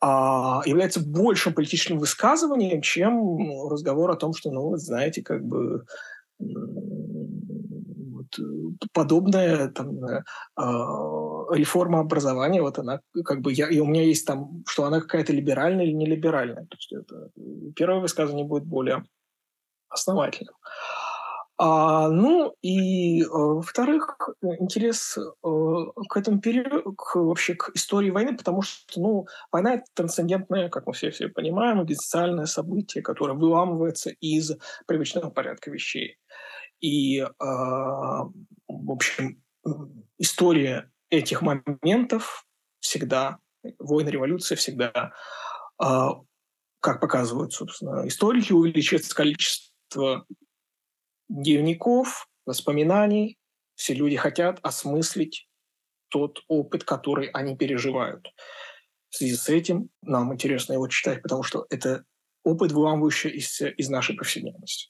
а 0.02 0.62
является 0.66 1.00
большим 1.00 1.54
политическим 1.54 2.00
высказыванием, 2.00 2.82
чем 2.82 3.70
разговор 3.70 4.12
о 4.12 4.16
том, 4.16 4.34
что, 4.34 4.52
ну, 4.52 4.76
знаете, 4.78 5.22
как 5.22 5.44
бы 5.44 5.86
подобная 8.92 9.70
там, 9.70 10.04
э, 10.06 10.24
реформа 11.52 12.00
образования, 12.00 12.62
вот 12.62 12.80
она 12.80 13.02
как 13.24 13.42
бы 13.42 13.54
я, 13.54 13.70
и 13.70 13.80
у 13.80 13.86
меня 13.86 14.04
есть 14.04 14.26
там, 14.26 14.64
что 14.68 14.86
она 14.86 15.00
какая-то 15.00 15.34
либеральная 15.34 15.86
или 15.86 15.94
не 15.94 16.06
либеральная. 16.06 16.66
То 16.66 16.78
есть 16.78 16.92
это 16.92 17.30
первое 17.76 18.00
высказывание 18.00 18.46
будет 18.46 18.66
более 18.66 19.04
основательным. 19.90 20.56
А, 21.58 22.10
ну 22.10 22.54
и, 22.62 23.22
э, 23.22 23.28
во-вторых, 23.30 24.18
интерес 24.42 25.18
э, 25.18 25.22
к 26.10 26.18
этому 26.18 26.42
периоду, 26.42 26.94
к, 26.94 27.16
вообще 27.16 27.56
к 27.56 27.72
истории 27.74 28.10
войны, 28.10 28.36
потому 28.36 28.62
что, 28.62 29.00
ну, 29.00 29.28
война— 29.54 29.74
это 29.76 29.86
трансцендентное, 29.94 30.68
как 30.70 30.86
мы 30.86 30.92
все 30.94 31.12
все 31.12 31.30
понимаем, 31.30 31.82
экзистенциальное 31.82 32.46
событие, 32.46 33.02
которое 33.02 33.36
выламывается 33.36 34.10
из 34.10 34.52
привычного 34.86 35.30
порядка 35.30 35.72
вещей. 35.72 36.18
И, 36.82 37.20
э, 37.20 37.30
в 37.40 38.92
общем, 38.92 39.42
история 40.18 40.92
этих 41.10 41.42
моментов 41.42 42.46
всегда, 42.82 43.38
войны, 43.80 44.10
революция 44.10 44.58
всегда, 44.58 45.14
э, 45.82 46.08
как 46.82 47.00
показывают, 47.00 47.54
собственно, 47.54 48.06
историки, 48.06 48.52
увеличивается 48.52 49.16
количество 49.16 50.26
дневников, 51.30 52.28
воспоминаний. 52.46 53.38
Все 53.76 53.94
люди 53.94 54.16
хотят 54.16 54.60
осмыслить 54.62 55.48
тот 56.10 56.44
опыт, 56.48 56.84
который 56.84 57.28
они 57.28 57.58
переживают. 57.58 58.34
В 59.10 59.18
связи 59.18 59.36
с 59.36 59.50
этим 59.50 59.90
нам 60.02 60.34
интересно 60.34 60.74
его 60.74 60.88
читать, 60.88 61.22
потому 61.22 61.44
что 61.44 61.66
это 61.70 62.04
опыт, 62.44 62.72
выламывающий 62.72 63.32
из, 63.32 63.62
из 63.62 63.90
нашей 63.90 64.16
повседневности. 64.16 64.90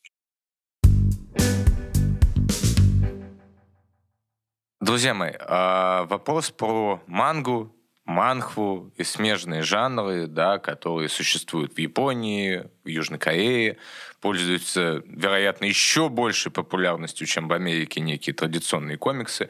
Друзья 4.82 5.16
мои, 5.16 5.32
а, 5.40 6.06
вопрос 6.06 6.52
про 6.52 7.02
мангу, 7.08 7.76
манхву 8.06 8.94
и 8.98 9.04
смежные 9.04 9.64
жанры, 9.64 10.28
да, 10.28 10.60
которые 10.60 11.10
существуют 11.10 11.74
в 11.74 11.80
Японии, 11.80 12.70
в 12.84 12.88
Южной 12.88 13.20
Корее, 13.20 13.78
пользуются, 14.22 15.04
вероятно, 15.06 15.66
еще 15.66 16.10
большей 16.10 16.52
популярностью, 16.52 17.28
чем 17.28 17.48
в 17.48 17.54
Америке 17.54 18.02
некие 18.02 18.34
традиционные 18.34 18.98
комиксы. 18.98 19.50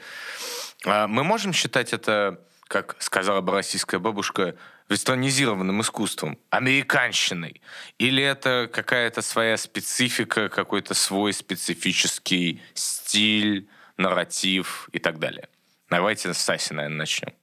А, 0.86 1.08
мы 1.08 1.24
можем 1.24 1.52
считать 1.54 1.94
это, 1.94 2.40
как 2.68 2.96
сказала 3.00 3.42
бы 3.42 3.52
российская 3.52 4.00
бабушка, 4.00 4.56
вестернизированным 4.88 5.82
искусством, 5.82 6.38
американщиной? 6.50 7.62
Или 7.98 8.24
это 8.24 8.70
какая-то 8.72 9.22
своя 9.22 9.58
специфика, 9.58 10.48
какой-то 10.48 10.94
свой 10.94 11.34
специфический 11.34 12.62
стиль, 12.74 13.68
нарратив 13.98 14.90
и 14.94 15.00
так 15.00 15.20
далее. 15.20 15.50
Давайте 15.90 16.34
с 16.34 16.38
Саси, 16.38 16.74
наверное, 16.74 17.00
начнем. 17.00 17.34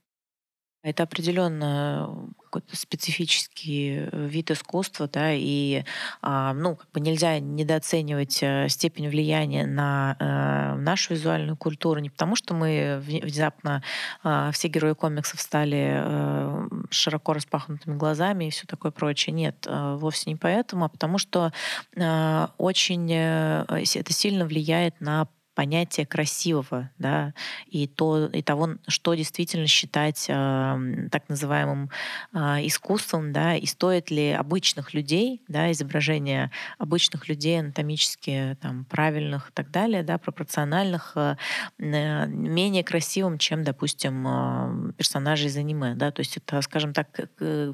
Это 0.83 1.05
определенно 1.05 2.33
какой-то 2.43 2.76
специфический 2.76 4.09
вид 4.12 4.51
искусства, 4.51 5.09
да, 5.09 5.33
и 5.33 5.85
а, 6.20 6.53
ну, 6.55 6.74
как 6.76 6.91
бы 6.91 7.01
нельзя 7.01 7.39
недооценивать 7.39 8.43
э, 8.43 8.68
степень 8.68 9.09
влияния 9.09 9.64
на 9.64 10.16
э, 10.18 10.80
нашу 10.80 11.14
визуальную 11.14 11.57
культуру 11.57 12.01
не 12.01 12.11
потому, 12.11 12.35
что 12.35 12.53
мы 12.53 13.01
внезапно 13.01 13.83
э, 14.24 14.51
все 14.53 14.68
герои 14.68 14.95
комиксов 14.95 15.41
стали 15.41 16.03
э, 16.05 16.68
широко 16.91 17.33
распахнутыми 17.33 17.97
глазами 17.97 18.47
и 18.47 18.51
все 18.51 18.66
такое 18.66 18.91
прочее. 18.91 19.33
Нет, 19.33 19.64
э, 19.68 19.95
вовсе 19.97 20.30
не 20.30 20.37
поэтому, 20.37 20.85
а 20.85 20.89
потому 20.89 21.18
что 21.18 21.53
э, 21.97 22.47
очень 22.59 23.09
э, 23.11 23.64
это 23.68 24.12
сильно 24.12 24.45
влияет 24.45 25.01
на 25.01 25.28
понятие 25.55 26.07
красивого, 26.07 26.91
да, 26.99 27.35
и, 27.67 27.87
то, 27.87 28.27
и 28.27 28.43
того, 28.43 28.71
что 28.89 29.15
действительно 29.15 29.67
считать 29.67 30.27
э, 30.29 31.09
так 31.11 31.29
называемым 31.29 31.91
э, 32.33 32.39
искусством, 32.67 33.33
да, 33.33 33.57
и 33.57 33.67
стоит 33.67 34.11
ли 34.11 34.31
обычных 34.31 34.95
людей, 34.95 35.43
да, 35.49 35.71
изображение 35.73 36.51
обычных 36.79 37.29
людей 37.29 37.61
анатомически 37.61 38.57
там, 38.61 38.85
правильных 38.87 39.51
и 39.51 39.53
так 39.53 39.71
далее, 39.71 40.03
да, 40.03 40.19
пропорциональных, 40.19 41.13
э, 41.17 41.37
менее 41.79 42.85
красивым, 42.85 43.39
чем, 43.39 43.63
допустим, 43.63 44.27
э, 44.27 44.93
персонажи 44.97 45.49
из 45.49 45.57
аниме, 45.57 45.95
да, 45.95 46.11
то 46.11 46.21
есть 46.21 46.37
это, 46.37 46.63
скажем 46.63 46.93
так, 46.93 47.09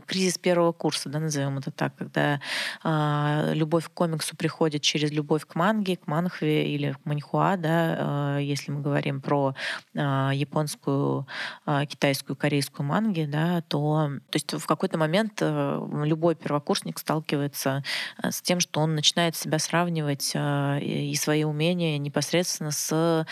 кризис 0.07 0.39
первого 0.39 0.73
курса, 0.73 1.09
да, 1.09 1.21
назовем 1.21 1.59
это 1.59 1.71
так, 1.71 1.95
когда 1.97 2.41
э, 2.83 3.53
любовь 3.55 3.87
к 3.87 3.93
комиксу 3.93 4.37
приходит 4.37 4.83
через 4.83 5.13
любовь 5.13 5.47
к 5.47 5.55
манге, 5.55 5.97
к 5.97 6.07
манхве 6.07 6.75
или 6.75 6.93
к 6.93 7.05
маньхуа, 7.05 7.57
да, 7.57 7.68
да, 7.69 8.39
э, 8.39 8.43
если 8.43 8.73
мы 8.73 8.81
говорим 8.81 9.21
про 9.21 9.55
э, 9.95 9.99
японскую, 10.33 11.27
э, 11.67 11.85
китайскую, 11.87 12.35
корейскую 12.35 12.87
манги, 12.87 13.27
да, 13.27 13.61
то, 13.63 14.11
то 14.31 14.37
есть 14.37 14.53
в 14.55 14.67
какой-то 14.67 14.97
момент 14.97 15.43
любой 15.43 16.35
первокурсник 16.35 16.99
сталкивается 16.99 17.83
с 18.23 18.41
тем, 18.41 18.61
что 18.61 18.81
он 18.81 18.95
начинает 18.95 19.37
себя 19.37 19.59
сравнивать 19.59 20.33
и 20.35 21.15
свои 21.17 21.45
умения 21.45 21.99
непосредственно 21.99 22.71
с 22.71 23.27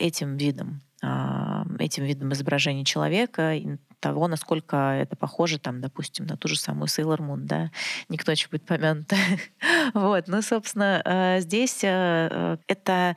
этим 0.00 0.36
видом 0.36 0.82
этим 1.78 2.04
видом 2.04 2.32
изображения 2.34 2.84
человека, 2.84 3.54
того, 4.00 4.26
насколько 4.28 4.76
это 4.76 5.14
похоже, 5.14 5.58
там, 5.58 5.80
допустим, 5.80 6.26
на 6.26 6.36
ту 6.36 6.48
же 6.48 6.58
самую 6.58 6.86
Sailor 6.86 7.18
Moon, 7.18 7.40
да, 7.42 7.70
никто 8.08 8.32
еще 8.32 8.48
будет 8.48 8.64
помянут. 8.64 9.10
вот, 9.94 10.26
ну, 10.26 10.42
собственно, 10.42 11.02
э, 11.04 11.40
здесь 11.40 11.80
э, 11.82 12.56
это 12.66 13.16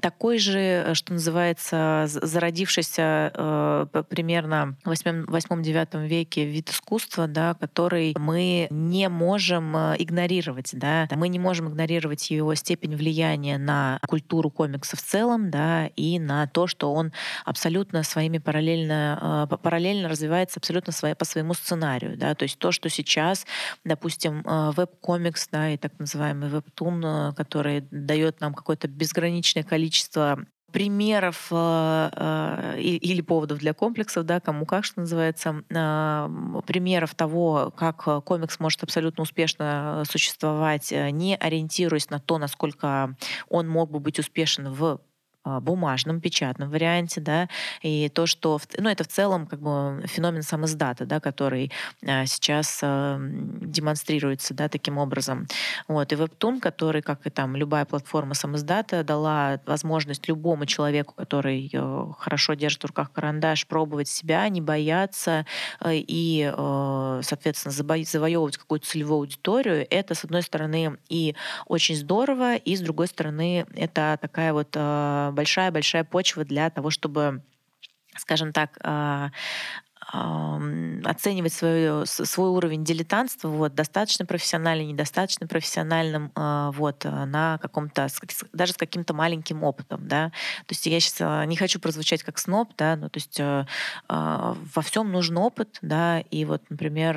такой 0.00 0.38
же, 0.38 0.90
что 0.94 1.12
называется, 1.12 2.04
зародившийся 2.06 3.32
э, 3.34 4.02
примерно 4.08 4.76
в 4.84 4.90
8-9 4.90 6.06
веке 6.06 6.46
вид 6.46 6.70
искусства, 6.70 7.26
да, 7.26 7.54
который 7.54 8.14
мы 8.18 8.66
не 8.70 9.08
можем 9.08 9.76
игнорировать, 9.76 10.70
да, 10.72 11.06
мы 11.14 11.28
не 11.28 11.38
можем 11.38 11.68
игнорировать 11.68 12.30
его 12.30 12.54
степень 12.54 12.96
влияния 12.96 13.58
на 13.58 13.98
культуру 14.06 14.50
комикса 14.50 14.96
в 14.96 15.02
целом, 15.02 15.50
да, 15.50 15.86
и 15.96 16.18
на 16.18 16.46
то, 16.46 16.66
что 16.66 16.92
он 16.94 17.12
абсолютно 17.44 18.02
своими 18.02 18.38
параллельно, 18.38 19.48
параллельно 19.62 20.08
развивается 20.14 20.58
абсолютно 20.58 20.92
своя, 20.92 21.14
по 21.14 21.24
своему 21.24 21.54
сценарию. 21.54 22.16
Да? 22.16 22.34
То 22.34 22.44
есть 22.44 22.58
то, 22.58 22.72
что 22.72 22.88
сейчас, 22.88 23.46
допустим, 23.84 24.40
э, 24.40 24.70
веб-комикс 24.76 25.48
да, 25.52 25.70
и 25.70 25.76
так 25.76 25.92
называемый 25.98 26.48
веб-тун, 26.48 27.04
э, 27.04 27.32
который 27.34 27.86
дает 27.90 28.40
нам 28.40 28.54
какое-то 28.54 28.88
безграничное 28.88 29.62
количество 29.62 30.38
примеров 30.74 31.46
э, 31.52 32.10
э, 32.12 32.80
или 32.80 33.20
поводов 33.20 33.58
для 33.58 33.74
комплексов, 33.74 34.26
да, 34.26 34.40
кому 34.40 34.66
как, 34.66 34.84
что 34.84 35.02
называется, 35.02 35.62
э, 35.70 36.60
примеров 36.66 37.14
того, 37.14 37.72
как 37.76 38.24
комикс 38.24 38.58
может 38.58 38.82
абсолютно 38.82 39.22
успешно 39.22 40.02
существовать, 40.10 40.90
не 40.90 41.36
ориентируясь 41.36 42.10
на 42.10 42.18
то, 42.18 42.38
насколько 42.38 43.16
он 43.48 43.68
мог 43.68 43.92
бы 43.92 44.00
быть 44.00 44.18
успешен 44.18 44.72
в 44.72 45.00
бумажном, 45.44 46.20
печатном 46.20 46.70
варианте, 46.70 47.20
да, 47.20 47.48
и 47.82 48.08
то, 48.08 48.26
что, 48.26 48.60
ну, 48.78 48.88
это 48.88 49.04
в 49.04 49.08
целом 49.08 49.46
как 49.46 49.60
бы 49.60 50.02
феномен 50.06 50.42
самоздата, 50.42 51.06
да, 51.06 51.20
который 51.20 51.70
а, 52.06 52.26
сейчас 52.26 52.80
а, 52.82 53.18
демонстрируется, 53.20 54.54
да, 54.54 54.68
таким 54.68 54.98
образом. 54.98 55.46
Вот, 55.88 56.12
и 56.12 56.16
Webtoon, 56.16 56.60
который, 56.60 57.02
как 57.02 57.26
и 57.26 57.30
там 57.30 57.56
любая 57.56 57.84
платформа 57.84 58.34
самоздата, 58.34 59.04
дала 59.04 59.60
возможность 59.66 60.28
любому 60.28 60.66
человеку, 60.66 61.14
который 61.14 61.70
э, 61.72 62.06
хорошо 62.18 62.54
держит 62.54 62.82
в 62.82 62.86
руках 62.86 63.12
карандаш, 63.12 63.66
пробовать 63.66 64.08
себя, 64.08 64.48
не 64.48 64.60
бояться 64.60 65.46
э, 65.80 65.94
и, 65.94 66.50
э, 66.54 67.20
соответственно, 67.22 67.72
завоевывать 67.72 68.56
какую-то 68.56 68.86
целевую 68.86 69.20
аудиторию. 69.20 69.86
Это, 69.90 70.14
с 70.14 70.24
одной 70.24 70.42
стороны, 70.42 70.98
и 71.08 71.34
очень 71.66 71.96
здорово, 71.96 72.56
и, 72.56 72.76
с 72.76 72.80
другой 72.80 73.08
стороны, 73.08 73.66
это 73.74 74.18
такая 74.20 74.52
вот 74.52 74.70
большая-большая 75.34 76.04
почва 76.04 76.44
для 76.44 76.70
того, 76.70 76.90
чтобы 76.90 77.42
скажем 78.16 78.52
так, 78.52 78.78
а, 78.82 79.30
оценивать 81.04 81.52
свой, 81.54 82.06
свой 82.06 82.50
уровень 82.50 82.84
дилетантства, 82.84 83.48
вот, 83.48 83.74
достаточно 83.74 84.26
профессиональным, 84.26 84.88
недостаточно 84.88 85.46
профессиональным, 85.46 86.30
а, 86.34 86.72
вот, 86.72 87.04
на 87.04 87.58
каком-то, 87.58 88.08
даже 88.52 88.74
с 88.74 88.76
каким-то 88.76 89.14
маленьким 89.14 89.62
опытом, 89.64 90.06
да. 90.06 90.28
То 90.66 90.72
есть 90.72 90.86
я 90.86 91.00
сейчас 91.00 91.16
а, 91.20 91.44
не 91.46 91.56
хочу 91.56 91.80
прозвучать 91.80 92.22
как 92.22 92.38
сноб, 92.38 92.72
да, 92.76 92.96
ну, 92.96 93.08
то 93.08 93.16
есть 93.18 93.40
во 94.08 94.82
всем 94.82 95.10
нужен 95.10 95.38
опыт, 95.38 95.78
да, 95.80 96.20
и 96.20 96.44
вот, 96.44 96.62
например, 96.68 97.16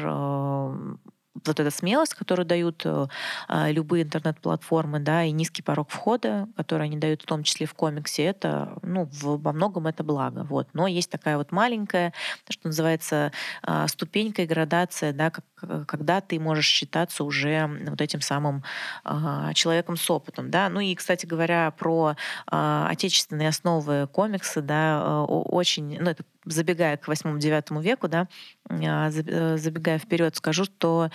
вот 1.45 1.59
эта 1.59 1.71
смелость, 1.71 2.13
которую 2.13 2.45
дают 2.45 2.81
э, 2.85 3.07
а, 3.47 3.71
любые 3.71 4.03
интернет-платформы, 4.03 4.99
да, 4.99 5.23
и 5.23 5.31
низкий 5.31 5.61
порог 5.61 5.89
входа, 5.89 6.47
который 6.55 6.85
они 6.85 6.97
дают 6.97 7.21
в 7.21 7.25
том 7.25 7.43
числе 7.43 7.65
в 7.65 7.73
комиксе, 7.73 8.23
это, 8.23 8.77
ну, 8.81 9.05
в, 9.05 9.41
во 9.41 9.53
многом 9.53 9.87
это 9.87 10.03
благо, 10.03 10.43
вот. 10.43 10.67
Но 10.73 10.87
есть 10.87 11.09
такая 11.09 11.37
вот 11.37 11.51
маленькая, 11.51 12.13
что 12.49 12.67
называется, 12.67 13.31
а, 13.63 13.87
ступенька 13.87 14.41
и 14.43 14.45
градация, 14.45 15.13
да, 15.13 15.29
как, 15.29 15.45
когда 15.87 16.21
ты 16.21 16.39
можешь 16.39 16.67
считаться 16.67 17.23
уже 17.23 17.69
вот 17.87 18.01
этим 18.01 18.21
самым 18.21 18.63
а, 19.03 19.53
человеком 19.53 19.97
с 19.97 20.09
опытом, 20.09 20.51
да. 20.51 20.69
Ну 20.69 20.79
и, 20.79 20.93
кстати 20.95 21.25
говоря, 21.25 21.71
про 21.71 22.15
отечественные 22.45 23.49
основы 23.49 24.07
комикса, 24.07 24.61
да, 24.61 25.23
очень, 25.23 25.97
ну, 25.99 26.09
это 26.09 26.23
забегая 26.49 26.97
к 26.97 27.07
8-9 27.07 27.81
веку, 27.81 28.07
да, 28.07 28.27
а, 28.69 29.09
э, 29.09 29.57
забегая 29.57 29.97
вперед, 29.97 30.35
скажу, 30.35 30.65
что 30.65 31.09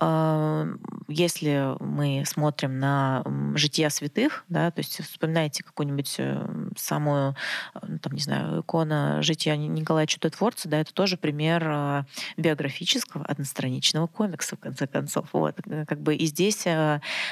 э, 0.00 0.76
если 1.08 1.76
мы 1.80 2.24
смотрим 2.26 2.78
на 2.78 3.24
жития 3.54 3.90
святых, 3.90 4.44
да, 4.48 4.70
то 4.70 4.80
есть 4.80 5.02
вспоминайте 5.04 5.62
какую-нибудь 5.62 6.16
э, 6.18 6.46
самую, 6.76 7.36
ну, 7.80 7.98
там, 7.98 8.12
не 8.12 8.20
знаю, 8.20 8.60
икона 8.60 9.22
жития 9.22 9.56
Николая 9.56 10.06
Чудотворца, 10.06 10.68
да, 10.68 10.80
это 10.80 10.92
тоже 10.92 11.16
пример 11.16 12.04
биографического 12.36 13.24
одностраничного 13.24 14.06
комикса, 14.06 14.56
в 14.56 14.60
конце 14.60 14.86
концов. 14.86 15.28
Вот. 15.32 15.56
Как 15.86 16.00
бы 16.00 16.14
и 16.14 16.26
здесь 16.26 16.66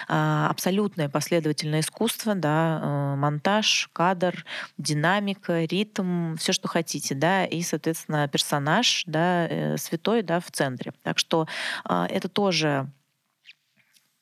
абсолютное 0.06 1.08
последовательное 1.08 1.80
искусство, 1.80 2.34
да, 2.34 3.14
монтаж, 3.16 3.90
кадр, 3.92 4.44
динамика, 4.78 5.64
ритм, 5.64 6.36
все, 6.36 6.52
что 6.52 6.68
хотите, 6.68 7.14
да, 7.14 7.43
и, 7.44 7.62
соответственно, 7.62 8.28
персонаж, 8.28 9.04
да, 9.06 9.46
э, 9.46 9.76
святой, 9.76 10.22
да, 10.22 10.40
в 10.40 10.50
центре. 10.50 10.92
Так 11.02 11.18
что 11.18 11.46
а, 11.84 12.06
это 12.06 12.28
тоже 12.28 12.90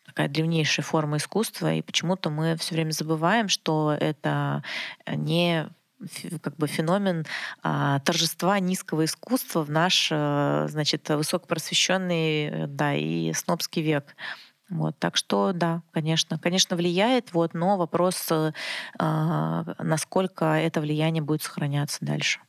такая 0.06 0.28
древнейшая 0.28 0.84
форма 0.84 1.16
искусства, 1.16 1.72
и 1.72 1.82
почему-то 1.82 2.28
мы 2.30 2.56
все 2.56 2.74
время 2.74 2.90
забываем, 2.90 3.48
что 3.48 3.96
это 3.98 4.62
не 5.06 5.68
как 6.42 6.56
бы 6.56 6.66
феномен 6.66 7.24
а, 7.62 8.00
торжества 8.00 8.58
низкого 8.58 9.04
искусства 9.04 9.62
в 9.62 9.70
наш, 9.70 10.08
а, 10.12 10.66
значит, 10.68 11.08
высокопросвещенный, 11.08 12.66
да, 12.66 12.94
и 12.94 13.32
снобский 13.32 13.82
век. 13.82 14.16
Вот, 14.68 14.98
так 14.98 15.16
что 15.16 15.52
да, 15.52 15.82
конечно, 15.92 16.38
конечно 16.38 16.76
влияет, 16.76 17.32
вот, 17.32 17.52
но 17.54 17.76
вопрос, 17.76 18.30
а, 18.98 19.64
насколько 19.78 20.46
это 20.46 20.80
влияние 20.80 21.22
будет 21.22 21.42
сохраняться 21.42 21.98
дальше. 22.00 22.40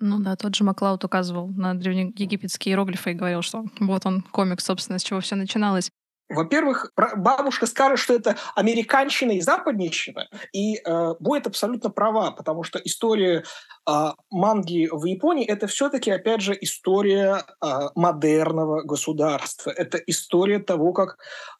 Ну 0.00 0.18
да, 0.20 0.36
тот 0.36 0.54
же 0.54 0.64
Маклауд 0.64 1.04
указывал 1.04 1.48
на 1.48 1.74
древнеегипетские 1.74 2.72
иероглифы 2.72 3.12
и 3.12 3.14
говорил, 3.14 3.42
что 3.42 3.64
вот 3.80 4.06
он, 4.06 4.22
комикс, 4.22 4.64
собственно, 4.64 4.98
с 4.98 5.02
чего 5.02 5.20
все 5.20 5.36
начиналось. 5.36 5.90
Во-первых, 6.30 6.90
бабушка 7.16 7.66
скажет, 7.66 7.98
что 7.98 8.14
это 8.14 8.36
американщина 8.54 9.32
и 9.32 9.40
западнищина, 9.42 10.26
и 10.52 10.76
э, 10.76 11.14
будет 11.20 11.46
абсолютно 11.46 11.90
права, 11.90 12.30
потому 12.30 12.62
что 12.62 12.78
история 12.78 13.44
э, 13.86 14.10
манги 14.30 14.88
в 14.90 15.04
Японии 15.04 15.44
это 15.44 15.66
все-таки, 15.66 16.10
опять 16.10 16.40
же, 16.40 16.56
история 16.58 17.44
э, 17.62 17.66
модерного 17.94 18.82
государства. 18.82 19.70
Это 19.70 19.98
история 19.98 20.60
того, 20.60 20.94
как 20.94 21.18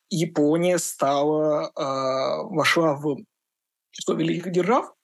Япония 0.09 0.79
стала, 0.79 1.71
э, 1.77 2.55
вошла 2.55 2.95
в 2.95 3.19
число 3.91 4.15
великих 4.15 4.51
держав, 4.51 4.95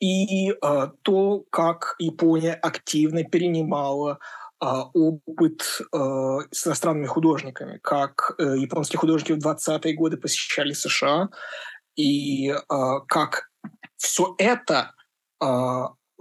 и 0.00 0.50
э, 0.50 0.88
то, 1.02 1.44
как 1.50 1.94
Япония 1.98 2.54
активно 2.54 3.24
перенимала 3.24 4.18
опыт 4.62 5.62
с 5.90 6.66
иностранными 6.66 7.06
художниками, 7.06 7.78
как 7.78 8.34
японские 8.38 8.98
художники 8.98 9.32
в 9.32 9.38
20-е 9.38 9.94
годы 9.94 10.18
посещали 10.18 10.74
США, 10.74 11.30
и 11.96 12.54
как 13.08 13.48
все 13.96 14.34
это, 14.36 14.92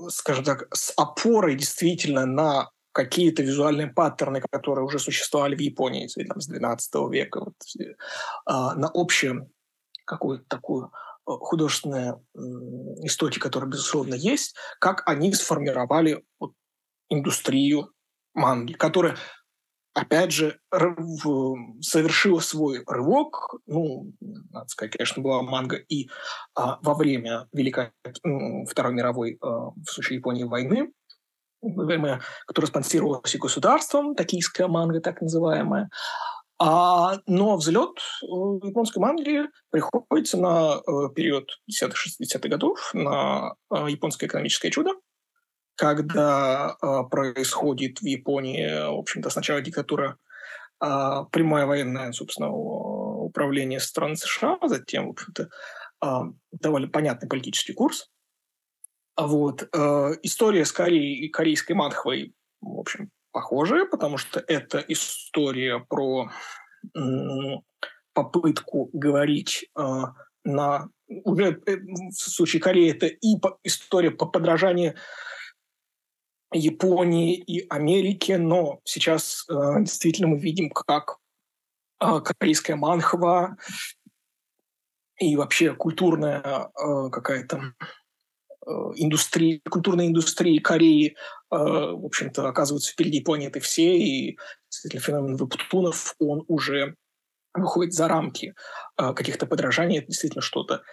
скажем 0.07 0.45
так, 0.45 0.73
с 0.73 0.93
опорой 0.95 1.55
действительно 1.55 2.25
на 2.25 2.69
какие-то 2.93 3.43
визуальные 3.43 3.88
паттерны, 3.88 4.41
которые 4.49 4.86
уже 4.86 4.99
существовали 4.99 5.57
в 5.57 5.59
Японии 5.59 6.07
там, 6.25 6.39
с 6.39 6.47
12 6.47 7.11
века, 7.11 7.41
вот, 7.41 7.55
на 8.47 8.89
общую 8.93 9.51
какую-то 10.05 10.45
такую 10.47 10.93
художественная 11.38 12.21
история, 13.03 13.39
которая, 13.39 13.69
безусловно, 13.69 14.15
есть, 14.15 14.55
как 14.80 15.03
они 15.05 15.34
сформировали 15.34 16.23
вот, 16.39 16.53
индустрию 17.09 17.91
манги, 18.34 18.73
которая, 18.73 19.17
опять 19.93 20.32
же, 20.32 20.59
совершила 21.82 22.39
свой 22.39 22.84
рывок. 22.88 23.55
Ну, 23.65 24.13
надо 24.19 24.67
сказать, 24.67 24.93
конечно, 24.93 25.21
была 25.21 25.41
манга 25.41 25.77
и 25.77 26.09
а, 26.55 26.80
во 26.82 26.93
время 26.93 27.47
Великой 27.53 27.91
Второй 28.67 28.93
мировой, 28.93 29.38
а, 29.41 29.71
в 29.71 29.86
случае 29.86 30.19
Японии, 30.19 30.43
войны, 30.43 30.91
которая 32.47 32.69
спонсировалась 32.69 33.36
и 33.36 33.38
государством, 33.38 34.15
токийская 34.15 34.67
манга 34.67 35.01
так 35.01 35.21
называемая, 35.21 35.89
а, 36.60 37.20
но 37.26 37.55
взлет 37.55 37.97
э, 38.22 38.26
японской 38.68 38.99
манги 38.99 39.43
приходится 39.70 40.38
на 40.38 40.76
э, 40.76 41.14
период 41.16 41.49
10-60-х 41.72 42.49
годов, 42.49 42.91
на 42.93 43.55
э, 43.74 43.86
японское 43.89 44.26
экономическое 44.28 44.70
чудо, 44.70 44.91
когда 45.76 46.76
происходит 47.10 48.01
в 48.01 48.05
Японии, 48.05 48.68
в 48.93 48.99
общем-то, 48.99 49.30
сначала 49.30 49.62
диктатура, 49.62 50.18
э, 50.84 51.26
прямое 51.32 51.66
военное, 51.66 52.12
собственно, 52.12 52.51
управление 52.51 53.80
стран 53.80 54.18
США, 54.18 54.57
а 54.60 54.68
затем, 54.68 55.07
в 55.07 55.12
общем-то, 55.12 55.49
э, 56.03 56.07
довольно 56.51 56.89
понятный 56.89 57.30
политический 57.30 57.74
курс. 57.74 58.10
Вот. 59.16 59.70
Э, 59.74 60.12
история 60.24 60.66
с 60.66 60.72
Кореей 60.74 61.26
и 61.26 61.30
корейской 61.30 61.74
манхвой, 61.74 62.34
в 62.62 62.80
общем, 62.80 63.10
похожие, 63.39 63.85
потому 63.85 64.17
что 64.17 64.43
это 64.47 64.79
история 64.89 65.79
про 65.79 66.29
попытку 68.13 68.89
говорить 68.91 69.69
э, 69.77 70.03
на 70.43 70.89
уже 71.07 71.61
э, 71.65 71.77
в 71.77 72.13
случае 72.13 72.61
Кореи 72.61 72.91
это 72.91 73.05
и 73.05 73.37
история 73.63 74.11
по 74.11 74.25
подражанию 74.25 74.95
Японии 76.51 77.35
и 77.35 77.65
Америки, 77.69 78.33
но 78.33 78.81
сейчас 78.83 79.45
э, 79.49 79.53
действительно 79.79 80.27
мы 80.27 80.37
видим, 80.37 80.69
как 80.69 81.17
корейская 81.99 82.75
манхва 82.75 83.57
и 85.17 85.35
вообще 85.35 85.73
культурная 85.73 86.71
какая-то 87.11 87.73
индустрии, 88.95 89.61
культурной 89.69 90.07
индустрии 90.07 90.59
Кореи, 90.59 91.17
в 91.50 92.06
общем-то, 92.06 92.47
оказываются 92.47 92.91
впереди 92.91 93.22
планеты 93.22 93.60
все, 93.60 93.97
и 93.97 94.38
действительно 94.70 95.02
феномен 95.02 95.36
вебтунов, 95.36 96.16
он 96.20 96.45
уже 96.47 96.95
выходит 97.54 97.93
за 97.93 98.08
рамки 98.08 98.54
э, 98.97 99.14
каких-то 99.14 99.47
подражаний, 99.47 99.97
это 99.97 100.08
действительно 100.08 100.41
что-то, 100.41 100.84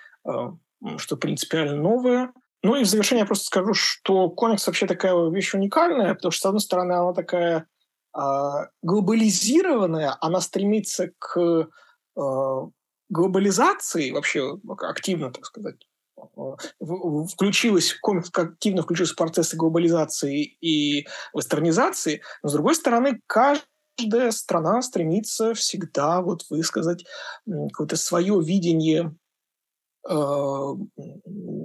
что 0.97 1.17
принципиально 1.17 1.77
новое. 1.77 2.33
Ну 2.63 2.77
и 2.77 2.85
в 2.85 2.87
завершение 2.87 3.21
я 3.21 3.27
просто 3.27 3.45
скажу, 3.47 3.75
что 3.75 4.31
комикс 4.31 4.67
вообще 4.67 4.87
такая 4.87 5.15
вещь 5.31 5.55
уникальная, 5.55 6.15
потому 6.15 6.33
что, 6.33 6.41
с 6.41 6.47
одной 6.47 6.61
стороны, 6.61 6.93
она 6.93 7.13
такая 7.13 7.67
глобализированная, 8.83 10.17
она 10.21 10.41
стремится 10.41 11.11
к 11.19 11.69
глобализации 13.09 14.11
вообще 14.11 14.59
активно, 14.81 15.31
так 15.31 15.45
сказать, 15.45 15.87
включилась, 17.33 17.95
активно 18.33 18.83
включился 18.83 19.15
в 19.15 19.17
процессы 19.17 19.57
глобализации 19.57 20.57
и 20.61 21.07
вестернизации, 21.35 22.23
но, 22.43 22.49
с 22.49 22.53
другой 22.53 22.75
стороны, 22.75 23.21
каждая 23.27 24.31
страна 24.31 24.83
стремится 24.83 25.55
всегда 25.55 26.23
вот 26.23 26.45
высказать 26.51 27.05
какое-то 27.47 27.97
свое 27.97 28.41
видение 28.43 29.15
э, 30.09 30.13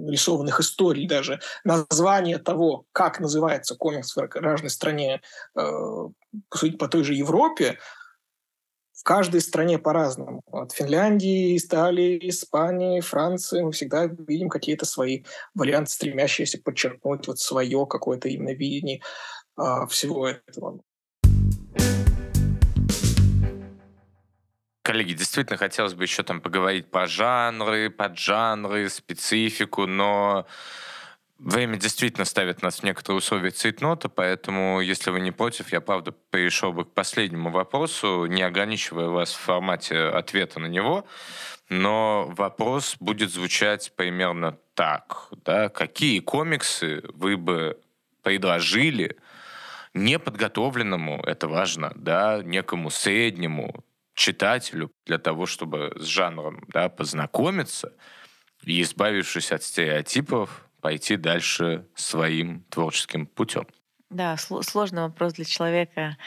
рисованных 0.08 0.60
историй 0.60 1.06
даже. 1.06 1.40
Название 1.64 2.38
того, 2.38 2.84
как 2.92 3.20
называется 3.20 3.76
комикс 3.76 4.14
в 4.16 4.20
разной 4.34 4.70
стране, 4.70 5.22
э, 5.58 6.08
сути, 6.54 6.76
по 6.76 6.88
той 6.88 7.04
же 7.04 7.14
Европе, 7.14 7.78
в 9.02 9.04
каждой 9.04 9.40
стране 9.40 9.80
по-разному. 9.80 10.42
От 10.52 10.70
Финляндии, 10.70 11.56
Италии, 11.56 12.28
Испании, 12.28 13.00
Франции 13.00 13.60
мы 13.60 13.72
всегда 13.72 14.06
видим 14.06 14.48
какие-то 14.48 14.86
свои 14.86 15.24
варианты, 15.56 15.90
стремящиеся 15.90 16.60
подчеркнуть 16.62 17.26
вот 17.26 17.40
свое 17.40 17.84
какое-то 17.86 18.28
именно 18.28 18.54
видение 18.54 19.02
а, 19.56 19.86
всего 19.86 20.28
этого. 20.28 20.78
Коллеги, 24.84 25.14
действительно 25.14 25.56
хотелось 25.56 25.94
бы 25.94 26.04
еще 26.04 26.22
там 26.22 26.40
поговорить 26.40 26.88
по 26.88 27.08
жанры, 27.08 27.90
под 27.90 28.16
жанры, 28.16 28.88
специфику, 28.88 29.86
но 29.86 30.46
Время 31.44 31.76
действительно 31.76 32.24
ставит 32.24 32.62
нас 32.62 32.78
в 32.78 32.82
некоторые 32.84 33.18
условия 33.18 33.50
цейтнота, 33.50 34.08
поэтому, 34.08 34.80
если 34.80 35.10
вы 35.10 35.18
не 35.18 35.32
против, 35.32 35.72
я, 35.72 35.80
правда, 35.80 36.12
перешел 36.30 36.72
бы 36.72 36.84
к 36.84 36.94
последнему 36.94 37.50
вопросу, 37.50 38.26
не 38.26 38.42
ограничивая 38.42 39.08
вас 39.08 39.32
в 39.32 39.38
формате 39.38 39.98
ответа 39.98 40.60
на 40.60 40.66
него, 40.66 41.04
но 41.68 42.32
вопрос 42.36 42.94
будет 43.00 43.32
звучать 43.32 43.92
примерно 43.96 44.56
так. 44.74 45.30
Да? 45.44 45.68
Какие 45.68 46.20
комиксы 46.20 47.02
вы 47.12 47.36
бы 47.36 47.76
предложили 48.22 49.16
неподготовленному, 49.94 51.24
это 51.26 51.48
важно, 51.48 51.90
да, 51.96 52.40
некому 52.44 52.88
среднему 52.88 53.84
читателю 54.14 54.92
для 55.06 55.18
того, 55.18 55.46
чтобы 55.46 55.92
с 55.96 56.04
жанром 56.04 56.62
да, 56.68 56.88
познакомиться 56.88 57.94
и, 58.62 58.80
избавившись 58.80 59.50
от 59.50 59.64
стереотипов, 59.64 60.68
пойти 60.82 61.16
дальше 61.16 61.86
своим 61.94 62.64
творческим 62.68 63.26
путем? 63.26 63.66
Да, 64.10 64.36
сложный 64.36 65.02
вопрос 65.02 65.32
для 65.34 65.46
человека, 65.46 66.18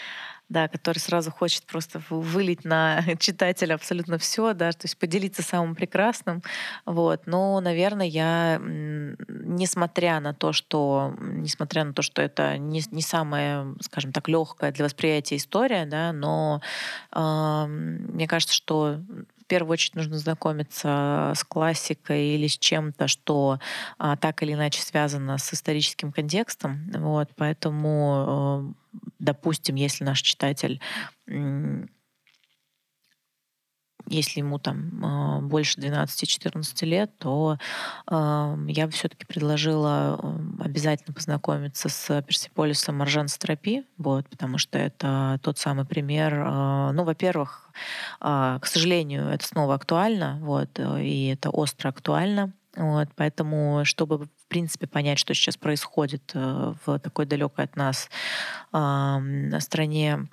да, 0.50 0.68
который 0.68 1.00
сразу 1.00 1.30
хочет 1.30 1.66
просто 1.66 2.02
вылить 2.10 2.66
на 2.66 3.04
читателя 3.20 3.76
абсолютно 3.76 4.18
все, 4.18 4.54
да, 4.54 4.72
то 4.72 4.86
есть 4.86 4.98
поделиться 4.98 5.44
самым 5.44 5.76
прекрасным. 5.76 6.42
Вот. 6.86 7.28
Но, 7.28 7.60
наверное, 7.60 8.08
я, 8.08 8.60
несмотря 8.60 10.20
на 10.20 10.34
то, 10.34 10.54
что, 10.54 11.14
несмотря 11.20 11.84
на 11.84 11.94
то, 11.94 12.02
что 12.02 12.22
это 12.22 12.58
не, 12.58 12.82
не 12.92 13.02
самая, 13.02 13.76
скажем 13.82 14.14
так, 14.14 14.28
легкая 14.30 14.72
для 14.72 14.86
восприятия 14.86 15.36
история, 15.36 15.86
да, 15.86 16.14
но 16.14 16.62
э, 17.12 17.66
мне 17.68 18.28
кажется, 18.28 18.56
что 18.56 19.00
в 19.46 19.48
первую 19.48 19.74
очередь 19.74 19.96
нужно 19.96 20.18
знакомиться 20.18 21.34
с 21.36 21.44
классикой 21.44 22.30
или 22.30 22.48
с 22.48 22.58
чем-то, 22.58 23.08
что 23.08 23.60
а, 24.00 24.18
так 24.18 24.42
или 24.42 24.54
иначе 24.54 24.82
связано 24.82 25.38
с 25.38 25.54
историческим 25.54 26.12
контекстом. 26.12 26.90
Вот, 26.92 27.30
поэтому, 27.36 28.74
э, 28.94 29.00
допустим, 29.20 29.76
если 29.76 30.04
наш 30.04 30.22
читатель 30.22 30.82
если 34.08 34.40
ему 34.40 34.60
там 34.60 35.04
а, 35.04 35.40
больше 35.42 35.80
12-14 35.80 36.86
лет, 36.86 37.12
то 37.18 37.58
я 38.10 38.86
бы 38.86 38.92
все-таки 38.92 39.26
предложила 39.26 40.20
обязательно 40.60 41.14
познакомиться 41.14 41.90
с 41.90 42.22
Персиполисом 42.22 42.98
Маржан 42.98 43.28
Стропи, 43.28 43.84
вот, 43.98 44.28
потому 44.30 44.58
что 44.58 44.78
это 44.78 45.40
тот 45.42 45.58
самый 45.58 45.86
пример. 45.86 46.34
Ну, 46.94 47.04
во-первых, 47.04 47.70
к 48.20 48.62
сожалению, 48.64 49.28
это 49.28 49.46
снова 49.46 49.76
актуально, 49.76 50.38
вот, 50.42 50.80
и 50.80 51.28
это 51.28 51.50
остро 51.50 51.90
актуально. 51.90 52.54
Вот, 52.76 53.08
поэтому, 53.16 53.82
чтобы 53.86 54.26
в 54.26 54.48
принципе 54.48 54.88
понять, 54.88 55.18
что 55.18 55.34
сейчас 55.34 55.58
происходит 55.58 56.32
э, 56.34 56.74
в 56.86 57.00
такой 57.00 57.26
далекой 57.26 57.66
от 57.66 57.76
нас 57.76 58.10
стране 59.60 60.28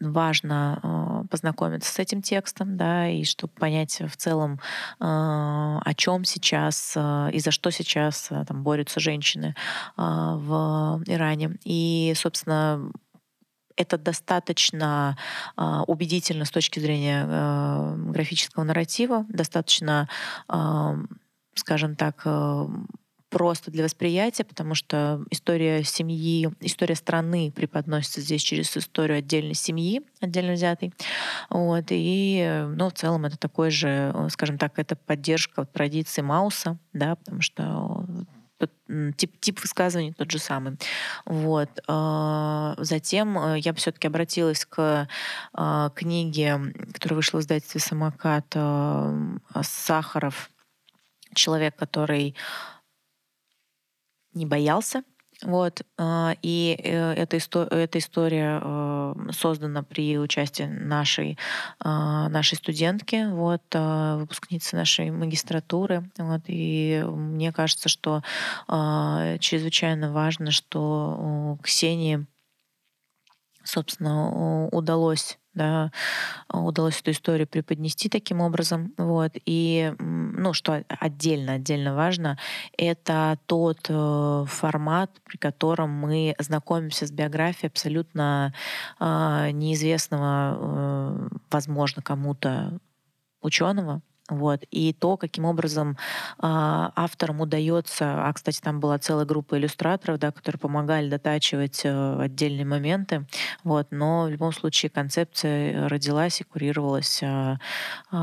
важно 0.00 0.80
э, 0.82 1.28
познакомиться 1.28 1.92
с 1.92 1.98
этим 1.98 2.22
текстом, 2.22 2.76
да, 2.76 3.08
и 3.08 3.24
чтобы 3.24 3.52
понять 3.54 4.00
в 4.00 4.16
целом, 4.16 4.54
э, 4.54 4.58
о 5.00 5.92
чем 5.96 6.24
сейчас 6.24 6.94
э, 6.96 7.30
и 7.32 7.40
за 7.40 7.50
что 7.50 7.70
сейчас 7.70 8.28
э, 8.30 8.44
там 8.46 8.62
борются 8.62 9.00
женщины 9.00 9.54
в 9.96 11.02
Иране. 11.06 11.58
И, 11.64 12.12
собственно, 12.16 12.90
это 13.76 13.98
достаточно 13.98 15.16
э, 15.56 15.62
убедительно 15.86 16.44
с 16.44 16.50
точки 16.50 16.80
зрения 16.80 17.26
э, 17.28 17.94
графического 18.10 18.64
нарратива, 18.64 19.26
достаточно, 19.28 20.08
э, 20.48 20.94
скажем 21.54 21.94
так, 21.94 22.22
э, 22.24 22.66
просто 23.30 23.70
для 23.70 23.84
восприятия, 23.84 24.44
потому 24.44 24.74
что 24.74 25.24
история 25.30 25.82
семьи, 25.84 26.50
история 26.60 26.94
страны 26.94 27.50
преподносится 27.50 28.20
здесь 28.20 28.42
через 28.42 28.76
историю 28.76 29.18
отдельной 29.18 29.54
семьи, 29.54 30.02
отдельно 30.20 30.52
взятой. 30.52 30.92
Вот. 31.50 31.86
И, 31.90 32.64
ну, 32.76 32.88
в 32.88 32.94
целом 32.94 33.24
это 33.24 33.36
такой 33.36 33.70
же, 33.70 34.14
скажем 34.30 34.58
так, 34.58 34.78
это 34.78 34.96
поддержка 34.96 35.64
традиции 35.64 36.22
Мауса, 36.22 36.78
да, 36.92 37.16
потому 37.16 37.42
что 37.42 38.06
тип, 39.16 39.38
тип 39.40 39.60
высказываний 39.60 40.12
тот 40.12 40.30
же 40.30 40.38
самый. 40.38 40.78
Вот. 41.24 41.68
А, 41.88 42.74
затем 42.78 43.38
э, 43.38 43.58
я 43.58 43.74
все-таки 43.74 44.06
обратилась 44.06 44.64
к 44.64 45.08
а, 45.52 45.90
книге, 45.90 46.58
которая 46.92 47.16
вышла 47.16 47.38
в 47.38 47.42
издательстве 47.42 47.80
«Самокат» 47.80 48.56
Сахаров 49.62 50.50
человек, 51.34 51.76
который 51.76 52.34
не 54.36 54.46
боялся. 54.46 55.02
Вот. 55.42 55.82
А, 55.98 56.34
и 56.42 56.78
э, 56.82 57.12
эта, 57.12 57.36
история, 57.36 57.68
эта 57.68 57.98
история 57.98 59.14
создана 59.32 59.82
при 59.82 60.18
участии 60.18 60.62
нашей, 60.62 61.36
а, 61.78 62.28
нашей 62.30 62.56
студентки, 62.56 63.26
вот, 63.30 63.62
а, 63.74 64.16
выпускницы 64.16 64.76
нашей 64.76 65.10
магистратуры. 65.10 66.10
Вот, 66.16 66.42
и 66.46 67.04
мне 67.06 67.52
кажется, 67.52 67.88
что 67.88 68.22
чрезвычайно 68.66 70.12
важно, 70.12 70.50
что 70.50 71.58
Ксении 71.62 72.26
собственно, 73.64 74.68
удалось 74.68 75.38
да, 75.56 75.90
удалось 76.52 77.00
эту 77.00 77.10
историю 77.10 77.48
преподнести 77.48 78.08
таким 78.08 78.40
образом. 78.40 78.92
Вот. 78.98 79.32
И, 79.46 79.92
ну, 79.98 80.52
что 80.52 80.84
отдельно, 80.88 81.54
отдельно 81.54 81.94
важно, 81.94 82.38
это 82.76 83.38
тот 83.46 83.86
э, 83.88 84.44
формат, 84.46 85.10
при 85.24 85.38
котором 85.38 85.90
мы 85.90 86.36
знакомимся 86.38 87.06
с 87.06 87.10
биографией 87.10 87.70
абсолютно 87.70 88.54
э, 89.00 89.50
неизвестного, 89.50 90.58
э, 90.58 91.28
возможно, 91.50 92.02
кому-то 92.02 92.78
ученого, 93.40 94.02
вот. 94.28 94.64
И 94.70 94.92
то, 94.92 95.16
каким 95.16 95.44
образом 95.44 95.92
э, 95.92 95.96
авторам 96.40 97.40
удается, 97.40 98.26
а, 98.26 98.32
кстати, 98.32 98.60
там 98.60 98.80
была 98.80 98.98
целая 98.98 99.24
группа 99.24 99.56
иллюстраторов, 99.56 100.18
да, 100.18 100.32
которые 100.32 100.58
помогали 100.58 101.08
дотачивать 101.08 101.82
э, 101.84 102.20
отдельные 102.20 102.64
моменты, 102.64 103.26
вот. 103.62 103.88
но 103.90 104.24
в 104.24 104.30
любом 104.30 104.52
случае 104.52 104.90
концепция 104.90 105.88
родилась 105.88 106.40
и 106.40 106.44
курировалась 106.44 107.22
э, 107.22 107.26
э, 107.26 108.16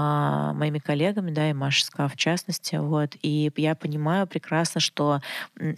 моими 0.54 0.80
коллегами, 0.80 1.32
да, 1.32 1.50
и 1.50 1.54
Машей 1.54 1.86
Ска 1.86 2.08
в 2.08 2.16
частности. 2.16 2.76
Вот. 2.76 3.16
И 3.22 3.52
я 3.56 3.76
понимаю 3.76 4.28
прекрасно, 4.28 4.82
что 4.82 5.22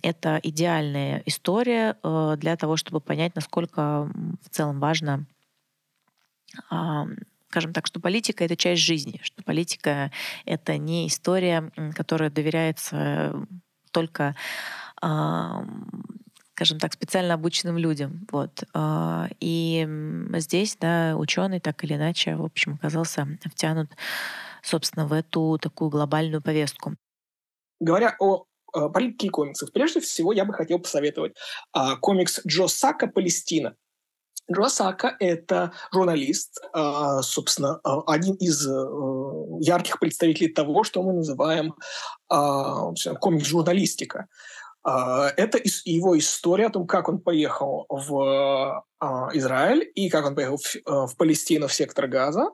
это 0.01 0.39
идеальная 0.41 1.21
история 1.25 1.97
э, 2.01 2.35
для 2.37 2.55
того, 2.55 2.77
чтобы 2.77 2.99
понять, 2.99 3.35
насколько 3.35 4.09
в 4.41 4.49
целом 4.49 4.79
важно 4.79 5.25
скажем 7.55 7.71
так, 7.71 7.87
что 7.87 8.01
политика— 8.01 8.43
это 8.45 8.57
часть 8.57 8.81
жизни, 8.81 9.21
что 9.23 9.41
политика— 9.41 10.11
это 10.45 10.77
не 10.77 11.07
история, 11.07 11.71
которая 11.95 12.29
доверяется 12.29 13.47
только 13.91 14.35
скажем 14.97 16.79
так, 16.79 16.93
специально 16.93 17.33
обученным 17.33 17.77
людям. 17.77 18.27
Вот. 18.31 18.63
А, 18.73 19.27
и 19.41 19.85
здесь, 20.37 20.77
да, 20.79 21.15
ученый 21.17 21.59
так 21.59 21.83
или 21.83 21.95
иначе, 21.95 22.35
в 22.35 22.45
общем, 22.45 22.75
оказался 22.75 23.27
втянут, 23.45 23.89
собственно, 24.61 25.05
в 25.05 25.11
эту 25.11 25.57
такую 25.61 25.89
глобальную 25.89 26.41
повестку. 26.41 26.95
Говоря 27.81 28.15
о 28.19 28.45
политике 28.93 29.27
и 29.27 29.29
комиксах, 29.29 29.73
прежде 29.73 29.99
всего 29.99 30.31
я 30.31 30.45
бы 30.45 30.53
хотел 30.53 30.79
посоветовать 30.79 31.35
а, 31.73 31.97
комикс 31.97 32.39
Джо 32.47 32.67
Сака 32.67 33.07
«Палестина». 33.07 33.75
Джо 34.51 34.67
это 35.19 35.71
журналист, 35.91 36.61
а, 36.71 37.21
собственно, 37.23 37.79
а, 37.83 38.01
один 38.05 38.35
из 38.35 38.65
э, 38.67 38.71
ярких 39.59 39.99
представителей 39.99 40.49
того, 40.49 40.83
что 40.83 41.01
мы 41.01 41.13
называем 41.13 41.73
а, 42.29 42.91
комикс-журналистика. 43.19 44.27
Это 44.83 45.59
его 45.85 46.15
история 46.15 46.67
о 46.67 46.69
том, 46.69 46.85
как 46.85 47.09
он 47.09 47.19
поехал 47.19 47.87
в 47.89 48.83
Израиль 49.33 49.91
и 49.95 50.09
как 50.11 50.27
он 50.27 50.35
поехал 50.35 50.59
в 50.85 51.17
Палестину, 51.17 51.67
в 51.67 51.73
сектор 51.73 52.05
Газа. 52.05 52.51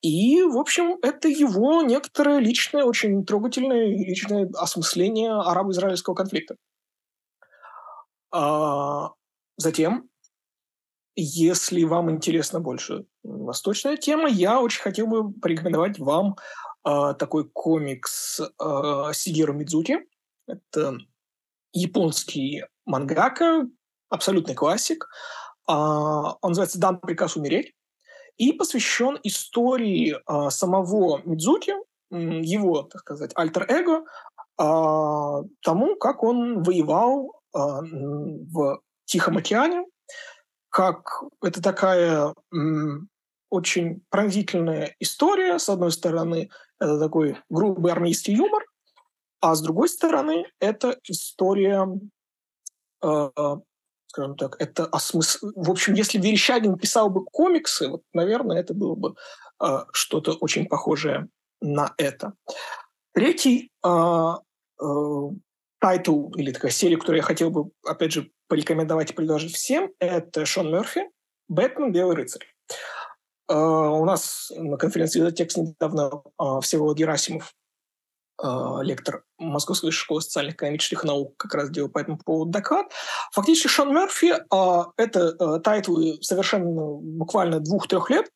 И, 0.00 0.42
в 0.44 0.56
общем, 0.56 0.96
это 1.02 1.28
его 1.28 1.82
некоторое 1.82 2.38
личное, 2.38 2.84
очень 2.84 3.22
трогательное 3.26 3.84
личное 3.84 4.48
осмысление 4.54 5.30
арабо-израильского 5.30 6.14
конфликта. 6.14 6.56
Затем 9.58 10.08
если 11.20 11.82
вам 11.82 12.10
интересна 12.12 12.60
больше 12.60 13.04
восточная 13.24 13.96
тема, 13.96 14.28
я 14.28 14.60
очень 14.60 14.82
хотел 14.82 15.08
бы 15.08 15.32
порекомендовать 15.32 15.98
вам 15.98 16.36
э, 16.86 17.14
такой 17.18 17.48
комикс 17.48 18.40
э, 18.40 19.12
Сигеру 19.12 19.52
Мидзуки. 19.52 19.98
Это 20.46 20.96
японский 21.72 22.64
мангака, 22.86 23.68
абсолютный 24.08 24.54
классик. 24.54 25.08
Э, 25.68 25.72
он 25.72 26.50
называется 26.50 26.78
«Дан 26.78 27.00
приказ 27.00 27.36
умереть» 27.36 27.74
и 28.36 28.52
посвящен 28.52 29.18
истории 29.24 30.14
э, 30.14 30.50
самого 30.50 31.20
Мидзуки, 31.24 31.74
его, 32.10 32.84
так 32.84 33.00
сказать, 33.00 33.32
альтер-эго, 33.34 34.04
э, 34.56 35.44
тому, 35.62 35.96
как 35.96 36.22
он 36.22 36.62
воевал 36.62 37.42
э, 37.54 37.58
в 37.58 38.80
Тихом 39.04 39.38
океане, 39.38 39.84
как 40.78 41.24
это 41.42 41.60
такая 41.60 42.32
очень 43.50 44.00
пронзительная 44.10 44.94
история. 45.00 45.58
С 45.58 45.68
одной 45.68 45.90
стороны, 45.90 46.50
это 46.78 47.00
такой 47.00 47.36
грубый 47.50 47.90
армейский 47.90 48.34
юмор, 48.34 48.64
а 49.40 49.56
с 49.56 49.60
другой 49.60 49.88
стороны, 49.88 50.46
это 50.60 50.96
история, 51.02 51.84
э, 53.02 53.30
скажем 54.06 54.36
так, 54.36 54.54
это 54.60 54.86
осмысл... 54.86 55.50
В 55.56 55.68
общем, 55.68 55.94
если 55.94 56.18
Верещагин 56.18 56.78
писал 56.78 57.10
бы 57.10 57.24
комиксы, 57.24 57.88
вот, 57.88 58.02
наверное, 58.12 58.60
это 58.60 58.72
было 58.72 58.94
бы 58.94 59.16
э, 59.60 59.78
что-то 59.92 60.34
очень 60.34 60.66
похожее 60.66 61.26
на 61.60 61.92
это. 61.98 62.34
Третий 63.12 63.72
э, 63.84 64.34
э, 64.80 65.30
или 66.36 66.52
такая 66.52 66.70
серия, 66.70 66.98
которую 66.98 67.16
я 67.16 67.24
хотел 67.24 67.50
бы, 67.50 67.72
опять 67.84 68.12
же, 68.12 68.30
порекомендовать 68.48 69.10
и 69.10 69.14
предложить 69.14 69.54
всем, 69.54 69.92
это 69.98 70.44
Шон 70.46 70.72
Мерфи 70.72 71.10
«Бэтмен. 71.48 71.92
Белый 71.92 72.16
рыцарь». 72.16 72.46
Uh, 73.50 73.98
у 73.98 74.04
нас 74.04 74.52
на 74.54 74.76
конференции 74.76 75.20
за 75.20 75.32
текст 75.32 75.56
недавно 75.56 76.22
uh, 76.38 76.60
Всеволод 76.60 76.98
Герасимов, 76.98 77.54
э, 78.38 78.84
лектор 78.84 79.24
Московской 79.38 79.90
школы 79.90 80.20
социальных 80.20 80.56
экономических 80.56 81.02
наук, 81.02 81.34
как 81.38 81.54
раз 81.54 81.70
делал 81.70 81.88
по 81.88 81.98
этому 81.98 82.18
поводу 82.18 82.50
доклад. 82.50 82.92
Фактически 83.32 83.68
Шон 83.68 83.94
Мерфи 83.94 84.34
это 85.00 85.60
тайтлы 85.60 86.18
совершенно 86.20 86.98
буквально 87.00 87.60
двух-трех 87.60 88.10
лет, 88.10 88.30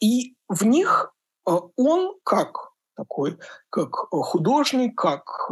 и 0.00 0.34
в 0.48 0.64
них 0.64 1.14
он 1.44 2.18
как 2.24 2.72
такой, 2.96 3.38
как 3.70 3.94
художник, 3.94 4.98
как 4.98 5.48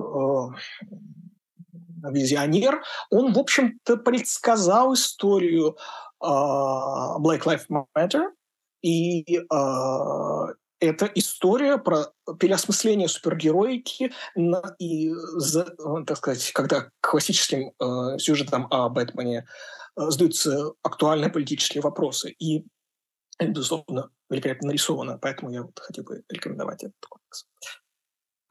визионер, 2.11 2.83
он, 3.11 3.33
в 3.33 3.39
общем-то, 3.39 3.97
предсказал 3.99 4.95
историю 4.95 5.77
э, 6.23 6.27
Black 6.27 7.43
Lives 7.45 7.67
Matter, 7.97 8.29
и 8.83 9.39
э, 9.39 10.55
это 10.81 11.07
история 11.15 11.79
про 11.79 12.13
переосмысление 12.41 13.09
супергероики 13.09 14.13
на, 14.35 14.75
и, 14.81 15.13
за, 15.37 15.65
так 16.07 16.17
сказать, 16.17 16.51
когда 16.53 16.91
классическим 17.01 17.73
э, 17.79 18.19
сюжетам 18.19 18.67
о 18.71 18.89
Бэтмене 18.89 19.47
э, 19.97 20.11
задаются 20.11 20.73
актуальные 20.83 21.31
политические 21.31 21.83
вопросы. 21.83 22.35
И 22.39 22.65
безусловно, 23.39 24.11
великолепно 24.29 24.69
нарисовано, 24.69 25.19
поэтому 25.19 25.53
я 25.53 25.63
вот 25.63 25.79
хотел 25.79 26.05
бы 26.05 26.23
рекомендовать 26.29 26.83
этот 26.83 26.97
комикс. 27.09 27.47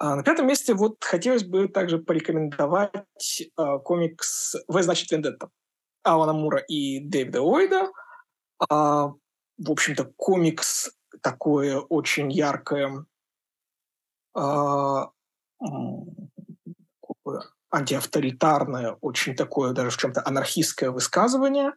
А 0.03 0.15
на 0.15 0.23
пятом 0.23 0.47
месте 0.47 0.73
вот 0.73 0.95
хотелось 1.03 1.43
бы 1.43 1.67
также 1.67 1.99
порекомендовать 1.99 2.91
э, 3.39 3.79
комикс 3.83 4.55
«В 4.67 4.81
значит 4.81 5.11
Вендетта» 5.11 5.51
Алана 6.01 6.33
Мура 6.33 6.57
и 6.57 6.99
Дэвида 7.01 7.43
Уэйда. 7.43 7.91
А, 8.67 9.09
в 9.59 9.71
общем-то, 9.71 10.11
комикс 10.17 10.89
такое 11.21 11.77
очень 11.77 12.31
яркое 12.31 13.05
а, 14.33 15.11
антиавторитарное, 17.69 18.97
очень 19.01 19.35
такое 19.35 19.73
даже 19.73 19.91
в 19.91 19.97
чем-то 19.97 20.23
анархистское 20.25 20.89
высказывание, 20.89 21.73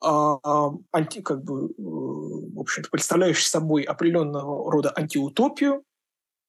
а, 0.00 0.72
анти, 0.90 1.22
как 1.22 1.44
бы, 1.44 1.66
э, 1.66 1.72
в 1.78 2.58
общем-то, 2.58 2.90
представляющий 2.90 3.46
собой 3.46 3.84
определенного 3.84 4.72
рода 4.72 4.92
антиутопию, 4.96 5.84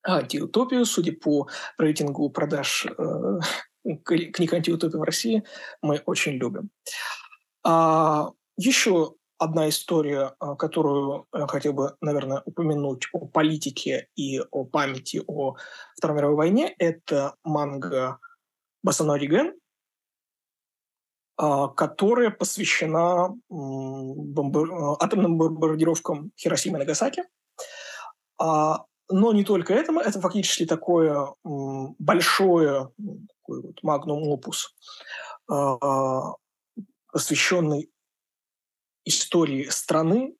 антиутопию, 0.08 0.86
судя 0.86 1.14
по 1.14 1.48
рейтингу 1.78 2.30
продаж 2.30 2.86
э, 2.86 3.40
книг 4.04 4.54
антиутопии 4.54 4.98
в 4.98 5.04
России 5.04 5.44
мы 5.82 6.02
очень 6.06 6.34
любим. 6.34 6.70
А, 7.64 8.32
еще 8.58 9.16
одна 9.38 9.70
история, 9.70 10.36
а, 10.40 10.56
которую 10.56 11.28
хотел 11.32 11.74
бы, 11.74 11.96
наверное, 12.02 12.42
упомянуть 12.46 13.08
о 13.14 13.28
политике 13.28 14.08
и 14.16 14.40
о 14.52 14.66
памяти 14.66 15.22
о 15.28 15.56
Второй 15.96 16.18
мировой 16.18 16.36
войне, 16.38 16.74
это 16.80 17.36
манга 17.44 18.20
Басанори 18.84 19.28
Ген, 19.28 19.54
а, 21.38 21.68
которая 21.68 22.32
посвящена 22.32 23.36
бомбар... 23.50 24.98
атомным 25.00 25.38
бомбардировкам 25.38 26.32
Хиросимы 26.38 26.78
и 26.78 26.80
Нагасаки. 26.80 27.24
А, 29.08 29.14
но 29.14 29.34
не 29.34 29.44
только 29.44 29.74
этому, 29.74 30.00
это 30.00 30.20
фактически 30.22 30.66
такое 30.66 31.34
большое 31.44 32.92
такой 33.40 33.62
вот 33.62 33.84
магнум 33.84 34.28
опус, 34.28 34.76
посвященный 37.12 37.90
истории 39.06 39.66
страны, 39.70 40.36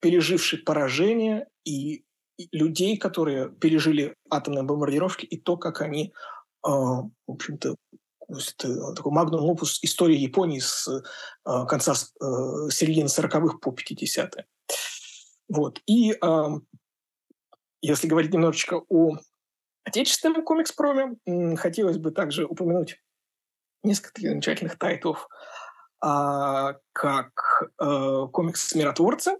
пережившей 0.00 0.58
поражение, 0.58 1.46
и 1.64 2.04
людей, 2.50 2.96
которые 2.98 3.48
пережили 3.50 4.16
атомные 4.28 4.64
бомбардировки, 4.64 5.24
и 5.24 5.38
то, 5.38 5.56
как 5.56 5.80
они, 5.80 6.12
в 6.62 7.10
общем-то, 7.28 7.76
это 8.28 8.94
такой 8.94 9.12
магнум 9.12 9.44
опус 9.44 9.78
истории 9.82 10.16
Японии 10.16 10.58
с 10.58 10.88
э, 10.88 11.66
конца 11.66 11.92
э, 11.92 12.70
середины 12.70 13.06
40-х 13.06 13.58
по 13.58 13.70
50-е. 13.70 14.46
Вот. 15.48 15.80
И 15.86 16.12
э, 16.12 16.44
если 17.86 18.08
говорить 18.08 18.32
немножечко 18.32 18.82
о 18.88 19.16
отечественном 19.84 20.42
комикс-проме, 20.42 21.16
хотелось 21.56 21.98
бы 21.98 22.10
также 22.10 22.46
упомянуть 22.46 22.98
несколько 23.82 24.22
замечательных 24.22 24.78
тайтлов, 24.78 25.28
э, 26.02 26.74
как 26.92 27.70
э, 27.78 28.26
комикс 28.32 28.74
«Миротворцы», 28.74 29.36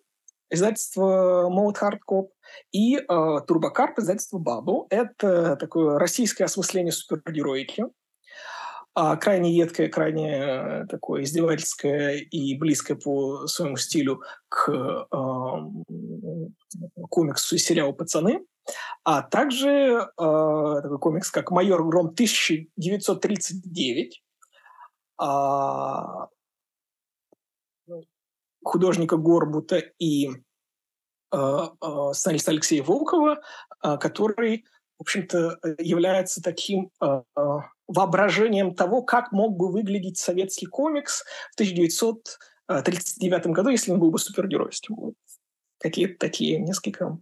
издательство 0.50 1.48
Молот 1.48 1.78
Хардкорп, 1.78 2.32
и 2.70 2.98
э, 2.98 3.02
Турбокарп, 3.46 3.98
издательство 3.98 4.38
Бабу. 4.38 4.86
Это 4.90 5.56
такое 5.56 5.98
российское 5.98 6.44
осмысление 6.44 6.92
супергероики– 6.92 7.86
а 8.96 9.16
крайне 9.16 9.52
едкое, 9.52 9.88
крайне 9.88 10.86
такое 10.86 11.24
издевательское 11.24 12.18
и 12.18 12.56
близкое 12.56 12.94
по 12.94 13.48
своему 13.48 13.76
стилю 13.76 14.22
к 14.48 14.70
э, 14.70 15.04
комиксу 17.10 17.56
и 17.56 17.58
сериалу 17.58 17.92
«Пацаны», 17.92 18.40
а 19.04 19.22
также 19.22 19.68
э, 19.68 20.04
такой 20.16 20.98
комикс, 20.98 21.30
как 21.30 21.50
«Майор 21.50 21.86
Гром 21.86 22.14
1939», 22.14 24.10
э, 25.20 25.26
художника 28.64 29.16
Горбута 29.16 29.82
и 29.98 30.28
э, 30.28 30.32
э, 31.32 32.12
сценариста 32.14 32.50
Алексея 32.52 32.82
Волкова, 32.82 33.42
э, 33.82 33.98
который, 33.98 34.64
в 34.98 35.02
общем-то, 35.02 35.58
является 35.78 36.42
таким 36.42 36.90
э, 37.02 37.22
э 37.36 37.58
воображением 37.86 38.74
того, 38.74 39.02
как 39.02 39.30
мог 39.30 39.58
бы 39.58 39.70
выглядеть 39.70 40.16
советский 40.16 40.64
комикс 40.64 41.22
в 41.52 41.54
1939 41.56 43.46
году, 43.48 43.68
если 43.68 43.92
он 43.92 44.00
был 44.00 44.10
бы 44.10 44.18
супергеройским. 44.18 45.14
Вот. 45.84 45.90
Какие-то 45.90 46.18
такие 46.18 46.58
несколько 46.58 47.18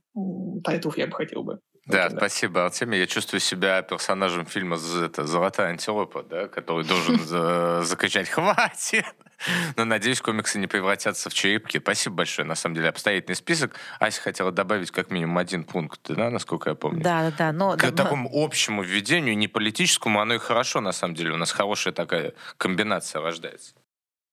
тайтлов 0.65 0.97
я 0.97 1.07
бы 1.07 1.15
хотел 1.15 1.43
бы 1.43 1.59
да, 1.85 2.09
да, 2.09 2.17
спасибо, 2.17 2.65
Артемий. 2.65 3.01
Я 3.01 3.09
чувствую 3.09 3.41
себя 3.41 3.83
персонажем 3.83 4.47
фильма 4.47 4.79
это, 5.05 5.27
«Золотая 5.27 5.71
антилопа», 5.71 6.23
да, 6.23 6.47
который 6.47 6.85
должен 6.85 7.19
закричать 7.85 8.29
«Хватит!». 8.29 9.05
Но, 9.77 9.85
надеюсь, 9.85 10.21
комиксы 10.21 10.59
не 10.59 10.67
превратятся 10.67 11.31
в 11.31 11.35
черепки. 11.35 11.79
Спасибо 11.79 12.17
большое, 12.17 12.47
на 12.47 12.55
самом 12.55 12.77
деле, 12.77 12.89
обстоятельный 12.89 13.35
список. 13.35 13.75
Ася 13.99 14.21
хотела 14.21 14.53
добавить 14.53 14.91
как 14.91 15.11
минимум 15.11 15.39
один 15.39 15.65
пункт, 15.65 16.01
да, 16.09 16.31
насколько 16.31 16.71
я 16.71 16.77
помню. 16.77 17.03
Да, 17.03 17.31
да, 17.31 17.35
да. 17.37 17.53
Но, 17.53 17.77
К 17.77 17.91
да, 17.91 17.91
такому 17.91 18.31
но... 18.33 18.45
общему 18.45 18.83
введению, 18.83 19.37
не 19.37 19.49
политическому, 19.49 20.21
оно 20.21 20.35
и 20.35 20.39
хорошо, 20.39 20.81
на 20.81 20.93
самом 20.93 21.15
деле. 21.15 21.33
У 21.33 21.37
нас 21.37 21.51
хорошая 21.51 21.93
такая 21.93 22.35
комбинация 22.57 23.21
рождается. 23.21 23.75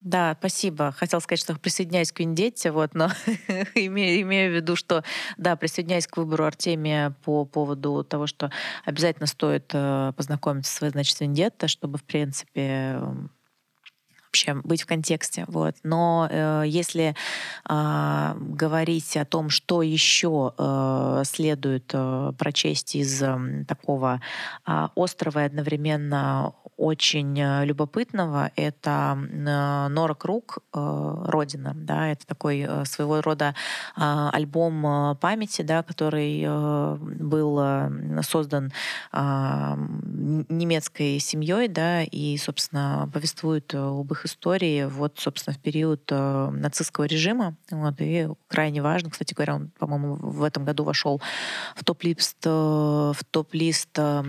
Да, 0.01 0.35
спасибо. 0.39 0.93
Хотел 0.93 1.19
сказать, 1.19 1.41
что 1.41 1.55
присоединяюсь 1.55 2.13
к 2.13 2.19
Вендетте, 2.21 2.71
вот, 2.71 2.93
но 2.95 3.07
имею, 3.75 4.21
имею 4.21 4.51
в 4.51 4.55
виду, 4.55 4.77
что, 4.77 5.03
да, 5.37 5.57
присоединяюсь 5.57 6.07
к 6.07 6.15
выбору 6.15 6.45
Артемия 6.45 7.11
по 7.25 7.43
поводу 7.45 8.05
того, 8.05 8.25
что 8.25 8.49
обязательно 8.85 9.27
стоит 9.27 9.71
э, 9.73 10.13
познакомиться 10.15 10.73
с, 10.73 10.89
значит, 10.91 11.19
Вендетта, 11.19 11.67
чтобы, 11.67 11.97
в 11.97 12.05
принципе, 12.05 13.01
вообще 14.29 14.53
быть 14.53 14.83
в 14.83 14.85
контексте. 14.85 15.45
Вот. 15.47 15.75
Но 15.83 16.27
э, 16.29 16.63
если 16.67 17.15
э, 17.67 18.35
говорить 18.37 19.17
о 19.17 19.25
том, 19.25 19.49
что 19.49 19.81
еще 19.81 20.53
э, 20.57 21.23
следует 21.25 21.91
э, 21.93 22.33
прочесть 22.37 22.95
из 22.95 23.21
э, 23.21 23.65
такого 23.67 24.21
э, 24.67 24.87
острого 24.95 25.39
и 25.39 25.45
одновременно 25.45 26.53
очень 26.77 27.37
э, 27.39 27.65
любопытного, 27.65 28.51
это 28.55 29.17
э, 29.19 29.87
Нора 29.89 30.13
Круг 30.13 30.59
э, 30.73 31.15
«Родина». 31.25 31.73
Да, 31.75 32.07
это 32.07 32.25
такой 32.25 32.59
э, 32.61 32.85
своего 32.85 33.21
рода 33.21 33.55
э, 33.97 34.29
альбом 34.31 34.85
э, 34.85 35.15
памяти, 35.15 35.63
да, 35.63 35.83
который 35.83 36.43
э, 36.45 36.95
был 36.99 37.59
э, 37.59 38.21
создан 38.21 38.71
э, 39.11 39.75
немецкой 40.49 41.19
семьей, 41.19 41.67
да, 41.67 42.03
и, 42.03 42.37
собственно, 42.37 43.09
повествует 43.11 43.73
об 43.73 44.11
их 44.11 44.18
их 44.19 44.25
истории 44.25 44.85
вот, 44.85 45.19
собственно, 45.19 45.55
в 45.55 45.59
период 45.59 46.03
э, 46.11 46.49
нацистского 46.51 47.05
режима. 47.05 47.55
Вот, 47.71 47.95
и 47.99 48.27
крайне 48.47 48.81
важно, 48.81 49.09
кстати 49.09 49.33
говоря, 49.33 49.55
он, 49.55 49.71
по-моему, 49.79 50.15
в 50.15 50.43
этом 50.43 50.65
году 50.65 50.83
вошел 50.83 51.21
в 51.75 51.83
топ-лист, 51.83 52.37
э, 52.45 52.49
в 52.49 53.17
топ-лист 53.31 53.89
э, 53.97 54.23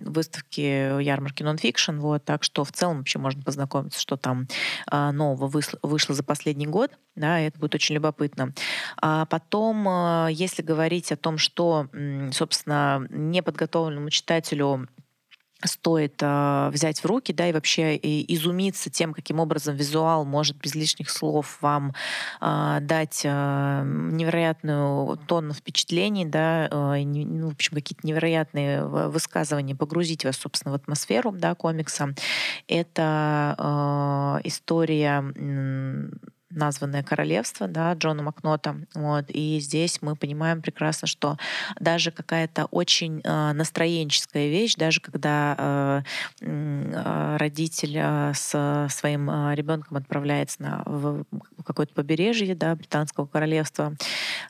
выставки 0.00 1.02
ярмарки 1.02 1.42
Nonfiction. 1.42 1.98
Вот, 1.98 2.24
так 2.24 2.44
что 2.44 2.64
в 2.64 2.72
целом 2.72 2.98
вообще 2.98 3.18
можно 3.18 3.42
познакомиться, 3.42 4.00
что 4.00 4.16
там 4.16 4.46
э, 4.90 5.10
нового 5.10 5.48
вышло, 5.48 5.78
вышло 5.82 6.14
за 6.14 6.22
последний 6.22 6.66
год. 6.66 6.92
Да, 7.16 7.40
это 7.40 7.58
будет 7.58 7.74
очень 7.74 7.96
любопытно. 7.96 8.52
А 9.00 9.26
потом, 9.26 9.88
э, 9.88 10.28
если 10.30 10.62
говорить 10.62 11.10
о 11.12 11.16
том, 11.16 11.38
что, 11.38 11.88
собственно, 12.32 13.06
неподготовленному 13.10 14.10
читателю 14.10 14.88
стоит 15.64 16.14
э, 16.20 16.70
взять 16.72 17.00
в 17.00 17.06
руки, 17.06 17.32
да, 17.32 17.48
и 17.48 17.52
вообще 17.52 17.96
и 17.96 18.34
изумиться 18.34 18.90
тем, 18.90 19.12
каким 19.12 19.40
образом 19.40 19.74
визуал 19.74 20.24
может 20.24 20.56
без 20.58 20.74
лишних 20.74 21.10
слов 21.10 21.58
вам 21.60 21.94
э, 22.40 22.78
дать 22.80 23.22
э, 23.24 23.82
невероятную 23.84 25.16
тонну 25.26 25.54
впечатлений, 25.54 26.24
да, 26.24 26.68
э, 26.70 27.00
не, 27.02 27.24
ну, 27.24 27.48
в 27.48 27.52
общем, 27.52 27.74
какие-то 27.74 28.06
невероятные 28.06 28.84
высказывания, 28.84 29.74
погрузить 29.74 30.24
вас, 30.24 30.36
собственно, 30.36 30.72
в 30.72 30.76
атмосферу, 30.76 31.32
да, 31.32 31.54
комикса. 31.54 32.14
Это 32.68 33.56
э, 33.58 34.46
история 34.48 35.24
названное 36.50 37.02
королевство, 37.02 37.68
да, 37.68 37.92
Джона 37.94 38.22
Макнота. 38.22 38.76
Вот. 38.94 39.26
И 39.28 39.60
здесь 39.60 40.00
мы 40.00 40.16
понимаем 40.16 40.62
прекрасно, 40.62 41.06
что 41.06 41.36
даже 41.78 42.10
какая-то 42.10 42.66
очень 42.66 43.20
э, 43.22 43.52
настроенческая 43.52 44.48
вещь, 44.48 44.74
даже 44.74 45.00
когда 45.00 45.54
э, 45.58 46.02
э, 46.40 47.36
родитель 47.38 47.96
э, 47.96 48.32
с 48.34 48.88
своим 48.90 49.30
э, 49.30 49.54
ребенком 49.54 49.96
отправляется 49.96 50.62
на 50.62 50.82
в 50.86 51.24
какое-то 51.64 51.92
побережье 51.92 52.54
да, 52.54 52.74
британского 52.74 53.26
королевства, 53.26 53.94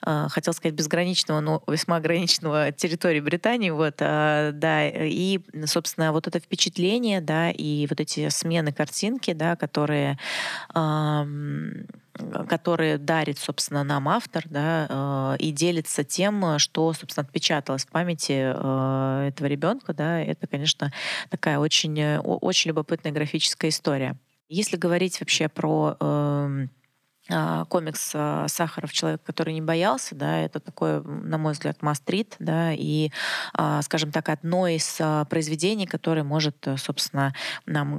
э, 0.07 0.27
хотел 0.31 0.53
сказать 0.53 0.75
безграничного, 0.75 1.41
но 1.41 1.63
весьма 1.67 1.97
ограниченного 1.97 2.71
территории 2.73 3.21
Британии, 3.21 3.71
вот, 3.71 3.97
э, 3.99 4.51
да, 4.55 4.89
и, 4.89 5.41
собственно, 5.67 6.13
вот 6.13 6.29
это 6.29 6.39
впечатление, 6.39 7.21
да, 7.21 7.51
и 7.51 7.87
вот 7.89 8.01
эти 8.01 8.29
смены 8.29 8.73
картинки, 8.73 9.33
да, 9.33 9.57
которые 9.57 10.19
э, 10.75 11.25
которые 12.49 12.99
дарит, 12.99 13.39
собственно, 13.39 13.85
нам 13.85 14.09
автор, 14.09 14.45
да, 14.49 15.35
э, 15.37 15.37
и 15.39 15.53
делится 15.53 16.03
тем, 16.03 16.59
что, 16.59 16.93
собственно, 16.93 17.25
отпечаталось 17.25 17.85
в 17.85 17.89
памяти 17.89 18.53
э, 18.55 19.29
этого 19.29 19.47
ребенка, 19.47 19.95
да, 19.95 20.21
это, 20.21 20.47
конечно, 20.47 20.93
такая 21.31 21.59
очень, 21.59 21.99
э, 21.99 22.19
очень 22.19 22.71
любопытная 22.71 23.13
графическая 23.13 23.69
история. 23.69 24.17
Если 24.49 24.77
говорить 24.77 25.21
вообще 25.21 25.49
про 25.49 25.91
э, 25.93 25.95
а, 26.01 26.67
комикс 27.69 28.13
а, 28.15 28.49
Сахаров. 28.49 28.93
«Человек, 28.93 29.23
который 29.23 29.53
не 29.53 29.61
боялся», 29.61 30.15
да, 30.15 30.39
это 30.39 30.61
такой, 30.61 31.03
на 31.03 31.37
мой 31.39 31.53
взгляд, 31.53 31.83
мастрит, 31.83 32.37
да, 32.39 32.73
и, 32.73 33.11
а, 33.53 33.83
скажем 33.83 34.13
так, 34.13 34.29
одно 34.29 34.67
из 34.67 34.99
произведений, 35.29 35.87
которое 35.87 36.23
может, 36.23 36.67
собственно, 36.77 37.35
нам 37.67 37.99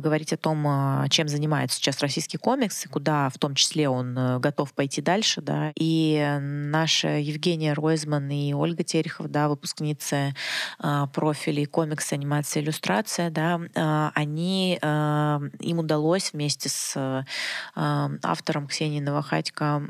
говорить 0.00 0.32
о 0.32 0.36
том, 0.36 1.08
чем 1.10 1.28
занимается 1.28 1.76
сейчас 1.76 2.00
российский 2.00 2.38
комикс, 2.38 2.86
и 2.86 2.88
куда 2.88 3.28
в 3.30 3.38
том 3.38 3.54
числе 3.54 3.88
он 3.88 4.16
э, 4.16 4.38
готов 4.38 4.72
пойти 4.72 5.00
дальше, 5.00 5.40
да, 5.40 5.72
и 5.74 6.38
наша 6.40 7.18
Евгения 7.18 7.72
Ройзман 7.72 8.30
и 8.30 8.52
Ольга 8.52 8.84
Терехов, 8.84 9.30
да, 9.30 9.48
выпускницы 9.48 10.34
профилей 11.12 11.66
комикса, 11.66 12.14
анимация, 12.14 12.62
иллюстрация, 12.62 13.30
да, 13.30 13.60
они, 14.14 14.78
им 14.80 15.78
удалось 15.78 16.32
вместе 16.32 16.68
с 16.68 17.24
автором 17.74 18.43
автором 18.44 18.66
Ксении 18.66 19.00
Новохатько 19.00 19.82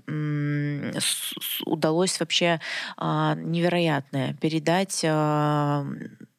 удалось 1.66 2.20
вообще 2.20 2.60
а, 2.96 3.34
невероятное 3.34 4.34
передать 4.34 5.04
а, 5.04 5.84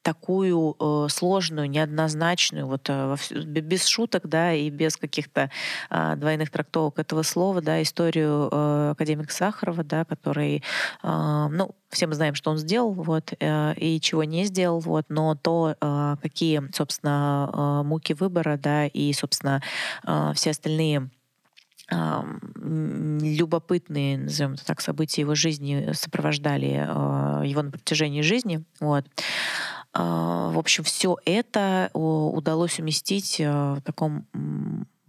такую 0.02 0.76
э, 0.80 1.08
сложную, 1.10 1.68
неоднозначную, 1.68 2.68
вот 2.68 2.86
э, 2.90 3.16
без 3.32 3.88
шуток, 3.88 4.28
да, 4.30 4.54
и 4.54 4.70
без 4.70 4.98
каких-то 4.98 5.50
э, 5.90 6.16
двойных 6.16 6.52
трактовок 6.52 7.00
этого 7.00 7.24
слова, 7.24 7.60
да, 7.60 7.82
историю 7.82 8.48
э, 8.52 8.90
академика 8.92 9.34
Сахарова, 9.34 9.84
да, 9.84 10.06
который, 10.06 10.62
э, 11.02 11.48
ну, 11.52 11.72
все 11.90 12.06
мы 12.06 12.14
знаем, 12.14 12.36
что 12.36 12.52
он 12.52 12.58
сделал, 12.58 12.94
вот, 12.94 13.34
э, 13.40 13.74
и 13.78 14.00
чего 14.00 14.24
не 14.24 14.46
сделал, 14.46 14.80
вот, 14.80 15.06
но 15.10 15.34
то, 15.34 15.76
э, 15.82 16.16
какие, 16.22 16.62
собственно, 16.72 17.50
э, 17.52 17.88
муки 17.88 18.14
выбора, 18.14 18.60
да, 18.62 18.86
и, 18.86 19.12
собственно, 19.12 19.64
э, 20.06 20.34
все 20.36 20.52
остальные 20.52 21.10
любопытные, 21.91 24.18
назовем 24.18 24.53
это 24.53 24.66
так, 24.66 24.82
события 24.82 25.22
его 25.22 25.36
жизни 25.36 25.91
сопровождали 25.94 26.86
а, 26.88 27.44
его 27.44 27.62
на 27.62 27.72
протяжении 27.72 28.22
жизни. 28.22 28.64
Вот. 28.80 29.06
А, 29.94 30.49
в 30.49 30.57
общем, 30.57 30.84
все 30.84 31.18
это 31.26 31.90
удалось 31.94 32.80
уместить 32.80 33.40
а, 33.40 33.76
в 33.76 33.82
таком 33.82 34.26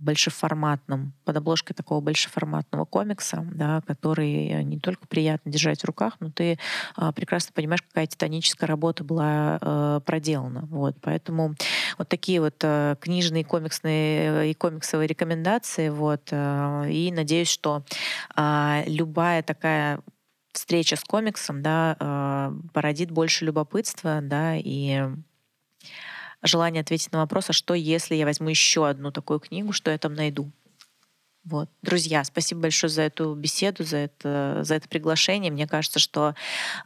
большеформатном, 0.07 1.12
под 1.24 1.37
обложкой 1.37 1.74
такого 1.77 2.01
большеформатного 2.01 2.85
комикса, 2.87 3.47
да, 3.53 3.83
который 3.87 4.65
не 4.65 4.78
только 4.78 5.07
приятно 5.07 5.51
держать 5.51 5.83
в 5.83 5.85
руках, 5.85 6.15
но 6.20 6.31
ты 6.31 6.59
а, 6.95 7.12
прекрасно 7.12 7.53
понимаешь, 7.53 7.83
какая 7.83 8.07
титаническая 8.07 8.66
работа 8.66 9.05
была 9.05 9.59
а, 9.61 10.01
проделана. 10.01 10.66
Вот, 10.70 10.97
поэтому 11.03 11.55
вот 11.99 12.09
такие 12.09 12.41
вот 12.41 12.55
а, 12.62 12.95
книжные, 12.97 13.45
комиксные 13.45 14.51
и 14.51 14.55
комиксовые 14.55 15.09
рекомендации. 15.09 15.91
Вот, 15.91 16.28
а, 16.31 16.85
и 16.85 17.12
надеюсь, 17.12 17.49
что 17.49 17.85
а, 18.35 18.83
любая 18.87 19.43
такая 19.43 20.01
встреча 20.53 20.97
с 20.97 21.05
комиксом 21.05 21.62
да, 21.62 21.97
а, 21.99 22.55
породит 22.73 23.11
больше 23.11 23.45
любопытства 23.45 24.20
да, 24.23 24.57
и 24.57 25.03
желание 26.47 26.82
ответить 26.82 27.12
на 27.12 27.18
вопрос, 27.18 27.51
а 27.51 27.52
что 27.52 27.74
если 27.74 28.14
я 28.14 28.24
возьму 28.24 28.48
еще 28.48 28.89
одну 28.89 29.10
такую 29.10 29.40
книгу, 29.40 29.73
что 29.73 29.90
я 29.90 29.98
там 29.98 30.14
найду? 30.14 30.51
Вот. 31.47 31.70
Друзья, 31.81 32.24
спасибо 32.24 32.62
большое 32.62 32.90
за 32.90 33.02
эту 33.02 33.32
беседу, 33.36 33.85
за 33.85 33.98
это, 33.98 34.59
за 34.62 34.74
это 34.74 34.89
приглашение. 34.89 35.52
Мне 35.52 35.68
кажется, 35.68 36.01
что 36.01 36.35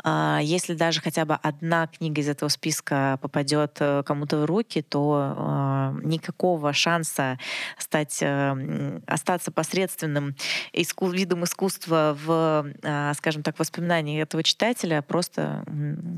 э, 0.05 0.39
если 0.43 0.75
даже 0.75 1.01
хотя 1.01 1.25
бы 1.25 1.35
одна 1.35 1.87
книга 1.87 2.21
из 2.21 2.29
этого 2.29 2.51
списка 2.51 3.19
попадет 3.23 3.79
э, 3.81 4.03
кому-то 4.05 4.37
в 4.37 4.45
руки, 4.45 4.83
то 4.83 5.35
э, 5.35 6.01
никакого 6.07 6.75
шанса 6.75 7.39
стать, 7.79 8.19
э, 8.21 9.01
остаться 9.07 9.51
посредственным 9.51 10.37
иску, 10.75 11.09
видом 11.09 11.45
искусства 11.45 12.15
в, 12.23 12.71
э, 12.83 13.15
скажем 13.17 13.43
так, 13.43 13.59
воспоминании 13.59 14.21
этого 14.21 14.43
читателя 14.43 15.01
просто, 15.01 15.65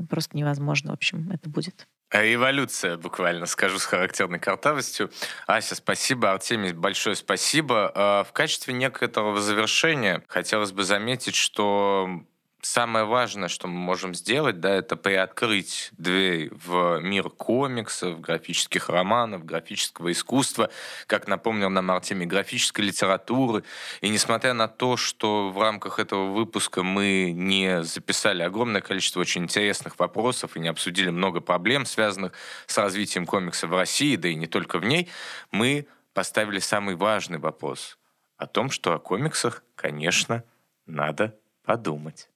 просто 0.09 0.35
невозможно. 0.35 0.91
В 0.91 0.95
общем, 0.95 1.31
это 1.31 1.49
будет. 1.49 1.87
Эволюция, 2.13 2.97
буквально, 2.97 3.47
скажу 3.47 3.79
с 3.79 3.85
характерной 3.85 4.39
картавостью. 4.39 5.09
Ася, 5.47 5.73
спасибо. 5.75 6.31
Артемий, 6.31 6.71
большое 6.71 7.15
спасибо. 7.15 7.91
А, 7.95 8.23
в 8.23 8.31
качестве 8.33 8.73
некоторого 8.75 9.41
завершения 9.41 10.23
хотелось 10.27 10.71
бы 10.71 10.83
заметить, 10.83 11.33
что 11.33 12.23
самое 12.65 13.05
важное, 13.05 13.49
что 13.49 13.67
мы 13.67 13.77
можем 13.77 14.15
сделать, 14.15 14.59
да, 14.59 14.73
это 14.73 14.95
приоткрыть 14.95 15.89
дверь 15.97 16.49
в 16.51 16.99
мир 16.99 17.29
комиксов, 17.29 18.19
графических 18.21 18.89
романов, 18.89 19.45
графического 19.45 20.11
искусства, 20.11 20.69
как 21.07 21.27
напомнил 21.27 21.69
нам 21.69 21.91
Артемий, 21.91 22.25
графической 22.25 22.85
литературы. 22.85 23.63
И 24.01 24.09
несмотря 24.09 24.53
на 24.53 24.67
то, 24.67 24.97
что 24.97 25.49
в 25.49 25.61
рамках 25.61 25.99
этого 25.99 26.31
выпуска 26.31 26.83
мы 26.83 27.31
не 27.35 27.83
записали 27.83 28.43
огромное 28.43 28.81
количество 28.81 29.19
очень 29.19 29.43
интересных 29.43 29.99
вопросов 29.99 30.55
и 30.55 30.59
не 30.59 30.69
обсудили 30.69 31.09
много 31.09 31.41
проблем, 31.41 31.85
связанных 31.85 32.33
с 32.65 32.77
развитием 32.77 33.25
комикса 33.25 33.67
в 33.67 33.75
России, 33.75 34.15
да 34.15 34.29
и 34.29 34.35
не 34.35 34.47
только 34.47 34.79
в 34.79 34.85
ней, 34.85 35.09
мы 35.51 35.87
поставили 36.13 36.59
самый 36.59 36.95
важный 36.95 37.39
вопрос 37.39 37.97
о 38.37 38.47
том, 38.47 38.69
что 38.69 38.93
о 38.93 38.99
комиксах, 38.99 39.63
конечно, 39.75 40.43
надо 40.85 41.37
подумать. 41.63 42.29